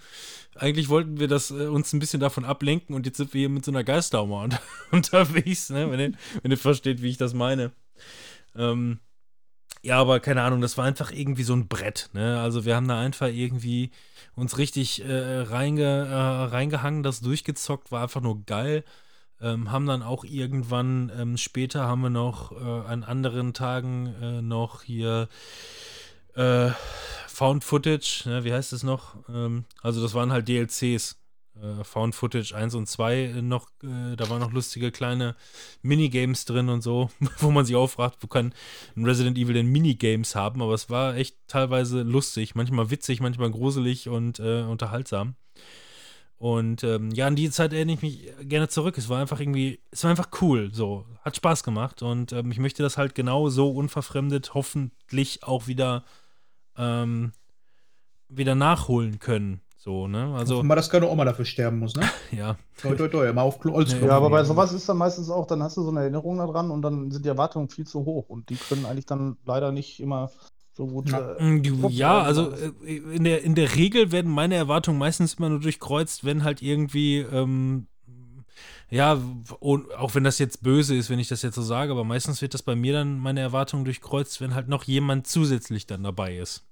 [0.57, 3.49] eigentlich wollten wir das äh, uns ein bisschen davon ablenken und jetzt sind wir hier
[3.49, 5.89] mit so einer Geisteroma unter, unterwegs, ne?
[5.89, 7.71] wenn, ihr, wenn ihr versteht, wie ich das meine.
[8.57, 8.99] Ähm,
[9.83, 12.11] ja, aber keine Ahnung, das war einfach irgendwie so ein Brett.
[12.13, 12.41] Ne?
[12.41, 13.91] Also wir haben da einfach irgendwie
[14.35, 18.85] uns richtig äh, reinge, äh, reingehangen, das durchgezockt, war einfach nur geil.
[19.41, 24.43] Ähm, haben dann auch irgendwann ähm, später haben wir noch äh, an anderen Tagen äh,
[24.43, 25.29] noch hier
[26.35, 26.71] äh,
[27.27, 28.45] Found Footage, ne?
[28.45, 29.17] wie heißt es noch?
[29.31, 31.20] Ähm, also das waren halt DLCs.
[31.57, 35.37] Äh, Found Footage 1 und 2 äh, noch, äh, da waren noch lustige kleine
[35.83, 38.55] Minigames drin und so, wo man sich auch wo kann
[38.97, 43.51] ein Resident Evil denn Minigames haben, aber es war echt teilweise lustig, manchmal witzig, manchmal
[43.51, 45.35] gruselig und äh, unterhaltsam.
[46.41, 48.97] Und ähm, ja, an die Zeit erinnere ich mich gerne zurück.
[48.97, 51.05] Es war einfach irgendwie, es war einfach cool, so.
[51.21, 56.03] Hat Spaß gemacht und ähm, ich möchte das halt genau so unverfremdet hoffentlich auch wieder,
[56.79, 57.33] ähm,
[58.29, 59.61] wieder nachholen können.
[59.83, 60.35] So, ne?
[60.35, 62.03] Also, mal, dass keine Oma dafür sterben muss, ne?
[62.33, 62.59] ja.
[62.83, 65.47] Toi, toi, toi, mal auf Klo Oldsklopfen Ja, aber bei sowas ist dann meistens auch,
[65.47, 68.29] dann hast du so eine Erinnerung daran und dann sind die Erwartungen viel zu hoch
[68.29, 70.31] und die können eigentlich dann leider nicht immer
[70.75, 71.11] so gut.
[71.11, 71.33] Ja.
[71.33, 75.33] Äh, Mm, Ja, also also äh, in der, in der Regel werden meine Erwartungen meistens
[75.33, 77.87] immer nur durchkreuzt, wenn halt irgendwie, ähm,
[78.91, 79.19] ja,
[79.61, 82.43] und auch wenn das jetzt böse ist, wenn ich das jetzt so sage, aber meistens
[82.43, 86.37] wird das bei mir dann meine Erwartungen durchkreuzt, wenn halt noch jemand zusätzlich dann dabei
[86.37, 86.67] ist.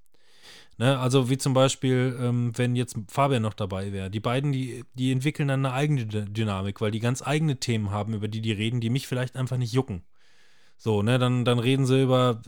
[0.80, 4.10] Ne, also wie zum Beispiel, ähm, wenn jetzt Fabian noch dabei wäre.
[4.10, 7.90] Die beiden, die, die entwickeln dann eine eigene Dy- Dynamik, weil die ganz eigene Themen
[7.90, 10.04] haben, über die die reden, die mich vielleicht einfach nicht jucken.
[10.78, 12.42] So, ne, dann, dann reden sie über,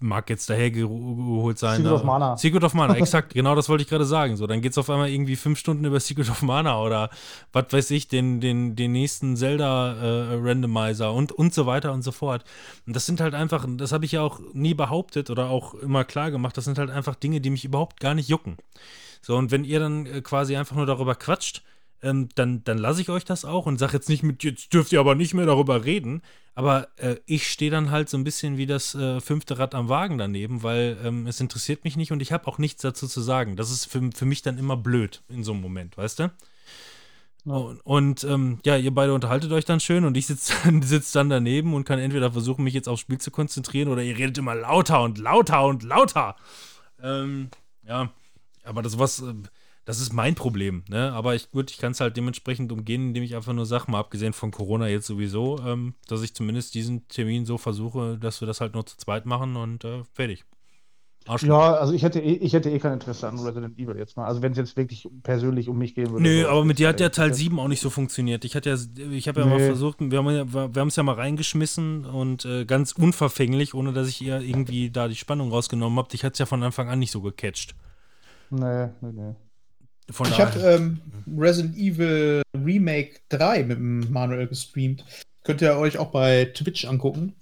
[0.00, 1.76] mag jetzt dahergeholt sein.
[1.78, 2.36] Secret of aber- Mana.
[2.36, 4.36] Secret of Mana, exakt, genau das wollte ich gerade sagen.
[4.36, 7.10] So, dann geht es auf einmal irgendwie fünf Stunden über Secret of Mana oder
[7.52, 12.44] was weiß ich, den, den, den nächsten Zelda-Randomizer und, und so weiter und so fort.
[12.86, 16.04] Und das sind halt einfach, das habe ich ja auch nie behauptet oder auch immer
[16.04, 18.56] klar gemacht, das sind halt einfach Dinge, die mich überhaupt gar nicht jucken.
[19.22, 21.62] So, und wenn ihr dann äh, quasi einfach nur darüber quatscht,
[22.02, 24.92] ähm, dann, dann lasse ich euch das auch und sage jetzt nicht mit, jetzt dürft
[24.92, 26.22] ihr aber nicht mehr darüber reden.
[26.54, 29.88] Aber äh, ich stehe dann halt so ein bisschen wie das äh, fünfte Rad am
[29.88, 33.20] Wagen daneben, weil ähm, es interessiert mich nicht und ich habe auch nichts dazu zu
[33.20, 33.56] sagen.
[33.56, 36.32] Das ist für, für mich dann immer blöd in so einem Moment, weißt du?
[37.44, 37.54] Ja.
[37.54, 41.30] Und, und ähm, ja, ihr beide unterhaltet euch dann schön und ich sitze sitz dann
[41.30, 44.54] daneben und kann entweder versuchen, mich jetzt aufs Spiel zu konzentrieren oder ihr redet immer
[44.54, 46.36] lauter und lauter und lauter.
[47.02, 47.50] Ähm,
[47.86, 48.10] ja,
[48.64, 49.34] aber das was, äh,
[49.84, 51.12] das ist mein Problem, ne?
[51.12, 53.98] Aber ich, gut, ich kann es halt dementsprechend umgehen, indem ich einfach nur sage, mal
[54.00, 58.46] abgesehen von Corona jetzt sowieso, ähm, dass ich zumindest diesen Termin so versuche, dass wir
[58.46, 60.44] das halt nur zu zweit machen und äh, fertig.
[61.26, 61.48] Arschloch.
[61.48, 64.26] Ja, also ich hätte, eh, ich hätte eh kein Interesse an Resident Evil jetzt mal.
[64.26, 66.22] Also wenn es jetzt wirklich persönlich um mich gehen würde.
[66.22, 68.44] Nö, aber mit dir hat ja der Teil 7 auch nicht so funktioniert.
[68.46, 68.76] Ich hatte ja,
[69.10, 69.66] ich habe ja mal Nee.
[69.66, 73.92] versucht, wir haben ja, wir haben es ja mal reingeschmissen und äh, ganz unverfänglich, ohne
[73.92, 76.08] dass ich ihr irgendwie da die Spannung rausgenommen habe.
[76.08, 77.74] Dich hat es ja von Anfang an nicht so gecatcht.
[78.48, 79.34] Nee, nee, nee.
[80.10, 81.00] Von Ich habe ähm,
[81.36, 85.04] Resident Evil Remake 3 mit dem Manuel gestreamt.
[85.44, 87.34] Könnt ihr euch auch bei Twitch angucken.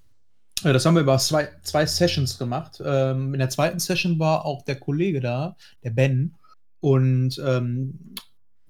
[0.64, 2.82] Äh, Das haben wir über zwei, zwei Sessions gemacht.
[2.84, 6.34] Ähm, in der zweiten Session war auch der Kollege da, der Ben.
[6.80, 8.14] Und ähm,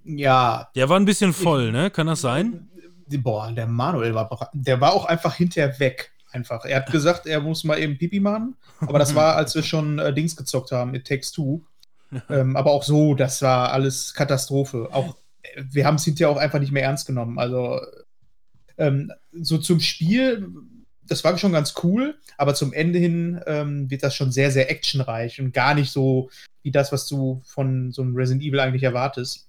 [0.05, 1.91] ja, der war ein bisschen voll, ne?
[1.91, 2.69] Kann das sein?
[3.17, 6.13] boah, der Manuel war, der war auch einfach hinterher weg.
[6.31, 6.65] Einfach.
[6.67, 8.55] Er hat gesagt, er muss mal eben Pipi machen.
[8.81, 11.63] Aber das war, als wir schon äh, Dings gezockt haben, It Takes Two.
[12.31, 14.89] Ähm, aber auch so, das war alles Katastrophe.
[14.93, 15.17] Auch
[15.71, 17.39] wir haben es hinterher auch einfach nicht mehr ernst genommen.
[17.39, 17.81] Also
[18.77, 20.49] ähm, so zum Spiel,
[21.07, 24.71] das war schon ganz cool, aber zum Ende hin ähm, wird das schon sehr, sehr
[24.71, 26.31] actionreich und gar nicht so
[26.63, 29.49] wie das, was du von so einem Resident Evil eigentlich erwartest.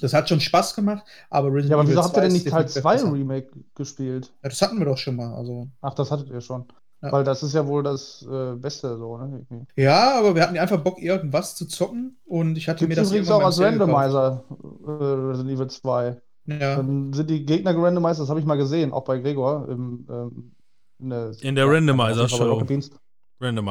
[0.00, 2.48] Das hat schon Spaß gemacht, aber Resident Ja, aber Evil wieso habt ihr denn nicht
[2.48, 3.12] Teil definitiv 2 besser.
[3.12, 4.32] Remake gespielt?
[4.42, 5.34] Ja, das hatten wir doch schon mal.
[5.34, 5.68] Also.
[5.80, 6.66] Ach, das hattet ihr schon.
[7.02, 7.12] Ja.
[7.12, 9.46] Weil das ist ja wohl das äh, Beste so, ne?
[9.74, 13.08] Ja, aber wir hatten einfach Bock, irgendwas zu zocken und ich hatte Gibt mir das
[13.08, 13.58] übrigens auch als.
[13.58, 14.44] Randomizer
[14.86, 16.20] äh, Resident Evil 2.
[16.46, 16.76] Ja.
[16.76, 20.52] Dann sind die Gegner gerandomized, das habe ich mal gesehen, auch bei Gregor im, ähm,
[20.98, 22.26] in der, In der ja, Randomizer.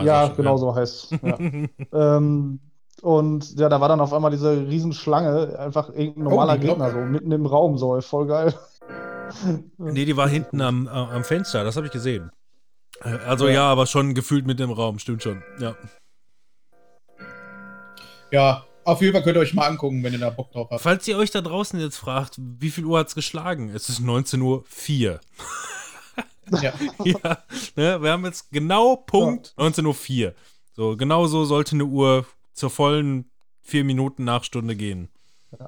[0.03, 1.19] Ja, genau so heißt es.
[1.21, 1.37] Ja.
[2.17, 2.59] ähm,
[3.01, 6.81] und ja, da war dann auf einmal diese Riesenschlange, einfach irgendein Oh, normaler Glocke.
[6.83, 8.53] Gegner, so mitten im Raum, so voll geil.
[9.77, 12.31] Nee, die war hinten am, äh, am Fenster, das habe ich gesehen.
[13.01, 13.53] Äh, Also ja.
[13.53, 13.63] Ja.
[13.71, 15.43] aber schon gefühlt mit im Raum, stimmt schon.
[15.59, 15.75] Ja.
[18.31, 20.81] ja, auf jeden Fall könnt ihr euch mal angucken, wenn ihr da Bock drauf habt.
[20.81, 23.69] Falls ihr euch da draußen jetzt fragt, wie viel Uhr hat's geschlagen?
[23.73, 25.19] Es ist 19.04 Uhr.
[26.63, 26.73] Ja.
[27.03, 27.37] ja,
[27.75, 30.33] ne, wir haben jetzt genau Punkt 19.04 Uhr.
[30.73, 33.29] So, genau so sollte eine Uhr zur vollen
[33.61, 35.09] vier Minuten nach Stunde gehen.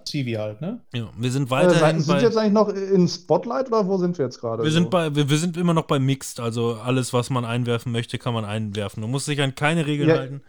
[0.08, 0.82] Civi halt, ne?
[0.94, 2.22] Ja, wir sind Äh, weiterhin sind wir bei.
[2.22, 4.64] jetzt eigentlich noch in Spotlight oder wo sind wir jetzt gerade?
[4.64, 4.76] Wir so?
[4.80, 8.18] sind, bei, wir, wir sind immer noch bei Mixed, also alles, was man einwerfen möchte,
[8.18, 9.02] kann man einwerfen.
[9.02, 10.42] Du musst dich an keine Regeln Ja, halten.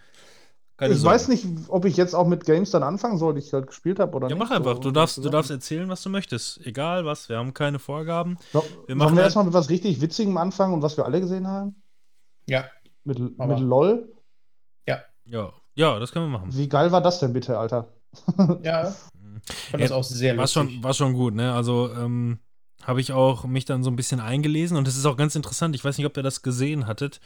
[0.77, 1.15] Keine ich Sorge.
[1.15, 4.01] weiß nicht, ob ich jetzt auch mit Games dann anfangen soll, die ich halt gespielt
[4.01, 4.43] habe oder Ja, nicht.
[4.43, 4.75] mach einfach.
[4.77, 6.65] So, Du darfst, du darfst erzählen, was du möchtest.
[6.67, 8.37] Egal was, wir haben keine Vorgaben.
[8.53, 11.21] So, Wir machen wir halt- erstmal mit was richtig Witzigem anfangen und was wir alle
[11.21, 11.77] gesehen haben?
[12.49, 12.65] Ja.
[13.05, 14.09] Mit, Aber- mit LOL?
[15.25, 16.49] Ja, ja, das können wir machen.
[16.53, 17.87] Wie geil war das denn bitte, Alter?
[18.63, 18.93] Ja.
[19.49, 20.55] Ich fand Ja, das auch sehr War lustig.
[20.73, 21.53] schon, war schon gut, ne?
[21.53, 22.39] Also, ähm,
[22.85, 25.77] habe ich auch mich dann so ein bisschen eingelesen und das ist auch ganz interessant.
[25.77, 27.21] Ich weiß nicht, ob ihr das gesehen hattet.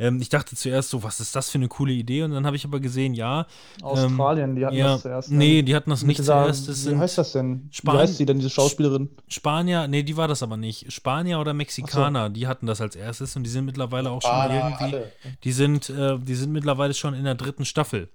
[0.00, 2.24] Ähm, ich dachte zuerst so, was ist das für eine coole Idee?
[2.24, 3.46] Und dann habe ich aber gesehen, ja.
[3.82, 5.30] Australien, die hatten ja das zuerst.
[5.30, 5.36] ne?
[5.38, 6.66] nee, die hatten das nicht dieser- zuerst.
[6.68, 7.68] Das wie sind heißt das denn?
[7.70, 9.10] Span- Wie heißt sie denn, diese Schauspielerin?
[9.28, 10.92] Spanier, nee, die war das aber nicht.
[10.92, 14.48] Spanier oder Mexikaner, die hatten das als erstes und die sind mittlerweile auch schon Ah,
[14.48, 14.84] mal irgendwie.
[14.96, 15.12] alle.
[15.44, 18.08] Die sind, äh, die sind mittlerweile schon in der dritten Staffel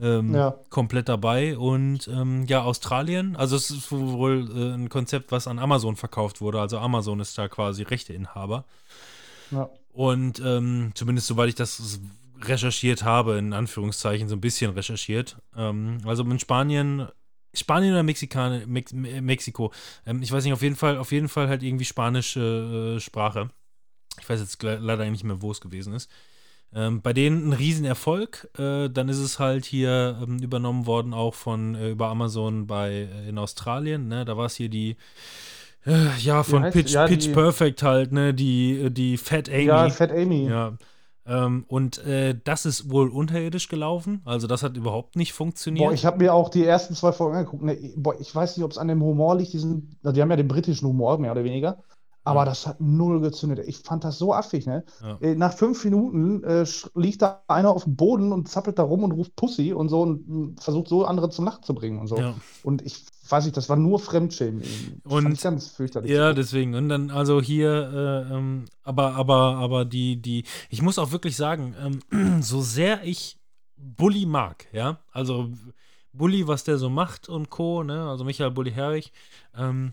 [0.00, 0.58] ähm, Ja.
[0.70, 1.56] komplett dabei.
[1.56, 6.40] Und ähm, ja, Australien, also es ist wohl äh, ein Konzept, was an Amazon verkauft
[6.40, 6.60] wurde.
[6.60, 8.64] Also Amazon ist da quasi Rechteinhaber.
[9.50, 9.68] Ja.
[9.92, 12.00] Und ähm, zumindest soweit ich das
[12.40, 15.36] recherchiert habe, in Anführungszeichen, so ein bisschen recherchiert.
[15.56, 17.06] Ähm, also in Spanien,
[17.54, 19.72] Spanien oder Mexikaner, Mex Me- Mexiko,
[20.04, 23.50] ähm, ich weiß nicht, auf jeden Fall, auf jeden Fall halt irgendwie spanische äh, Sprache.
[24.20, 26.10] Ich weiß jetzt leider nicht mehr, wo es gewesen ist.
[26.76, 28.48] Ähm, bei denen ein Riesenerfolg.
[28.58, 33.08] Äh, dann ist es halt hier ähm, übernommen worden, auch von äh, über Amazon bei
[33.12, 34.08] äh, in Australien.
[34.08, 34.24] Ne?
[34.24, 34.96] Da war es hier die
[35.86, 38.34] äh, ja von heißt- Pitch, ja, Pitch die- Perfect halt, ne?
[38.34, 39.64] Die, die Fat Amy.
[39.64, 40.48] Ja, Fat Amy.
[40.48, 40.76] Ja.
[41.26, 44.20] Ähm, und äh, das ist wohl unterirdisch gelaufen.
[44.24, 45.86] Also das hat überhaupt nicht funktioniert.
[45.86, 47.62] Boah, ich habe mir auch die ersten zwei Folgen angeguckt.
[47.62, 49.52] Ne, boah, ich weiß nicht, ob es an dem Humor liegt.
[49.54, 51.78] Diesen, also die haben ja den britischen Humor, mehr oder weniger.
[52.26, 52.44] Aber Ja.
[52.46, 53.60] das hat null gezündet.
[53.68, 54.84] Ich fand das so affig, ne?
[55.02, 55.18] Ja.
[55.20, 56.64] Äh, Nach fünf Minuten äh,
[56.94, 60.00] liegt da einer auf dem Boden und zappelt da rum und ruft Pussy und so
[60.02, 62.16] und mh, versucht so andere zum Lachen zu bringen und so.
[62.16, 62.34] Ja.
[62.62, 64.62] Und ich weiß nicht, das war nur Fremdschämen.
[65.04, 66.10] Und- ganz fürchterlich.
[66.10, 66.74] Ja, deswegen.
[66.74, 71.36] Und dann, also hier, äh, ähm, aber, aber, aber die, die, ich muss auch wirklich
[71.36, 71.74] sagen,
[72.10, 73.38] ähm, so sehr ich
[73.76, 75.50] Bully mag, ja, also
[76.12, 79.12] Bully, was der so macht und Co., ne, also Michael Bully Herrich,
[79.56, 79.92] ähm,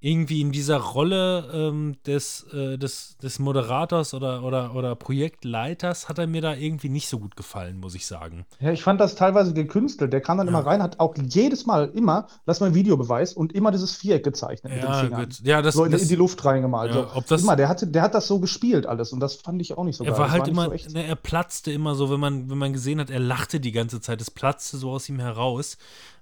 [0.00, 6.18] irgendwie in dieser Rolle ähm, des, äh, des, des Moderators oder, oder, oder Projektleiters hat
[6.18, 8.46] er mir da irgendwie nicht so gut gefallen, muss ich sagen.
[8.60, 10.12] Ja, ich fand das teilweise gekünstelt.
[10.12, 10.52] Der kam dann Ja.
[10.52, 14.22] immer rein, hat auch jedes Mal immer, lass mal einen Videobeweis und immer dieses Viereck
[14.24, 15.24] gezeichnet mit den Ja, Fingern.
[15.24, 15.40] gut.
[15.42, 16.94] Ja, das, so in, das in die Luft reingemalt.
[16.94, 17.16] Ja, so.
[17.16, 19.76] ob das- immer, der, hatte, der hat das so gespielt alles und das fand ich
[19.76, 20.20] auch nicht so Er geil.
[20.20, 23.00] war halt nicht immer, so ne, er platzte immer so, wenn man, wenn man gesehen
[23.00, 24.20] hat, er lachte die ganze Zeit.
[24.20, 25.76] Es platzte so aus ihm heraus.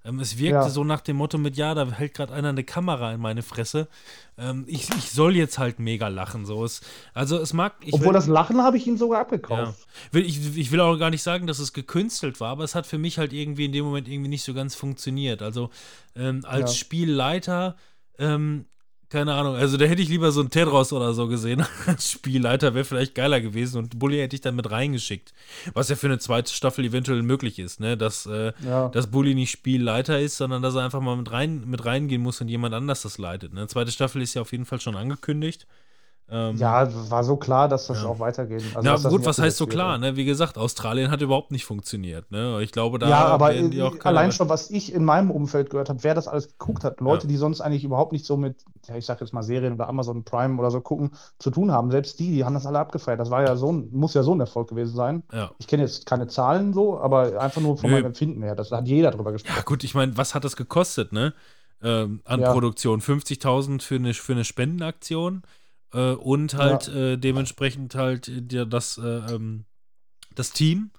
[0.07, 0.69] Ähm, es wirkte Ja.
[0.71, 3.89] so nach dem Motto mit, ja, da hält gerade einer eine Kamera in meine Fresse.
[4.39, 6.47] Ähm, ich, ich soll jetzt halt mega lachen.
[6.47, 6.65] So.
[6.65, 6.81] Es,
[7.15, 7.75] also es mag.
[7.81, 9.87] Ich Obwohl will, das Lachen habe ich ihm sogar ja, abgekauft.
[10.13, 12.87] will, ich, ich will auch gar nicht sagen, dass es gekünstelt war, aber es hat
[12.87, 15.43] für mich halt irgendwie in dem Moment irgendwie nicht so ganz funktioniert.
[15.43, 15.71] Also
[16.15, 16.77] ähm, als Ja.
[16.77, 17.77] Spielleiter,
[18.19, 18.67] ähm,
[19.09, 22.75] keine Ahnung, also da hätte ich lieber so einen Tedros oder so gesehen als Spielleiter,
[22.75, 25.33] wäre vielleicht geiler gewesen und Bully hätte ich dann mit reingeschickt.
[25.75, 27.97] Was ja für eine zweite Staffel eventuell möglich ist, ne?
[27.97, 28.89] Dass, äh, Ja.
[28.89, 32.41] dass Bully nicht Spielleiter ist, sondern dass er einfach mal mit, rein, mit reingehen muss
[32.41, 33.53] und jemand anders das leitet.
[33.55, 33.67] Ne?
[33.69, 35.67] Zweite Staffel ist ja auf jeden Fall schon angekündigt.
[36.29, 38.09] Ähm, Ja, war so klar, dass das Ja.
[38.09, 38.65] auch weitergeht.
[38.75, 40.17] Also, das gut, was heißt so klar, ne?
[40.17, 42.61] Wie gesagt, Australien hat überhaupt nicht funktioniert, ne?
[42.63, 45.31] Ich glaube, da ja, aber die äh, auch keine- allein schon, was ich in meinem
[45.31, 48.37] Umfeld gehört habe, wer das alles geguckt hat, Leute, die sonst eigentlich überhaupt nicht so
[48.37, 48.57] mit,
[48.89, 51.93] ja, ich sag jetzt mal Serien oder Amazon Prime oder so gucken, zu tun haben,
[51.93, 53.21] selbst die, die haben das alle abgefeiert.
[53.21, 55.23] Das war ja so ein, muss ja so ein Erfolg gewesen sein.
[55.33, 55.53] Ja.
[55.59, 57.97] Ich kenne jetzt keine Zahlen so, aber einfach nur von Nö.
[57.97, 58.57] meinem Empfinden her.
[58.57, 59.63] Das hat jeder drüber Ja, gesprochen.
[59.65, 61.35] gut, ich meine, was hat das gekostet, ne?
[61.83, 62.53] Ähm, an Ja.
[62.53, 63.01] Produktion?
[63.01, 65.43] 50.000 für eine, für eine Spendenaktion
[65.93, 69.65] äh, und halt äh, dementsprechend halt dir das, äh, ähm,
[70.35, 70.91] das Team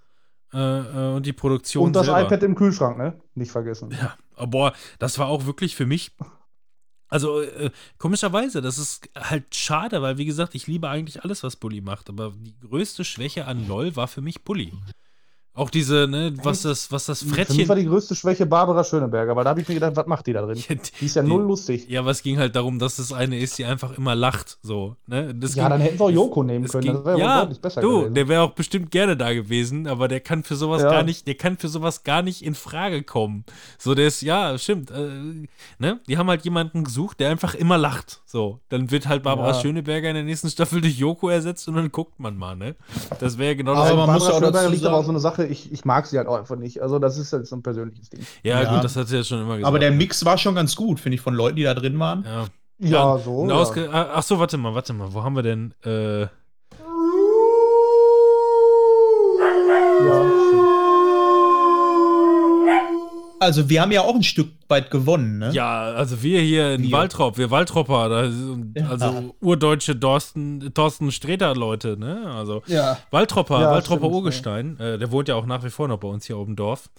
[0.53, 2.21] äh, äh, und die Produktion Und das selber.
[2.21, 3.19] iPad im Kühlschrank, ne?
[3.35, 3.91] Nicht vergessen.
[3.91, 6.15] Ja, aber das war auch wirklich für mich.
[7.09, 11.55] Also, äh, komischerweise, das ist halt schade, weil, wie gesagt, ich liebe eigentlich alles, was
[11.55, 14.73] Bully macht, aber die größte Schwäche an LOL war für mich Bully.
[15.57, 17.75] Auch diese, ne, was das, was das Für mich war Frettchen.
[17.77, 20.43] die größte Schwäche Barbara Schöneberger, weil da habe ich mir gedacht, was macht die da
[20.43, 20.55] drin?
[21.01, 21.87] Die ist ja Die- null lustig.
[21.89, 24.95] Ja, aber es ging halt darum, dass das eine ist, die einfach immer lacht, so,
[25.07, 25.33] ne?
[25.33, 26.83] Das Ja, ging- dann hätten sie auch Joko nehmen es können.
[26.83, 28.13] ging- das wäre ja, deutlich besser du, gewesen.
[28.13, 30.91] der wäre auch bestimmt gerne da gewesen, aber der kann für sowas Ja.
[30.91, 33.43] gar nicht, der kann für sowas gar nicht in Frage kommen.
[33.79, 35.47] So, der ist, ja, stimmt, äh,
[35.79, 35.99] ne?
[36.07, 38.21] Die haben halt jemanden gesucht, der einfach immer lacht.
[38.25, 39.59] So, dann wird halt Barbara Ja.
[39.61, 42.75] Schöneberger in der nächsten Staffel durch Joko ersetzt und dann guckt man mal, ne?
[43.19, 43.89] Das wäre genau Aber das.
[43.89, 45.85] man Barbara muss ja auch Schöneberger dazu liegt aber auch so eine Sache, ich, ich
[45.85, 46.81] mag sie halt auch einfach nicht.
[46.81, 48.25] Also das ist halt so ein persönliches Ding.
[48.43, 48.73] Ja, Ja.
[48.75, 49.67] gut, das hat sie ja schon immer gesagt.
[49.67, 52.23] Aber der Mix war schon ganz gut, finde ich, von Leuten, die da drin waren.
[52.23, 52.45] Ja.
[52.79, 53.43] Ja, so.
[53.43, 53.89] Ein Ja.
[53.91, 55.11] ah, Ach so, warte mal, warte mal.
[55.11, 55.73] Wo haben wir denn?
[55.83, 56.27] Äh,
[63.39, 65.51] Also wir haben ja auch ein Stück weit gewonnen, ne?
[65.51, 66.91] Ja, also wir hier in Wir.
[66.91, 68.89] Waltrop, wir Waltropper, da sind Ja.
[68.89, 72.31] also urdeutsche Thorsten, Thorsten Sträter-Leute, ne?
[72.33, 72.97] Also Ja.
[73.11, 76.07] Waltropper, Ja, Waltropper stimmt, Urgestein, äh, der wohnt ja auch nach wie vor noch bei
[76.07, 76.89] uns hier oben im Dorf.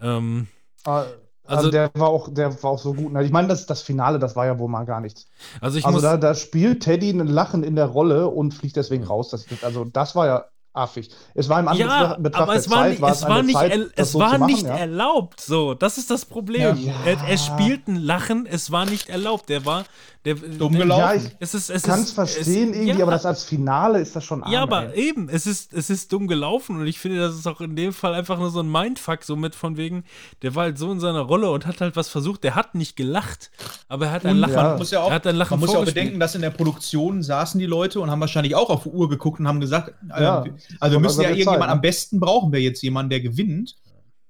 [0.00, 0.46] Ähm,
[0.84, 1.04] Ah,
[1.44, 3.12] Also- Also, der war auch, der war auch so gut.
[3.22, 5.26] Ich meine, das, das Finale, das war ja wohl mal gar nichts.
[5.60, 8.76] also ich also muss, da, da spielt Teddy ein Lachen in der Rolle und fliegt
[8.76, 9.30] deswegen raus.
[9.30, 11.10] Das, also das war ja affig.
[11.34, 13.54] Es war im ja, Anbetracht Betracht aber der es war Zeit, nicht, es war nicht,
[13.54, 14.76] Zeit, das es so war machen, nicht ja.
[14.76, 16.76] erlaubt, so, das ist das Problem.
[16.84, 16.94] Ja.
[17.04, 19.84] Er, er spielt ein Lachen, es war nicht erlaubt, der war,
[20.24, 21.00] der, Dumm gelaufen.
[21.00, 24.00] Ja, ich Es ist, es kann es verstehen es, irgendwie, ja, aber das als Finale
[24.00, 25.08] ist das schon arm, Ja, aber ey.
[25.08, 27.94] eben, es ist, es ist dumm gelaufen und ich finde, das ist auch in dem
[27.94, 30.04] Fall einfach nur so ein Mindfuck, so mit von wegen,
[30.42, 32.96] der war halt so in seiner Rolle und hat halt was versucht, der hat nicht
[32.96, 33.50] gelacht,
[33.88, 34.62] aber er hat ein Lachen, ja.
[34.62, 36.42] man muss ja auch, er hat ein Lachen man muss ja auch bedenken, dass in
[36.42, 39.60] der Produktion saßen die Leute und haben wahrscheinlich auch auf die Uhr geguckt und haben
[39.60, 40.44] gesagt, äh, Ja.
[40.80, 41.72] also wir müssen ja irgendjemand, Zeit, ne?
[41.72, 43.76] am besten brauchen wir jetzt jemanden, der gewinnt.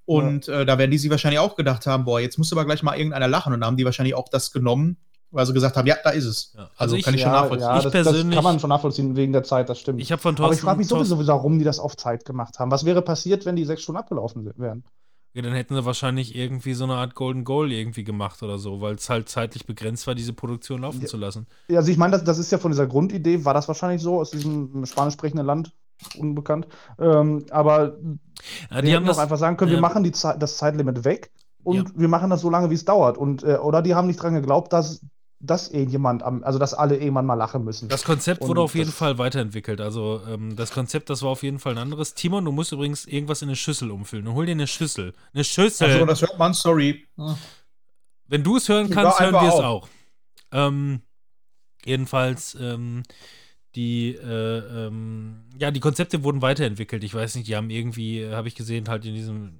[0.06, 2.82] Und äh, da werden die sich wahrscheinlich auch gedacht haben, boah, jetzt muss aber gleich
[2.82, 3.52] mal irgendeiner lachen.
[3.52, 4.96] Und da haben die wahrscheinlich auch das genommen,
[5.30, 6.52] weil sie gesagt haben, ja, da ist es.
[6.54, 7.68] Ja, also Also, ich- kann ich schon ja, nachvollziehen.
[7.68, 10.00] ja, Ich das, persönlich- das kann man schon nachvollziehen wegen der Zeit, das stimmt.
[10.00, 12.24] Ich habe von aber Thorsten, ich frage mich Thorsten sowieso, warum die das auf Zeit
[12.24, 12.70] gemacht haben.
[12.70, 14.84] Was wäre passiert, wenn die sechs Stunden abgelaufen wären?
[15.32, 18.80] ja, dann hätten sie wahrscheinlich irgendwie so eine Art Golden Goal irgendwie gemacht oder so,
[18.80, 21.06] weil es halt zeitlich begrenzt war, diese Produktion laufen Ja.
[21.06, 21.46] zu lassen.
[21.68, 24.18] Ja, Also ich meine, das, das ist ja von dieser Grundidee, war das wahrscheinlich so,
[24.18, 25.72] aus diesem spanisch sprechenden Land,
[26.18, 26.66] unbekannt.
[26.98, 29.76] Ähm, aber Ja, wir die hätten haben auch das, einfach sagen können, ja.
[29.76, 31.30] wir machen die Zeit, das Zeitlimit weg
[31.62, 31.84] und Ja.
[31.94, 33.16] wir machen das so lange, wie es dauert.
[33.16, 35.00] Und, äh, oder die haben nicht dran geglaubt, dass,
[35.40, 37.88] dass irgendjemand, am, also dass alle irgendwann mal lachen müssen.
[37.88, 39.80] Das Konzept Und wurde auf jeden Fall weiterentwickelt.
[39.80, 42.14] Also ähm, das Konzept, das war auf jeden Fall ein anderes.
[42.14, 44.32] Timon, du musst übrigens irgendwas in eine Schüssel umfüllen.
[44.32, 45.14] Hol dir eine Schüssel.
[45.32, 45.90] Eine Schüssel.
[45.90, 47.06] Achso, das hört man, sorry.
[48.28, 49.88] Wenn du es hören Ich kannst, hören wir es auch.
[50.52, 51.00] Ähm,
[51.86, 53.02] jedenfalls, ähm,
[53.74, 57.02] die, äh, ähm, ja, die Konzepte wurden weiterentwickelt.
[57.02, 59.58] Ich weiß nicht, die haben irgendwie, äh, habe ich gesehen, halt in diesem,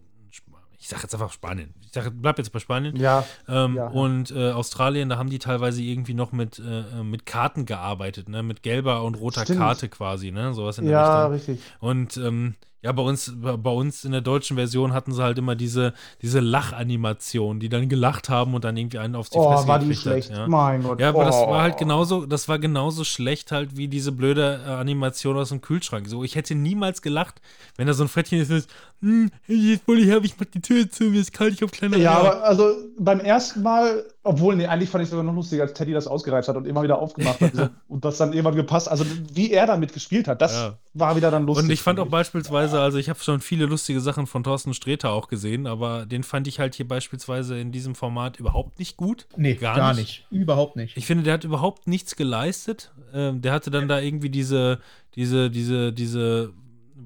[0.81, 1.75] ich sage jetzt einfach Spanien.
[1.83, 2.97] Ich sag, bleib jetzt bei Spanien.
[2.97, 3.89] ja, Ähm, Ja.
[3.89, 8.43] Und äh, Australien, da haben die teilweise irgendwie noch mit, äh, mit Karten gearbeitet, ne?
[8.43, 9.59] Mit gelber und roter Stimmt.
[9.59, 10.55] Karte quasi, ne?
[10.55, 11.55] Sowas in der ja, Richtung.
[11.55, 11.73] richtig.
[11.81, 15.55] Und ähm, ja, bei uns, bei uns in der deutschen Version hatten sie halt immer
[15.55, 19.69] diese, diese Lachanimation, die dann gelacht haben und dann irgendwie einen auf die Oh, Fresse
[19.69, 20.31] war die schlecht.
[20.31, 20.49] Hat, ja.
[20.49, 20.99] Mein Gott.
[20.99, 21.51] Ja, aber das oh.
[21.51, 25.61] war halt genauso, das war genauso schlecht halt wie diese blöde äh, Animation aus dem
[25.61, 26.09] Kühlschrank.
[26.09, 27.43] So, ich hätte niemals gelacht,
[27.77, 28.67] wenn da so ein Frettchen ist, das,
[29.01, 31.99] hm, jetzt Bulli, hab ich mach die Tür zu, mir ist kalt, ich hab kleine
[31.99, 35.35] Ja, Eier." aber also beim ersten Mal obwohl, nee, eigentlich fand ich es sogar noch
[35.35, 37.53] lustiger, als Teddy das ausgereizt hat und immer wieder aufgemacht hat.
[37.55, 38.89] So, und das dann irgendwann gepasst.
[38.91, 40.79] Also, wie er damit gespielt hat, das Ja.
[40.95, 41.65] war wieder dann lustig.
[41.65, 45.11] Und ich fand auch beispielsweise, also ich habe schon viele lustige Sachen von Thorsten Sträter
[45.11, 49.27] auch gesehen, aber den fand ich halt hier beispielsweise in diesem Format überhaupt nicht gut.
[49.37, 50.27] Nee, Gar gar, nicht.
[50.31, 50.41] nicht.
[50.43, 50.97] Überhaupt nicht.
[50.97, 52.93] Ich finde, der hat überhaupt nichts geleistet.
[53.15, 54.81] Ähm, der hatte dann da irgendwie diese,
[55.17, 56.53] diese, diese, diese,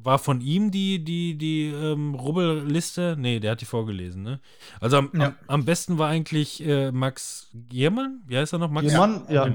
[0.03, 3.17] war von ihm die, die, die ähm, Rubbelliste?
[3.19, 4.41] Nee, der hat die vorgelesen, ne?
[4.81, 5.27] Also am, Ja.
[5.27, 8.71] am, am besten war eigentlich äh, Max Giermann, wie heißt er noch?
[8.71, 9.47] Max Giermann, ja.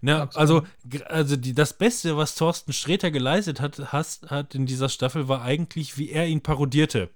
[0.00, 0.62] Ne, Max also,
[1.06, 5.42] also die, das Beste, was Thorsten Sträter geleistet hat, hast, hat in dieser Staffel, war
[5.42, 7.10] eigentlich, wie er ihn parodierte.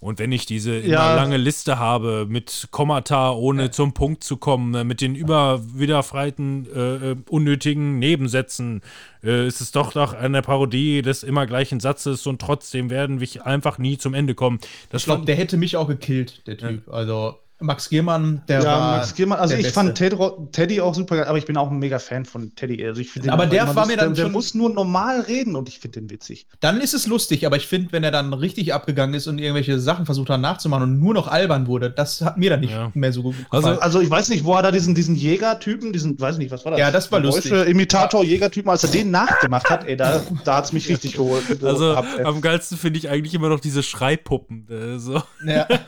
[0.00, 1.14] Und wenn ich diese immer Ja.
[1.16, 6.66] lange Liste habe mit Kommata, ohne zum Punkt zu kommen, äh, mit den über widerfreiten,
[6.74, 8.82] äh, äh, unnötigen Nebensätzen,
[9.22, 13.46] äh, ist es doch doch eine Parodie des immer gleichen Satzes und trotzdem werden wir
[13.46, 14.58] einfach nie zum Ende kommen.
[14.90, 16.88] Das Ich glaube, der hätte mich auch gekillt, der Typ.
[16.88, 18.96] Also Max Giermann, der Ja, war.
[18.98, 19.80] Max Giermann, also der ich Beste.
[19.80, 20.16] fand Teddy,
[20.52, 22.84] Teddy auch super geil, aber ich bin auch ein mega Fan von Teddy.
[22.84, 23.96] Also ich den Aber der war mir lustig.
[23.98, 26.46] dann der, der schon- muss nur normal reden und ich finde den witzig.
[26.60, 29.78] Dann ist es lustig, aber ich finde, wenn er dann richtig abgegangen ist und irgendwelche
[29.78, 32.90] Sachen versucht hat nachzumachen und nur noch albern wurde, das hat mir dann nicht Ja.
[32.92, 33.78] mehr so gut Also- gefallen.
[33.82, 36.72] Also ich weiß nicht, wo hat er diesen, diesen Jägertypen, diesen, weiß nicht, was war
[36.72, 36.80] das?
[36.80, 37.52] Ja, das war lustig.
[37.52, 41.62] Imitator, Jägertypen, als er den nachgemacht hat, ey, da, da hat es mich richtig geholt.
[41.64, 42.24] also ey.
[42.24, 44.66] am geilsten finde ich eigentlich immer noch diese Schreipuppen.
[44.68, 45.22] Äh, so.
[45.46, 45.66] ja.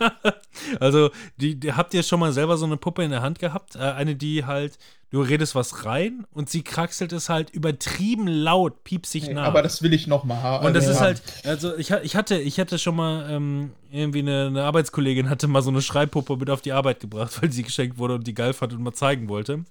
[0.81, 3.77] Also, die, die, habt ihr schon mal selber so eine Puppe in der Hand gehabt?
[3.77, 4.79] Äh, eine, die halt,
[5.11, 9.45] du redest was rein und sie kraxelt es halt übertrieben laut, piepsig nach.
[9.45, 10.67] aber das will ich noch mal haben.
[10.67, 11.07] und das ist haben.
[11.07, 15.49] halt, also ich, ich hatte, ich hatte schon mal ähm, irgendwie eine, eine Arbeitskollegin hatte
[15.49, 18.35] mal so eine Schreibpuppe mit auf die Arbeit gebracht, weil sie geschenkt wurde und die
[18.35, 19.65] geil fand und mal zeigen wollte.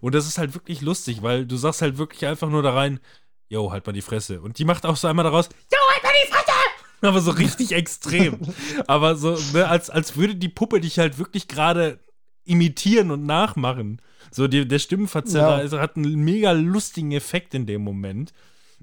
[0.00, 3.00] Und das ist halt wirklich lustig, weil du sagst halt wirklich einfach nur da rein,
[3.48, 4.40] yo, halt mal die Fresse.
[4.40, 6.49] Und die macht auch so einmal daraus, yo, halt mal die Fresse!
[7.02, 8.38] Aber so richtig extrem.
[8.86, 11.98] Aber so, ne, als, als würde die Puppe dich halt wirklich gerade
[12.44, 14.00] imitieren und nachmachen.
[14.30, 15.62] So, die, der Stimmenverzerrer Ja.
[15.62, 18.32] ist, hat einen mega lustigen Effekt in dem Moment.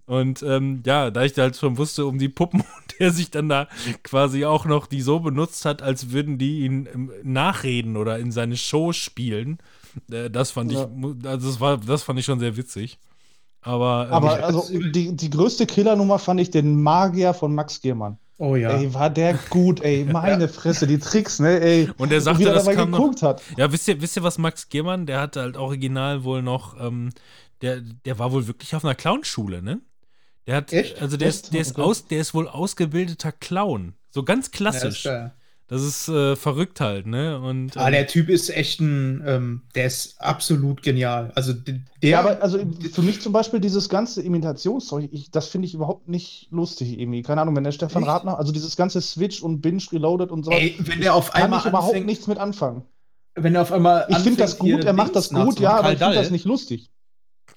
[0.06, 3.30] Und ähm, ja, da ich da halt schon wusste um die Puppen und der sich
[3.30, 3.68] dann da
[4.04, 8.32] quasi auch noch die so benutzt hat, als würden die ihn ähm, nachreden oder in
[8.32, 9.58] seine Show spielen,
[10.10, 10.90] äh, das fand Ja.
[10.90, 13.00] ich, also das war, das fand ich schon sehr witzig.
[13.62, 17.82] Aber, ähm, Aber ich- also die, die größte Killernummer fand ich den Magier von Max
[17.82, 18.18] Giermann.
[18.40, 18.70] Oh ja.
[18.78, 21.90] Ey, war der gut, ey, meine Fresse, die Tricks, ne, ey.
[21.98, 23.42] Und der sagte, wie er dabei noch- geguckt hat.
[23.58, 27.10] Ja, wisst ihr, wisst ihr, was Max Giermann, der hatte halt original wohl noch, ähm,
[27.64, 29.80] der, der war wohl wirklich auf einer Clownschule, ne?
[30.46, 31.02] Der hat, Echt?
[31.02, 31.46] also der Echt?
[31.46, 33.94] ist, der ist aus, der ist wohl ausgebildeter Clown.
[34.12, 35.04] So ganz Ja, ist klassisch.
[35.04, 35.34] geil.
[35.70, 37.40] Das ist äh, verrückt halt, ne?
[37.40, 41.32] Und Ah, ähm, der Typ ist echt ein, ähm, der ist absolut genial.
[41.36, 42.60] Also der, Ja, aber also
[42.92, 47.22] für mich zum Beispiel dieses ganze Imitationszeug, ich, das finde ich überhaupt nicht lustig irgendwie.
[47.22, 48.12] Keine Ahnung, wenn der Stefan Echt?
[48.12, 51.44] Ratner, also dieses ganze Switch und Binge Reloaded und so, ey, wenn der auf kann
[51.44, 52.84] einmal ich überhaupt anfängt, nichts mit anfangen.
[53.36, 56.00] wenn er auf einmal Ich finde das gut, er macht das gut, ja, aber ich
[56.00, 56.90] finde das nicht lustig.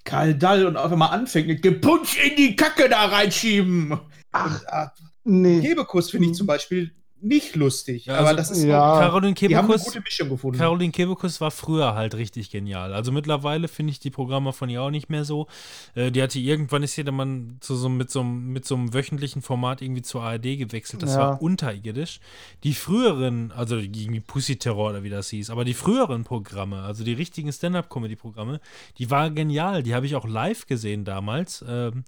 [0.04, 4.00] Karl Dall und auf einmal anfängt mit Gepunsch in die Kacke da reinschieben.
[4.32, 4.90] Ach, Ach,
[5.24, 5.60] Nee.
[5.60, 8.06] Kebekus finde ich zum Beispiel nicht lustig.
[8.06, 8.98] Ja, aber also- das ist Ja.
[9.00, 10.58] Caroline die haben eine Kebekus, gute Mischung gefunden.
[10.58, 12.92] Caroline Kebekus war früher halt richtig genial.
[12.92, 15.46] Also mittlerweile finde ich die Programme von ihr auch nicht mehr so.
[15.94, 18.94] Äh, die hatte irgendwann ist jeder Mann zu so, mit, so, einem- mit so einem
[18.94, 21.02] wöchentlichen Format irgendwie zur ARD gewechselt.
[21.02, 21.18] Das Ja.
[21.20, 22.20] war unterirdisch.
[22.64, 26.82] Die früheren, also gegen die Pussy Terror oder wie das hieß, aber die früheren Programme,
[26.82, 28.60] also die richtigen Stand-Up-Comedy-Programme,
[28.98, 29.82] die waren genial.
[29.82, 31.64] Die habe ich auch live gesehen damals.
[31.68, 32.04] Ähm,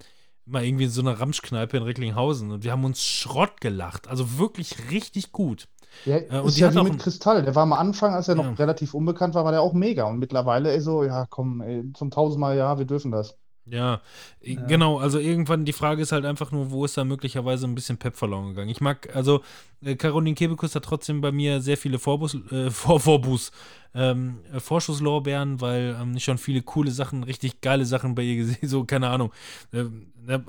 [0.47, 4.09] mal irgendwie in so einer Ramschkneipe in Recklinghausen und wir haben uns Schrott gelacht.
[4.09, 5.69] Also wirklich richtig gut.
[6.05, 7.43] Ja, und ist ja wie mit Kristall.
[7.43, 8.53] Der war am Anfang, als er noch Ja.
[8.53, 10.05] relativ unbekannt war, war der auch mega.
[10.05, 13.37] Und mittlerweile, ey, so, ja, komm, ey, zum tausendmal, ja, wir dürfen das.
[13.65, 14.01] Ja,
[14.43, 14.61] Ja.
[14.67, 14.99] genau.
[14.99, 18.17] Also irgendwann die Frage ist halt einfach nur, wo ist da möglicherweise ein bisschen Pep
[18.17, 18.69] verloren gegangen.
[18.71, 19.43] Ich mag, also
[19.85, 23.53] äh, Caroline Kebekus hat trotzdem bei mir sehr viele Vorbus, äh, Vor Vorbus,
[23.95, 28.37] ähm, äh, Vorschusslorbeeren, weil ähm, ich schon viele coole Sachen, richtig geile Sachen bei ihr
[28.45, 29.33] gesehen, so keine Ahnung.
[29.73, 30.45] ähm, ne,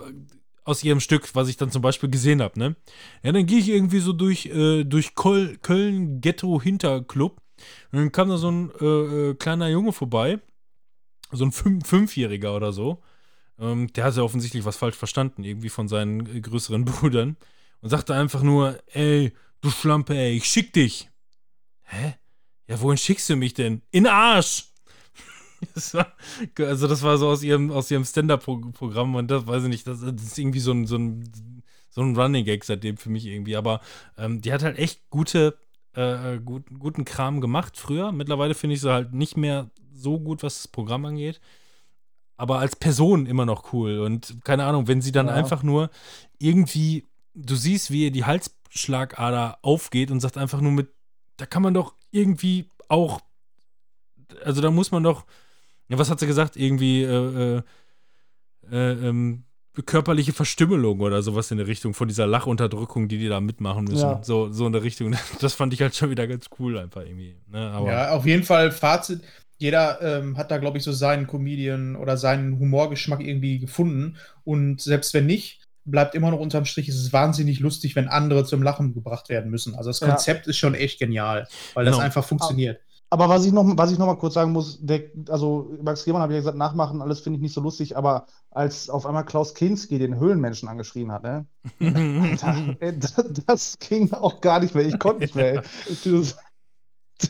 [0.65, 2.75] aus ihrem Stück, was ich dann zum Beispiel gesehen habe, ne?
[3.21, 7.41] Ja, dann gehe ich irgendwie so durch, äh, durch Kol Köln Ghetto Hinterclub
[7.91, 10.39] und dann kam da so ein äh, äh, kleiner Junge vorbei,
[11.37, 13.01] so ein Fünf Fünfjähriger oder so.
[13.59, 17.37] Ähm, der hatte offensichtlich was falsch verstanden, irgendwie von seinen äh, größeren Brüdern.
[17.81, 21.09] Und sagte einfach nur, ey, du Schlampe, ey, ich schick dich.
[21.83, 22.15] Hä?
[22.67, 23.81] Ja, wohin schickst du mich denn?
[23.91, 24.65] In Arsch!
[25.75, 26.13] Das war,
[26.57, 30.01] also das war so aus ihrem, aus ihrem Stand-Up-Programm und das weiß ich nicht, das,
[30.01, 33.55] das ist irgendwie so ein, so ein, so ein Running Gag seitdem für mich irgendwie.
[33.55, 33.79] Aber
[34.17, 35.57] ähm, die hat halt echt gute,
[35.93, 38.11] äh, gut, guten Kram gemacht früher.
[38.11, 41.39] Mittlerweile finde ich sie halt nicht mehr so gut, was das Programm angeht.
[42.37, 43.99] Aber als Person immer noch cool.
[43.99, 45.33] Und keine Ahnung, wenn sie dann Ja.
[45.33, 45.89] einfach nur
[46.39, 50.89] irgendwie, du siehst, wie ihr die Halsschlagader aufgeht und sagt einfach nur mit,
[51.37, 53.21] da kann man doch irgendwie auch
[54.43, 55.25] also da muss man doch,
[55.89, 56.55] ja, was hat sie gesagt?
[56.55, 57.61] Irgendwie, äh, äh,
[58.71, 59.43] äh, ähm,
[59.85, 64.09] körperliche Verstümmelung oder sowas in der Richtung von dieser Lachunterdrückung, die die da mitmachen müssen.
[64.09, 64.23] Ja.
[64.23, 65.15] So, so in der Richtung.
[65.41, 67.35] Das fand ich halt schon wieder ganz cool einfach irgendwie.
[67.47, 67.71] Ne?
[67.71, 69.21] Aber, Ja, auf jeden Fall Fazit.
[69.63, 74.17] Jeder ähm, hat da, glaube ich, so seinen Comedian oder seinen Humorgeschmack irgendwie gefunden.
[74.43, 78.43] Und selbst wenn nicht, bleibt immer noch unterm Strich, es ist wahnsinnig lustig, wenn andere
[78.43, 79.73] zum Lachen gebracht werden müssen.
[79.75, 80.07] Also das Ja.
[80.09, 82.03] Konzept ist schon echt genial, weil das Genau.
[82.05, 82.81] einfach funktioniert.
[83.09, 86.23] Aber was ich noch, was ich noch mal kurz sagen muss, der, also Max Gehmann
[86.23, 89.23] habe ich ja gesagt, nachmachen, alles finde ich nicht so lustig, aber als auf einmal
[89.23, 91.45] Klaus Kinski den Höhlenmenschen angeschrien hat, ne?
[91.79, 93.13] Alter, ey, das,
[93.45, 94.85] das ging auch gar nicht mehr.
[94.85, 95.63] Ich konnte nicht mehr.
[96.03, 96.23] Ey.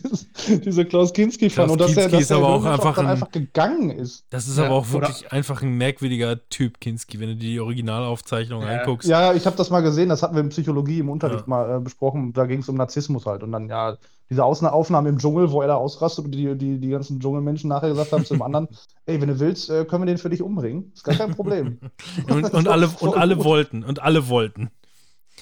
[0.66, 3.32] Diese Klaus Kinski-Fan Klaus und dass Kinski dass ist der aber auch einfach ein- einfach
[3.32, 4.26] gegangen ist.
[4.30, 7.50] Das ist Ja, aber auch oder- wirklich einfach ein merkwürdiger Typ, Kinski, wenn du dir
[7.50, 8.80] die Originalaufzeichnung Ja.
[8.80, 9.08] anguckst.
[9.08, 11.48] Ja, ich habe das mal gesehen, das hatten wir in Psychologie im Unterricht Ja.
[11.50, 12.34] mal äh, besprochen.
[12.34, 13.44] Da ging es um Narzissmus halt.
[13.44, 13.98] Und dann, ja,
[14.30, 17.70] diese Ausna Aufnahme im Dschungel, wo er da ausrastet und die, die, die ganzen Dschungelmenschen
[17.70, 18.68] nachher gesagt haben zum anderen,
[19.06, 20.92] ey, wenn du willst, äh, können wir den für dich umbringen.
[20.96, 21.78] Ist gar kein Problem.
[22.30, 23.84] Und, und, alle, und alle wollten.
[23.84, 24.70] Und alle wollten.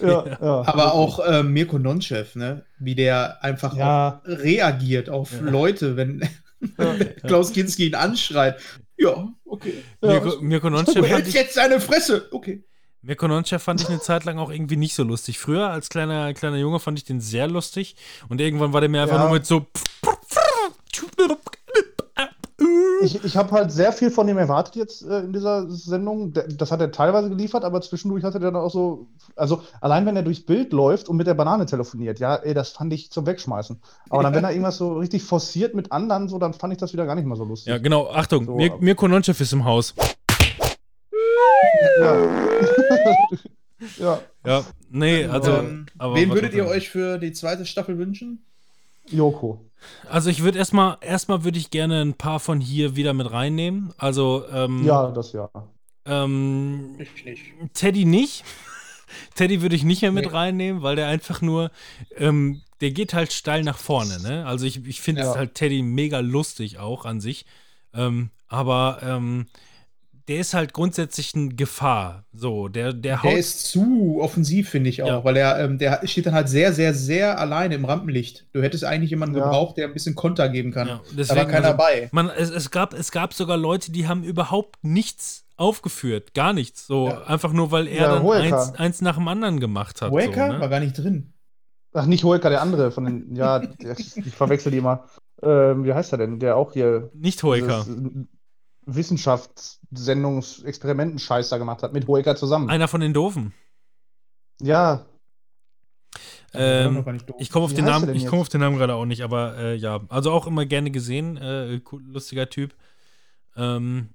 [0.07, 0.68] Ja, ja.
[0.68, 2.65] Aber auch äh, Mirko Nonchev, ne?
[2.80, 4.22] wie der einfach Ja.
[4.26, 5.40] reagiert auf Ja.
[5.41, 6.28] Leute, wenn
[7.28, 8.60] Klaus Kinski ihn anschreit.
[8.98, 9.73] Ja, okay.
[10.02, 10.10] Ja.
[10.11, 12.28] Mirko, Mirko Du Nonchev ich, jetzt seine Fresse.
[12.32, 12.64] Okay.
[13.02, 15.40] Mirko Nonchev fand ich eine Zeit lang auch irgendwie nicht so lustig.
[15.40, 17.95] Früher als kleiner, kleiner Junge fand ich den sehr lustig.
[18.30, 19.23] Und irgendwann war der mir einfach Ja.
[19.23, 19.65] nur mit so.
[23.03, 26.33] Ich, ich habe halt sehr viel von ihm erwartet jetzt äh, in dieser Sendung.
[26.33, 30.15] Das hat er teilweise geliefert, aber zwischendurch hatte der dann auch so, also allein wenn
[30.15, 33.25] er durchs Bild läuft und mit der Banane telefoniert, ja, ey, das fand ich zum
[33.25, 33.81] Wegschmeißen.
[34.09, 36.93] Aber dann, wenn er irgendwas so richtig forciert mit anderen, so, dann fand ich das
[36.93, 37.71] wieder gar nicht mal so lustig.
[37.71, 38.09] Ja, genau.
[38.11, 39.95] Achtung, So, Mir, Mirko Nonchev ist im Haus.
[41.99, 42.17] Ja.
[43.97, 44.19] ja.
[44.45, 45.51] Ja, nee, also.
[45.57, 48.45] ähm, aber wen würdet ihr euch für die zweite Staffel wünschen?
[49.10, 49.65] Joko.
[50.10, 53.94] Also ich würde erstmal, erstmal würde ich gerne ein paar von hier wieder mit reinnehmen.
[53.98, 55.49] Also, ähm, Ja, das ja.
[56.06, 57.41] ähm, Ich nicht.
[57.73, 58.44] Teddy nicht.
[59.36, 60.32] Teddy würde ich nicht mehr mit Nee.
[60.32, 61.72] reinnehmen, weil der einfach nur,
[62.15, 64.45] ähm, der geht halt steil nach vorne, ne?
[64.45, 65.36] Also ich, ich finde Ja.
[65.36, 67.45] halt Teddy mega lustig auch an sich.
[67.94, 69.48] Ähm, aber ähm,
[70.32, 72.24] der ist halt grundsätzlich eine Gefahr.
[72.32, 73.32] So, der, der haut.
[73.32, 75.24] Der ist zu offensiv, finde ich auch, Ja.
[75.26, 78.48] weil er, ähm, der steht dann halt sehr, sehr, sehr alleine im Rampenlicht.
[78.53, 79.44] Du hättest eigentlich jemanden Ja.
[79.44, 80.88] gebraucht, der ein bisschen Konter geben kann.
[80.88, 82.10] Ja, da war deswegen, keiner also, bei.
[82.14, 86.34] Man, es, es, gab, es gab sogar Leute, die haben überhaupt nichts aufgeführt.
[86.34, 86.88] Gar nichts.
[86.88, 87.24] So, Ja.
[87.26, 88.38] einfach nur, weil er Ja, dann Hoeker.
[88.40, 90.14] eins, eins nach dem anderen gemacht hat.
[90.14, 90.60] Waker so, ne?
[90.62, 91.34] war gar nicht drin.
[91.94, 93.62] Ach, nicht Hoeker, der andere von den, ja,
[93.98, 95.03] ich verwechsel die immer.
[95.44, 96.40] Ähm, wie heißt er denn?
[96.40, 97.86] Der auch hier Nicht Hoeker.
[98.88, 99.18] dieses,
[99.91, 102.69] äh, Wissenschaftssendungs Experimentenscheiß da gemacht hat, mit Hoeker zusammen.
[102.69, 103.53] Einer von den Doofen.
[104.61, 105.05] Ja,
[106.53, 107.05] Ähm.
[107.39, 109.76] Ich komme auf den Namen, ich komme auf den Namen gerade auch nicht, aber äh,
[109.76, 112.76] ja, also auch immer gerne gesehen, äh, cool, lustiger Typ.
[113.55, 114.09] Ähm,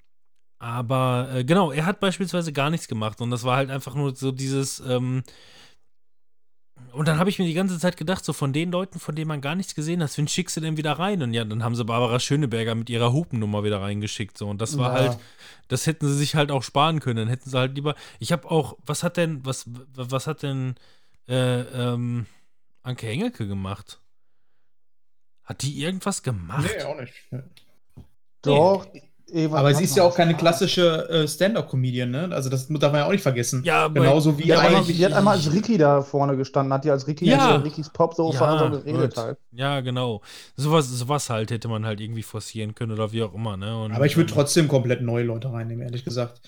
[0.59, 4.15] aber äh, genau, er hat beispielsweise gar nichts gemacht und das war halt einfach nur
[4.15, 4.81] so dieses.
[4.81, 5.23] Ähm,
[6.97, 9.29] und dann habe ich mir die ganze Zeit gedacht, so von den Leuten, von denen
[9.29, 11.23] man gar nichts gesehen hat, wen schickst du denn wieder rein?
[11.23, 14.37] Und ja, dann haben sie Barbara Schöneberger mit ihrer Hupennummer wieder reingeschickt.
[14.39, 14.49] So.
[14.49, 15.01] Und das war Ja.
[15.11, 15.19] halt,
[15.69, 17.17] das hätten sie sich halt auch sparen können.
[17.19, 17.95] Dann hätten sie halt lieber.
[18.19, 19.65] Ich habe auch, was hat denn, was,
[19.95, 20.75] was hat denn
[21.29, 22.27] äh, ähm,
[22.83, 24.01] Anke Engelke gemacht?
[25.45, 26.69] Hat die irgendwas gemacht?
[26.77, 27.15] Nee, auch nicht.
[28.43, 28.87] doch.
[29.33, 32.29] Eva Aber sie ist ja auch keine klassische äh, Stand-Up-Comedian, ne?
[32.33, 33.63] Also das darf man ja auch nicht vergessen.
[33.65, 34.97] Ja, Genauso wie Die hat, einmal, eigentlich.
[34.97, 37.57] die hat einmal als Ricky da vorne gestanden, hat die als Ricky Ja.
[37.57, 39.25] in Rickys Ja, und so geredet gut.
[39.25, 39.39] halt.
[39.51, 40.23] Ja, genau.
[40.55, 43.77] Sowas, sowas halt hätte man halt irgendwie forcieren können oder wie auch immer, ne?
[43.83, 46.41] Und, Aber ich würde ähm, trotzdem komplett neue Leute reinnehmen, ehrlich gesagt.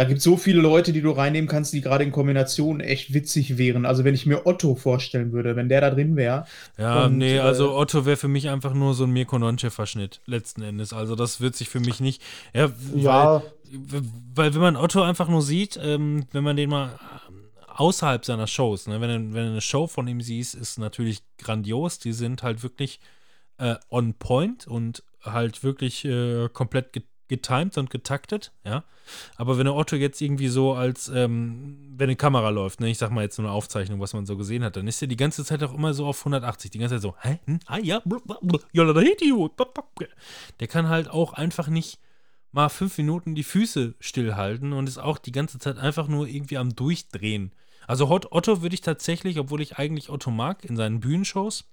[0.00, 3.12] Da gibt es so viele Leute, die du reinnehmen kannst, die gerade in Kombination echt
[3.12, 3.84] witzig wären.
[3.84, 6.46] Also wenn ich mir Otto vorstellen würde, wenn der da drin wäre.
[6.78, 10.22] Ja, und, nee, äh, also Otto wäre für mich einfach nur so ein Mirko Nonchev-Verschnitt,
[10.24, 10.94] letzten Endes.
[10.94, 12.22] Also das wird sich für mich nicht.
[12.54, 13.42] Ja, weil, Ja,
[14.34, 16.98] weil wenn man Otto einfach nur sieht, ähm, wenn man den mal
[17.76, 21.20] außerhalb seiner Shows, ne, wenn, du- wenn du eine Show von ihm siehst, ist natürlich
[21.36, 21.98] grandios.
[21.98, 23.00] Die sind halt wirklich
[23.58, 28.84] äh, on point und halt wirklich äh, komplett get getimed und getaktet, ja.
[29.36, 32.98] Aber wenn der Otto jetzt irgendwie so als, ähm, wenn eine Kamera läuft, ne, ich
[32.98, 35.16] sag mal jetzt so eine Aufzeichnung, was man so gesehen hat, dann ist er die
[35.16, 38.02] ganze Zeit auch immer so auf 180, die ganze Zeit so, hä, hm, ah ja,
[40.60, 41.98] der kann halt auch einfach nicht
[42.52, 46.58] mal fünf Minuten die Füße stillhalten und ist auch die ganze Zeit einfach nur irgendwie
[46.58, 47.52] am Durchdrehen.
[47.86, 51.64] Also Hot Otto würde ich tatsächlich, obwohl ich eigentlich Otto mag, in seinen Bühnenshows,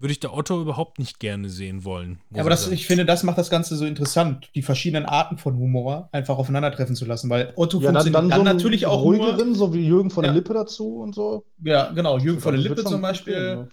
[0.00, 2.20] würde ich der Otto überhaupt nicht gerne sehen wollen.
[2.30, 5.56] muss aber das, ich finde, das macht das Ganze so interessant, die verschiedenen Arten von
[5.56, 9.02] Humor einfach aufeinandertreffen zu lassen, weil Otto ja dann, funktioniert dann dann, so natürlich auch
[9.02, 10.38] ruhigeren, so wie Jürgen von der Ja.
[10.38, 11.44] Lippe dazu und so.
[11.62, 13.56] Ja, genau, Jürgen von der Lippe zum Beispiel.
[13.56, 13.68] ne?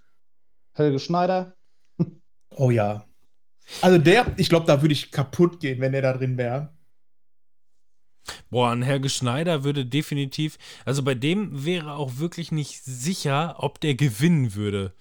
[0.74, 1.56] Helge Schneider.
[2.60, 3.06] Oh ja.
[3.82, 6.74] Also der, ich glaube, da würde ich kaputt gehen, wenn der da drin wäre.
[8.50, 13.80] Boah, an Helge Schneider würde definitiv, also bei dem wäre auch wirklich nicht sicher, ob
[13.80, 14.94] der gewinnen würde.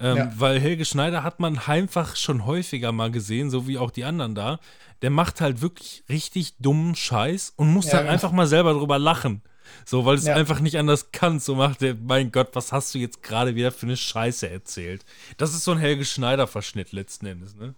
[0.00, 0.32] Ähm, Ja.
[0.36, 4.34] Weil Helge Schneider hat man einfach schon häufiger mal gesehen, so wie auch die anderen
[4.34, 4.60] da.
[5.02, 8.12] Der macht halt wirklich richtig dummen Scheiß und muss Ja, dann genau.
[8.12, 9.42] einfach mal selber drüber lachen.
[9.84, 10.34] So, weil es Ja.
[10.34, 11.40] einfach nicht anders kann.
[11.40, 15.04] So macht der, mein Gott, was hast du jetzt gerade wieder für eine Scheiße erzählt?
[15.36, 17.74] Das ist so ein Helge Schneider-Verschnitt letzten Endes, ne?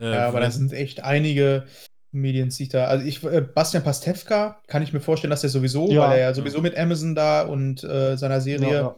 [0.00, 1.66] Äh, Ja, aber da sind echt einige
[2.12, 2.86] Medien sich da.
[2.86, 6.02] Also ich, äh, Bastian Pastewka, kann ich mir vorstellen, dass er sowieso, Ja.
[6.02, 8.96] weil er ja sowieso mit Amazon da und äh, seiner Serie, Ja, ja.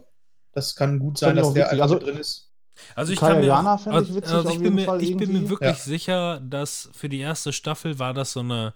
[0.53, 2.49] Das kann gut sein, dass auch der einfach Also- drin ist.
[2.95, 4.85] Also ich kann mir auch, fänd ich also, witzig also auf ich bin jeden mir,
[4.85, 5.75] Fall ich bin mir wirklich Ja.
[5.75, 8.73] sicher, dass für die erste Staffel war das so eine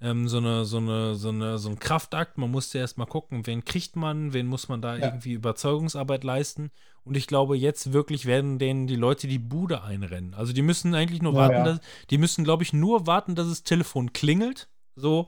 [0.00, 2.36] ähm, so eine so eine so eine so ein Kraftakt.
[2.38, 5.06] Man musste erst mal gucken, wen kriegt man, wen muss man da Ja.
[5.06, 6.70] irgendwie Überzeugungsarbeit leisten.
[7.04, 10.34] Und ich glaube, jetzt wirklich werden denen die Leute die Bude einrennen.
[10.34, 11.64] Also die müssen eigentlich nur Ja, warten, ja.
[11.64, 11.80] dass
[12.10, 14.68] die müssen, glaube ich, nur warten, dass das Telefon klingelt.
[14.94, 15.26] So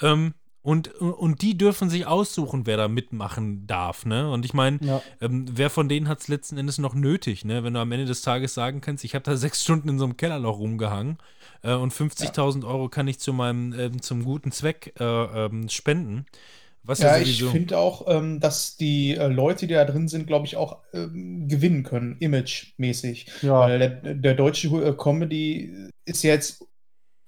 [0.00, 0.34] ähm,
[0.66, 4.28] und, und die dürfen sich aussuchen, wer da mitmachen darf, ne?
[4.28, 5.00] Und ich meine, Ja.
[5.20, 7.62] ähm, wer von denen hat es letzten Endes noch nötig, ne?
[7.62, 10.04] Wenn du am Ende des Tages sagen kannst, ich habe da sechs Stunden in so
[10.04, 11.18] einem Kellerloch rumgehangen
[11.62, 16.26] äh, und 50.000 Euro kann ich zu meinem, ähm, zum guten Zweck äh, ähm, spenden.
[16.82, 20.26] Was ja, Ja, ich finde auch, ähm, dass die äh, Leute, die da drin sind,
[20.26, 23.26] glaube ich, auch ähm, gewinnen können, imagemäßig.
[23.42, 23.60] Ja.
[23.60, 26.64] Weil der, der deutsche äh, Comedy ist jetzt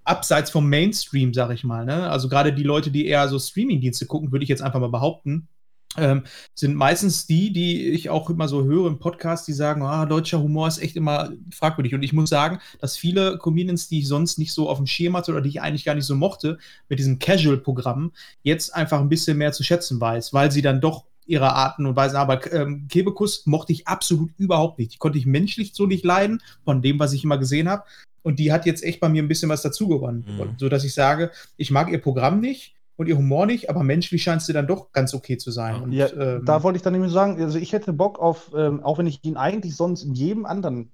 [0.09, 1.85] abseits vom Mainstream, sag ich mal.
[1.85, 2.09] Ne?
[2.10, 5.48] Also gerade die Leute, die eher so Streamingdienste gucken, würde ich jetzt einfach mal behaupten,
[5.97, 6.24] ähm,
[6.55, 10.40] sind meistens die, die ich auch immer so höre im Podcast, die sagen, ah, deutscher
[10.40, 11.94] Humor ist echt immer fragwürdig.
[11.94, 15.16] Und ich muss sagen, dass viele Comedians, die ich sonst nicht so auf dem Schirm
[15.16, 16.59] hatte oder die ich eigentlich gar nicht so mochte,
[16.89, 18.12] mit diesem Casual-Programm
[18.43, 21.94] jetzt einfach ein bisschen mehr zu schätzen weiß, weil sie dann doch ihre Arten und
[21.94, 24.94] Weisen, aber ähm, Kebekus mochte ich absolut überhaupt nicht.
[24.94, 27.85] Die konnte ich menschlich so nicht leiden, von dem, was ich immer gesehen habe.
[28.23, 30.55] Und die hat jetzt echt bei mir ein bisschen was dazugewonnen, Mhm.
[30.59, 34.23] so dass ich sage, ich mag ihr Programm nicht und ihr Humor nicht, aber menschlich
[34.23, 35.82] scheint sie dann doch ganz okay zu sein.
[35.82, 38.82] Und, Ja, ähm, da wollte ich dann nämlich sagen, also ich hätte Bock auf, ähm,
[38.82, 40.90] auch wenn ich ihn eigentlich sonst in jedem anderen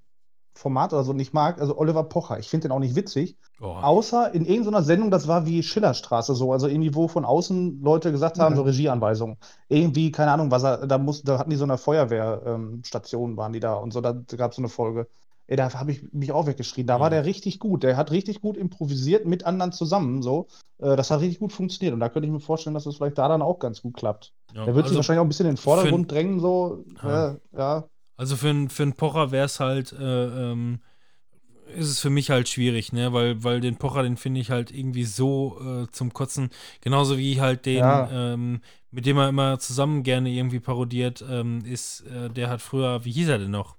[0.57, 2.39] Format oder so nicht mag, also Oliver Pocher.
[2.39, 3.67] Ich finde den auch nicht witzig, Oh.
[3.75, 8.13] außer in irgendeiner Sendung, das war wie Schillerstraße so, also irgendwie, wo von außen Leute
[8.13, 8.57] gesagt haben, Ja.
[8.59, 9.37] so Regieanweisungen.
[9.69, 13.53] Irgendwie, keine Ahnung, was er, da muss, da hatten die so eine Feuerwehrstation, ähm, waren
[13.53, 15.09] die da und so, da gab es so eine Folge.
[15.47, 16.87] Ey, da habe ich mich auch weggeschrien.
[16.87, 17.15] Da war Mhm.
[17.15, 17.83] der richtig gut.
[17.83, 20.23] Der hat richtig gut improvisiert mit anderen zusammen.
[20.23, 20.47] So.
[20.79, 21.93] Äh, das hat richtig gut funktioniert.
[21.93, 24.33] Und da könnte ich mir vorstellen, dass das vielleicht da dann auch ganz gut klappt.
[24.55, 26.85] Ja, Der wird sich also- wahrscheinlich auch ein bisschen in den Vordergrund drängen, so.
[27.03, 27.37] Ja.
[27.57, 27.85] Ja.
[28.16, 30.81] Also für, einen- für Pocher wäre es halt, äh, ähm,
[31.77, 33.12] ist es für mich halt schwierig, ne?
[33.12, 36.51] Weil, weil den Pocher, den finde ich halt irgendwie so äh, zum Kotzen.
[36.83, 38.09] Genauso wie halt den, Ja.
[38.12, 38.61] ähm,
[38.93, 43.11] mit dem er immer zusammen gerne irgendwie parodiert, ähm, ist, äh, der hat früher, wie
[43.11, 43.77] hieß er denn noch?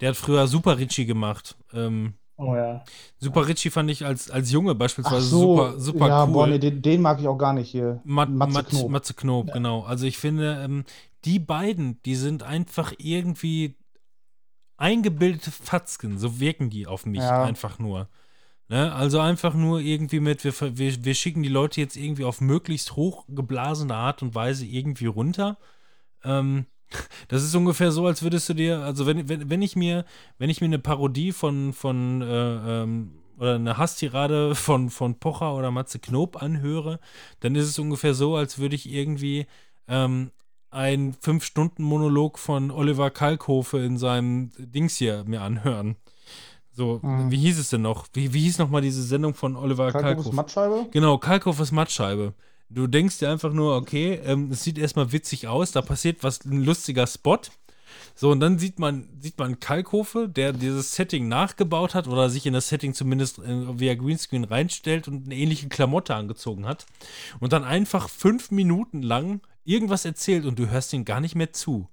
[0.00, 1.56] Der hat früher Super Richie gemacht.
[1.72, 2.84] Ähm, oh ja.
[3.18, 5.56] Super Richie fand ich als, als Junge beispielsweise so.
[5.56, 6.32] super, super ja, cool.
[6.32, 8.00] boah, nee, den, den mag ich auch gar nicht hier.
[8.04, 8.90] Mat, Matze Matze, Knob.
[8.90, 9.82] Matze Knob, genau.
[9.82, 10.84] Also ich finde, ähm,
[11.24, 13.76] die beiden, die sind einfach irgendwie
[14.76, 17.44] eingebildete Fatzken, so wirken die auf mich Ja.
[17.44, 18.08] einfach nur.
[18.68, 18.92] Ne?
[18.92, 22.96] Also einfach nur irgendwie mit, wir, wir, wir schicken die Leute jetzt irgendwie auf möglichst
[22.96, 25.56] hochgeblasene Art und Weise irgendwie runter.
[26.24, 26.66] Ähm,
[27.28, 30.04] das ist ungefähr so, als würdest du dir, also wenn, wenn, wenn ich mir,
[30.38, 35.54] wenn ich mir eine Parodie von, von äh, ähm, oder eine Hasstirade von, von Pocher
[35.54, 37.00] oder Matze Knob anhöre,
[37.40, 39.46] dann ist es ungefähr so, als würde ich irgendwie
[39.88, 40.30] ähm,
[40.70, 45.96] ein Fünf-Stunden-Monolog von Oliver Kalkofe in seinem Dings hier mir anhören.
[46.72, 47.30] So, Mhm.
[47.30, 48.06] wie hieß es denn noch?
[48.12, 50.36] Wie, wie hieß nochmal diese Sendung von Oliver Kalkofes Kalkofe?
[50.36, 50.86] Mattscheibe?
[50.90, 52.34] Genau, Kalkofes Mattscheibe.
[52.68, 56.44] Du denkst dir einfach nur, okay, ähm, es sieht erstmal witzig aus, da passiert was,
[56.44, 57.38] ein lustiger Spot.
[58.14, 62.46] So, und dann sieht man, sieht man Kalkofe, der dieses Setting nachgebaut hat oder sich
[62.46, 66.86] in das Setting zumindest äh, via Greenscreen reinstellt und eine ähnliche Klamotte angezogen hat.
[67.40, 71.52] Und dann einfach fünf Minuten lang irgendwas erzählt und du hörst ihm gar nicht mehr
[71.52, 71.88] zu.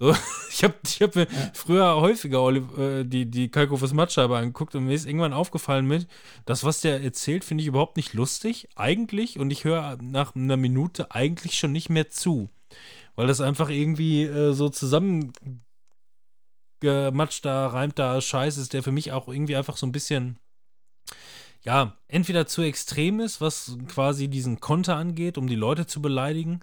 [0.00, 0.16] So,
[0.50, 2.48] ich habe ich hab mir früher häufiger
[2.78, 6.08] äh, die, die Kalkofes Mattscheibe angeguckt und mir ist irgendwann aufgefallen mit,
[6.46, 10.56] das, was der erzählt, finde ich überhaupt nicht lustig, eigentlich, und ich höre nach einer
[10.56, 12.48] Minute eigentlich schon nicht mehr zu.
[13.14, 19.56] Weil das einfach irgendwie äh, so zusammengematschter, reimter Scheiß ist, der für mich auch irgendwie
[19.56, 20.38] einfach so ein bisschen,
[21.62, 26.60] ja, entweder zu extrem ist, was quasi diesen Konter angeht, um die Leute zu beleidigen,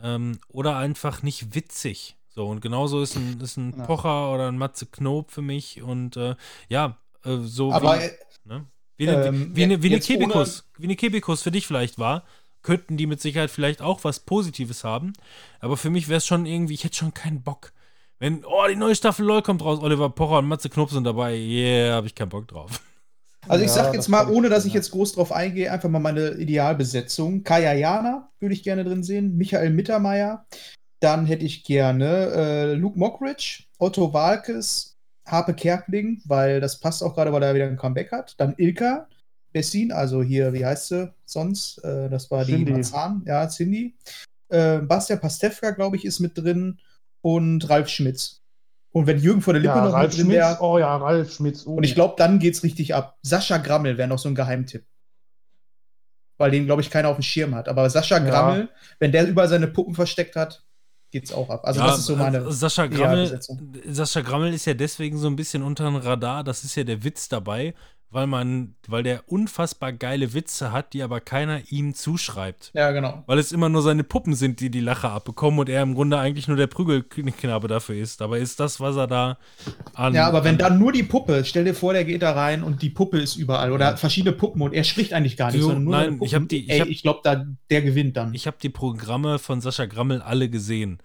[0.00, 2.16] ähm, oder einfach nicht witzig.
[2.34, 3.84] So, und genauso ist ein, ist ein Ja.
[3.84, 6.34] Pocher oder ein Matze Knob für mich und äh,
[6.68, 8.10] ja, äh, so Aber wie, äh,
[8.44, 8.66] ne?
[8.96, 11.66] wie, eine, ähm, wie, eine, wie, eine jetzt ohne- Kebikus, wie eine Kebikus für dich
[11.66, 12.24] vielleicht war,
[12.62, 15.12] könnten die mit Sicherheit vielleicht auch was Positives haben.
[15.60, 17.72] Aber für mich wäre es schon irgendwie, ich hätte schon keinen Bock.
[18.18, 21.36] Wenn, oh, die neue Staffel LOL kommt raus, Oliver Pocher und Matze Knob sind dabei,
[21.36, 22.80] yeah, habe ich keinen Bock drauf.
[23.48, 25.98] Also ich Ja, sag jetzt mal, ohne dass ich jetzt groß drauf eingehe, einfach mal
[25.98, 27.42] meine Idealbesetzung.
[27.42, 30.46] Kaya Jana würde ich gerne drin sehen, Michael Mittermeier.
[31.02, 34.96] Dann hätte ich gerne äh, Luke Mockridge, Otto Walkes,
[35.26, 38.34] Harpe Kerkling, weil das passt auch gerade, weil er wieder ein Comeback hat.
[38.38, 39.08] Dann Ilka
[39.52, 41.78] Bessin, also hier, wie heißt sie sonst?
[41.78, 42.72] Äh, das war die Cindy.
[42.72, 43.96] Marzahn, ja, Cindy.
[44.48, 46.78] Äh, Bastian Pastewka, glaube ich, ist mit drin
[47.20, 48.40] und Ralf Schmitz.
[48.92, 50.96] Und wenn Jürgen von der Lippe Ja, noch Ralf mit drin Schmitz, wäre, oh ja,
[50.96, 51.66] Ralf Schmitz.
[51.66, 51.74] Oh.
[51.74, 53.18] und ich glaube, dann geht's richtig ab.
[53.22, 54.84] Sascha Grammel wäre noch so ein Geheimtipp.
[56.38, 57.68] Weil den, glaube ich, keiner auf dem Schirm hat.
[57.68, 58.30] Aber Sascha Ja.
[58.30, 58.68] Grammel,
[59.00, 60.64] wenn der überall seine Puppen versteckt hat,
[61.12, 61.60] geht's auch ab.
[61.64, 62.38] Also, Ja, das ist so meine.
[62.38, 63.40] äh, Sascha Grammel.
[63.88, 66.42] Sascha Grammel ist ja deswegen so ein bisschen unter dem Radar.
[66.42, 67.74] Das ist ja der Witz dabei,
[68.12, 72.70] weil man, weil der unfassbar geile Witze hat, die aber keiner ihm zuschreibt.
[72.74, 73.24] Ja, genau.
[73.26, 76.18] Weil es immer nur seine Puppen sind, die die Lache abbekommen und er im Grunde
[76.18, 78.20] eigentlich nur der Prügelknabe dafür ist.
[78.20, 79.38] Dabei ist das, was er da
[79.94, 80.14] an.
[80.14, 82.62] Ja, aber wenn an, dann nur die Puppe, stell dir vor, der geht da rein
[82.62, 85.68] und die Puppe ist überall oder verschiedene Puppen und er spricht eigentlich gar nicht, Du,
[85.68, 88.34] sondern nur nein, ich hab die- ich Ey, hab- ich glaube, da, der gewinnt dann.
[88.34, 90.98] Ich habe die Programme von Sascha Grammel alle gesehen.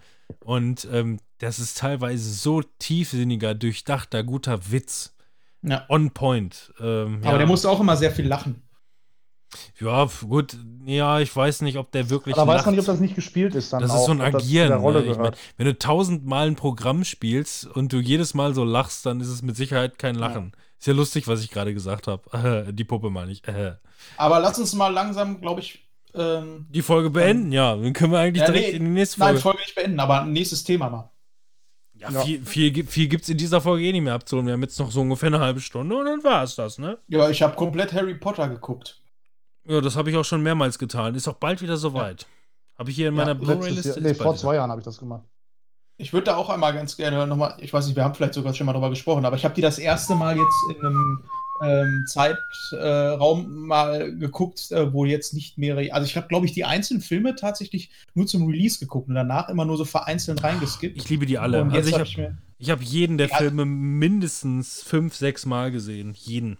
[0.43, 5.13] Und ähm, das ist teilweise so tiefsinniger, durchdachter, guter Witz.
[5.61, 5.85] Ja.
[5.89, 6.73] On point.
[6.79, 7.37] Ähm, Aber ja.
[7.39, 8.63] der musste auch immer sehr viel lachen.
[9.79, 10.57] Ja, gut.
[10.85, 12.35] Ja, ich weiß nicht, ob der wirklich.
[12.35, 14.19] da weiß man nicht, ob das nicht gespielt ist dann Das auch, ist so ein
[14.19, 14.73] das Agieren.
[14.73, 15.11] Rolle ne?
[15.11, 19.21] ich mein, wenn du tausendmal ein Programm spielst und du jedes Mal so lachst, dann
[19.21, 20.53] ist es mit Sicherheit kein Lachen.
[20.79, 22.67] Ist ja lustig, was ich gerade gesagt habe.
[22.73, 23.41] die Puppe meine ich.
[24.17, 27.75] Aber lass uns mal langsam, glaube ich, ähm, Die Folge beenden, ja.
[27.75, 29.41] Dann können wir eigentlich Ja, direkt nee, in die nächste nein, Folge.
[29.41, 31.11] Folge nicht beenden, aber nächstes Thema mal.
[31.99, 34.45] Ja, viel, viel, gi- viel gibt es in dieser Folge eh nicht mehr abzuholen.
[34.47, 36.97] Wir haben jetzt noch so ungefähr eine halbe Stunde und dann war es das, ne?
[37.07, 39.01] Ja, ich habe komplett Harry Potter geguckt.
[39.65, 41.15] Ja, das habe ich auch schon mehrmals getan.
[41.15, 42.25] Ist auch bald wieder soweit.
[42.77, 44.01] Habe ich hier in Ja, meiner letztes Blu-ray-Liste.
[44.01, 45.23] Nee, vor zwei Jahren habe ich das gemacht.
[45.97, 48.53] Ich würde da auch einmal ganz gerne nochmal, ich weiß nicht, wir haben vielleicht sogar
[48.53, 51.23] schon mal drüber gesprochen, aber ich habe die das erste Mal jetzt in einem
[51.61, 56.65] ähm, Zeitraum mal geguckt, äh, wo jetzt nicht mehrere, also ich habe, glaube ich, die
[56.65, 60.97] einzelnen Filme tatsächlich nur zum Release geguckt und danach immer nur so vereinzelt reingeskippt.
[60.97, 61.61] Ich liebe die alle.
[61.61, 63.37] Und Also ich habe hab jeden der Ja.
[63.37, 66.13] Filme mindestens fünf, sechs Mal gesehen.
[66.15, 66.57] Jeden.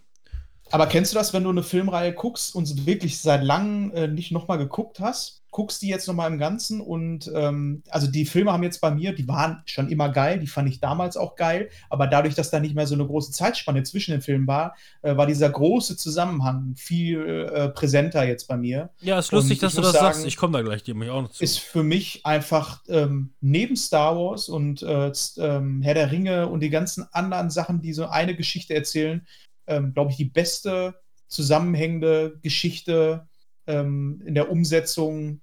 [0.72, 4.32] Aber kennst du das, wenn du eine Filmreihe guckst und wirklich seit langem äh, nicht
[4.32, 5.42] nochmal geguckt hast?
[5.50, 9.16] Guckst die jetzt nochmal im Ganzen und ähm, also die Filme haben jetzt bei mir,
[9.16, 12.60] die waren schon immer geil, die fand ich damals auch geil, aber dadurch, dass da
[12.60, 16.76] nicht mehr so eine große Zeitspanne zwischen den Filmen war, äh, war dieser große Zusammenhang
[16.76, 18.90] viel äh, präsenter jetzt bei mir.
[19.00, 20.28] Ja, ist Und lustig, ich dass du das sagen, sagst.
[20.28, 21.44] Ich komme da gleich nämlich auch noch zu.
[21.44, 26.60] Ist für mich einfach ähm, neben Star Wars und äh, ähm, Herr der Ringe und
[26.60, 29.26] die ganzen anderen Sachen, die so eine Geschichte erzählen,
[29.68, 30.96] ähm, glaube ich, die beste
[31.28, 33.28] zusammenhängende Geschichte
[33.68, 35.42] ähm, in der Umsetzung.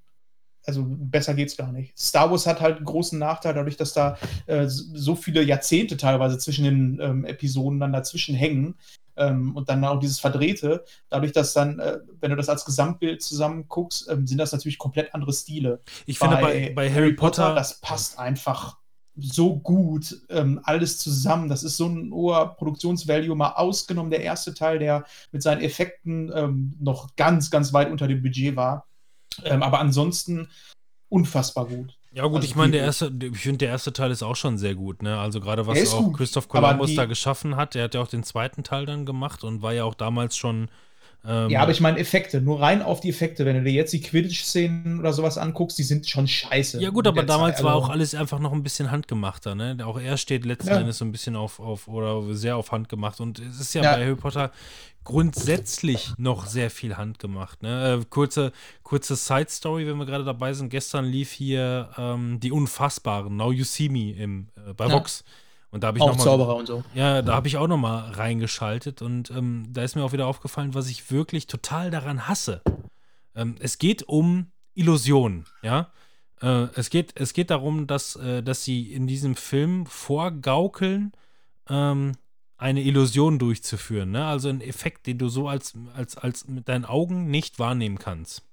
[0.67, 1.97] Also besser geht's gar nicht.
[1.99, 6.39] Star Wars hat halt einen großen Nachteil, dadurch, dass da äh, so viele Jahrzehnte teilweise
[6.39, 8.77] zwischen den ähm, Episoden dann dazwischen hängen.
[9.17, 13.23] Ähm, und dann auch dieses Verdrehte, dadurch, dass dann, äh, wenn du das als Gesamtbild
[13.23, 17.55] zusammen guckst, ähm, sind das natürlich komplett andere Stile ich finde bei, bei Harry Potter,
[17.55, 18.79] das passt einfach
[19.17, 21.49] so gut ähm, alles zusammen.
[21.49, 26.33] Das ist so ein hoher Produktionsvalue, mal ausgenommen der erste Teil, der mit seinen Effekten
[26.35, 28.87] ähm, noch ganz, ganz weit unter dem Budget war.
[29.45, 30.49] Ähm, aber ansonsten
[31.09, 31.97] unfassbar gut.
[32.13, 34.59] ja gut, also ich meine, der erste, ich finde, der erste Teil ist auch schon
[34.59, 35.19] sehr gut, ne?
[35.19, 38.25] Also gerade was auch gut, Christoph Columbus da geschaffen hat, der hat ja auch den
[38.25, 40.69] zweiten Teil dann gemacht und war ja auch damals schon.
[41.27, 43.47] Ähm, Ja, aber ich meine Effekte, nur rein auf die Effekte.
[43.47, 46.81] Wenn du dir jetzt die Quidditch-Szenen oder sowas anguckst, die sind schon scheiße.
[46.83, 49.77] Ja gut, aber damals Zeit, war also- auch alles einfach noch ein bisschen handgemachter, ne?
[49.85, 50.81] Auch er steht letzten Ja.
[50.81, 53.21] Endes so ein bisschen auf, auf oder sehr auf Hand gemacht.
[53.21, 53.97] Und es ist ja, Ja.
[53.97, 54.51] bei Harry Potter
[55.05, 57.63] grundsätzlich noch sehr viel handgemacht.
[57.63, 58.01] Ne?
[58.01, 58.53] Äh, kurze,
[58.83, 60.71] kurze Side-Story, wenn wir gerade dabei sind.
[60.71, 64.93] Gestern lief hier ähm, die Unfassbaren, Now You See Me im, äh, bei Ja.
[64.95, 65.25] Vox.
[65.75, 66.85] Und da habe ich Auch noch mal, Zauberer und so.
[66.95, 70.29] ja, da habe ich auch noch mal reingeschaltet und ähm, da ist mir auch wieder
[70.29, 72.63] aufgefallen, was ich wirklich total daran hasse.
[73.35, 75.91] Ähm, es geht um Illusionen, ja.
[76.41, 81.11] Äh, es, geht, es geht darum, dass, äh, dass sie in diesem Film vorgaukeln,
[81.69, 82.13] ähm,
[82.57, 84.27] eine Illusion durchzuführen, ne?
[84.27, 88.45] Also einen Effekt, den du so als, als, als mit deinen Augen nicht wahrnehmen kannst.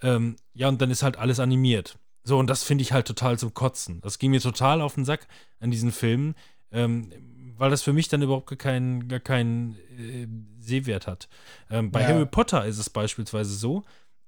[0.00, 1.98] Ähm, ja, und dann ist halt alles animiert.
[2.22, 4.00] So, und das finde ich halt total zum Kotzen.
[4.02, 5.26] Das ging mir total auf den Sack
[5.58, 6.34] an diesen Filmen,
[6.70, 7.10] ähm,
[7.56, 10.26] weil das für mich dann überhaupt gar keinen, gar keinen äh,
[10.58, 11.28] Sehwert hat.
[11.70, 12.08] Ähm, bei Ja.
[12.08, 13.84] Harry Potter ist es beispielsweise so,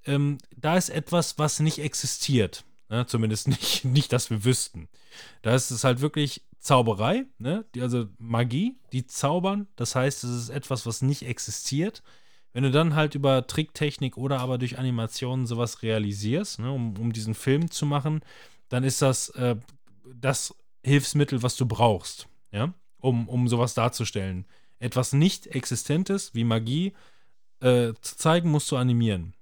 [0.06, 2.64] ähm, da ist etwas, was nicht existiert.
[2.88, 3.06] Ne?
[3.06, 4.88] Zumindest nicht, nicht, dass wir wüssten.
[5.42, 7.64] Da ist es halt wirklich Zauberei, ne?
[7.74, 9.66] die, also Magie, die zaubern.
[9.76, 12.02] Das heißt, es ist etwas, was nicht existiert.
[12.52, 17.12] Wenn du dann halt über Tricktechnik oder aber durch Animationen sowas realisierst, ne, um, um
[17.12, 18.20] diesen Film zu machen,
[18.68, 19.56] dann ist das äh,
[20.14, 20.54] das
[20.84, 24.46] Hilfsmittel, was du brauchst, ja, um, um sowas darzustellen.
[24.78, 26.92] etwas nicht Existentes wie Magie
[27.60, 29.34] äh, zu zeigen, musst du animieren.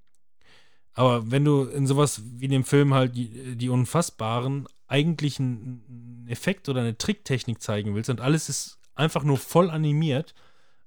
[0.93, 6.69] Aber wenn du in sowas wie dem Film halt die, die Unfassbaren eigentlich einen Effekt
[6.69, 10.35] oder eine Tricktechnik zeigen willst und alles ist einfach nur voll animiert,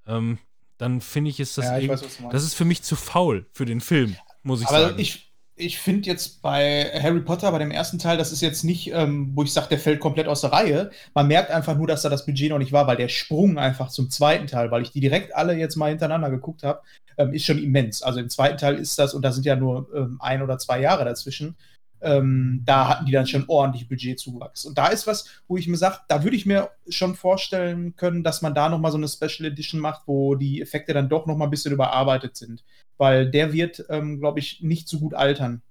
[0.06, 0.38] ähm,
[0.78, 3.64] dann finde ich, ist das, Ja, ich weiß, das ist für mich zu faul für
[3.64, 4.98] den Film, muss ich Aber sagen.
[4.98, 8.90] ich, ich finde jetzt bei Harry Potter, bei dem ersten Teil, das ist jetzt nicht,
[8.92, 10.90] ähm, wo ich sage, der fällt komplett aus der Reihe.
[11.14, 13.88] Man merkt einfach nur, dass da das Budget noch nicht war, weil der Sprung einfach
[13.88, 16.80] zum zweiten Teil, weil ich die direkt alle jetzt mal hintereinander geguckt habe,
[17.18, 18.02] ähm, ist schon immens.
[18.02, 20.80] Also im zweiten Teil ist das, und da sind ja nur ähm, ein oder zwei
[20.80, 21.56] Jahre dazwischen,
[22.04, 24.64] ähm, da hatten die dann schon ordentlich Budgetzuwachs.
[24.64, 28.22] Und da ist was, wo ich mir sage, da würde ich mir schon vorstellen können,
[28.22, 31.48] dass man da nochmal so eine Special Edition macht, wo die Effekte dann doch nochmal
[31.48, 32.64] ein bisschen überarbeitet sind.
[32.98, 35.62] Weil der wird, ähm, glaube ich, nicht so gut altern.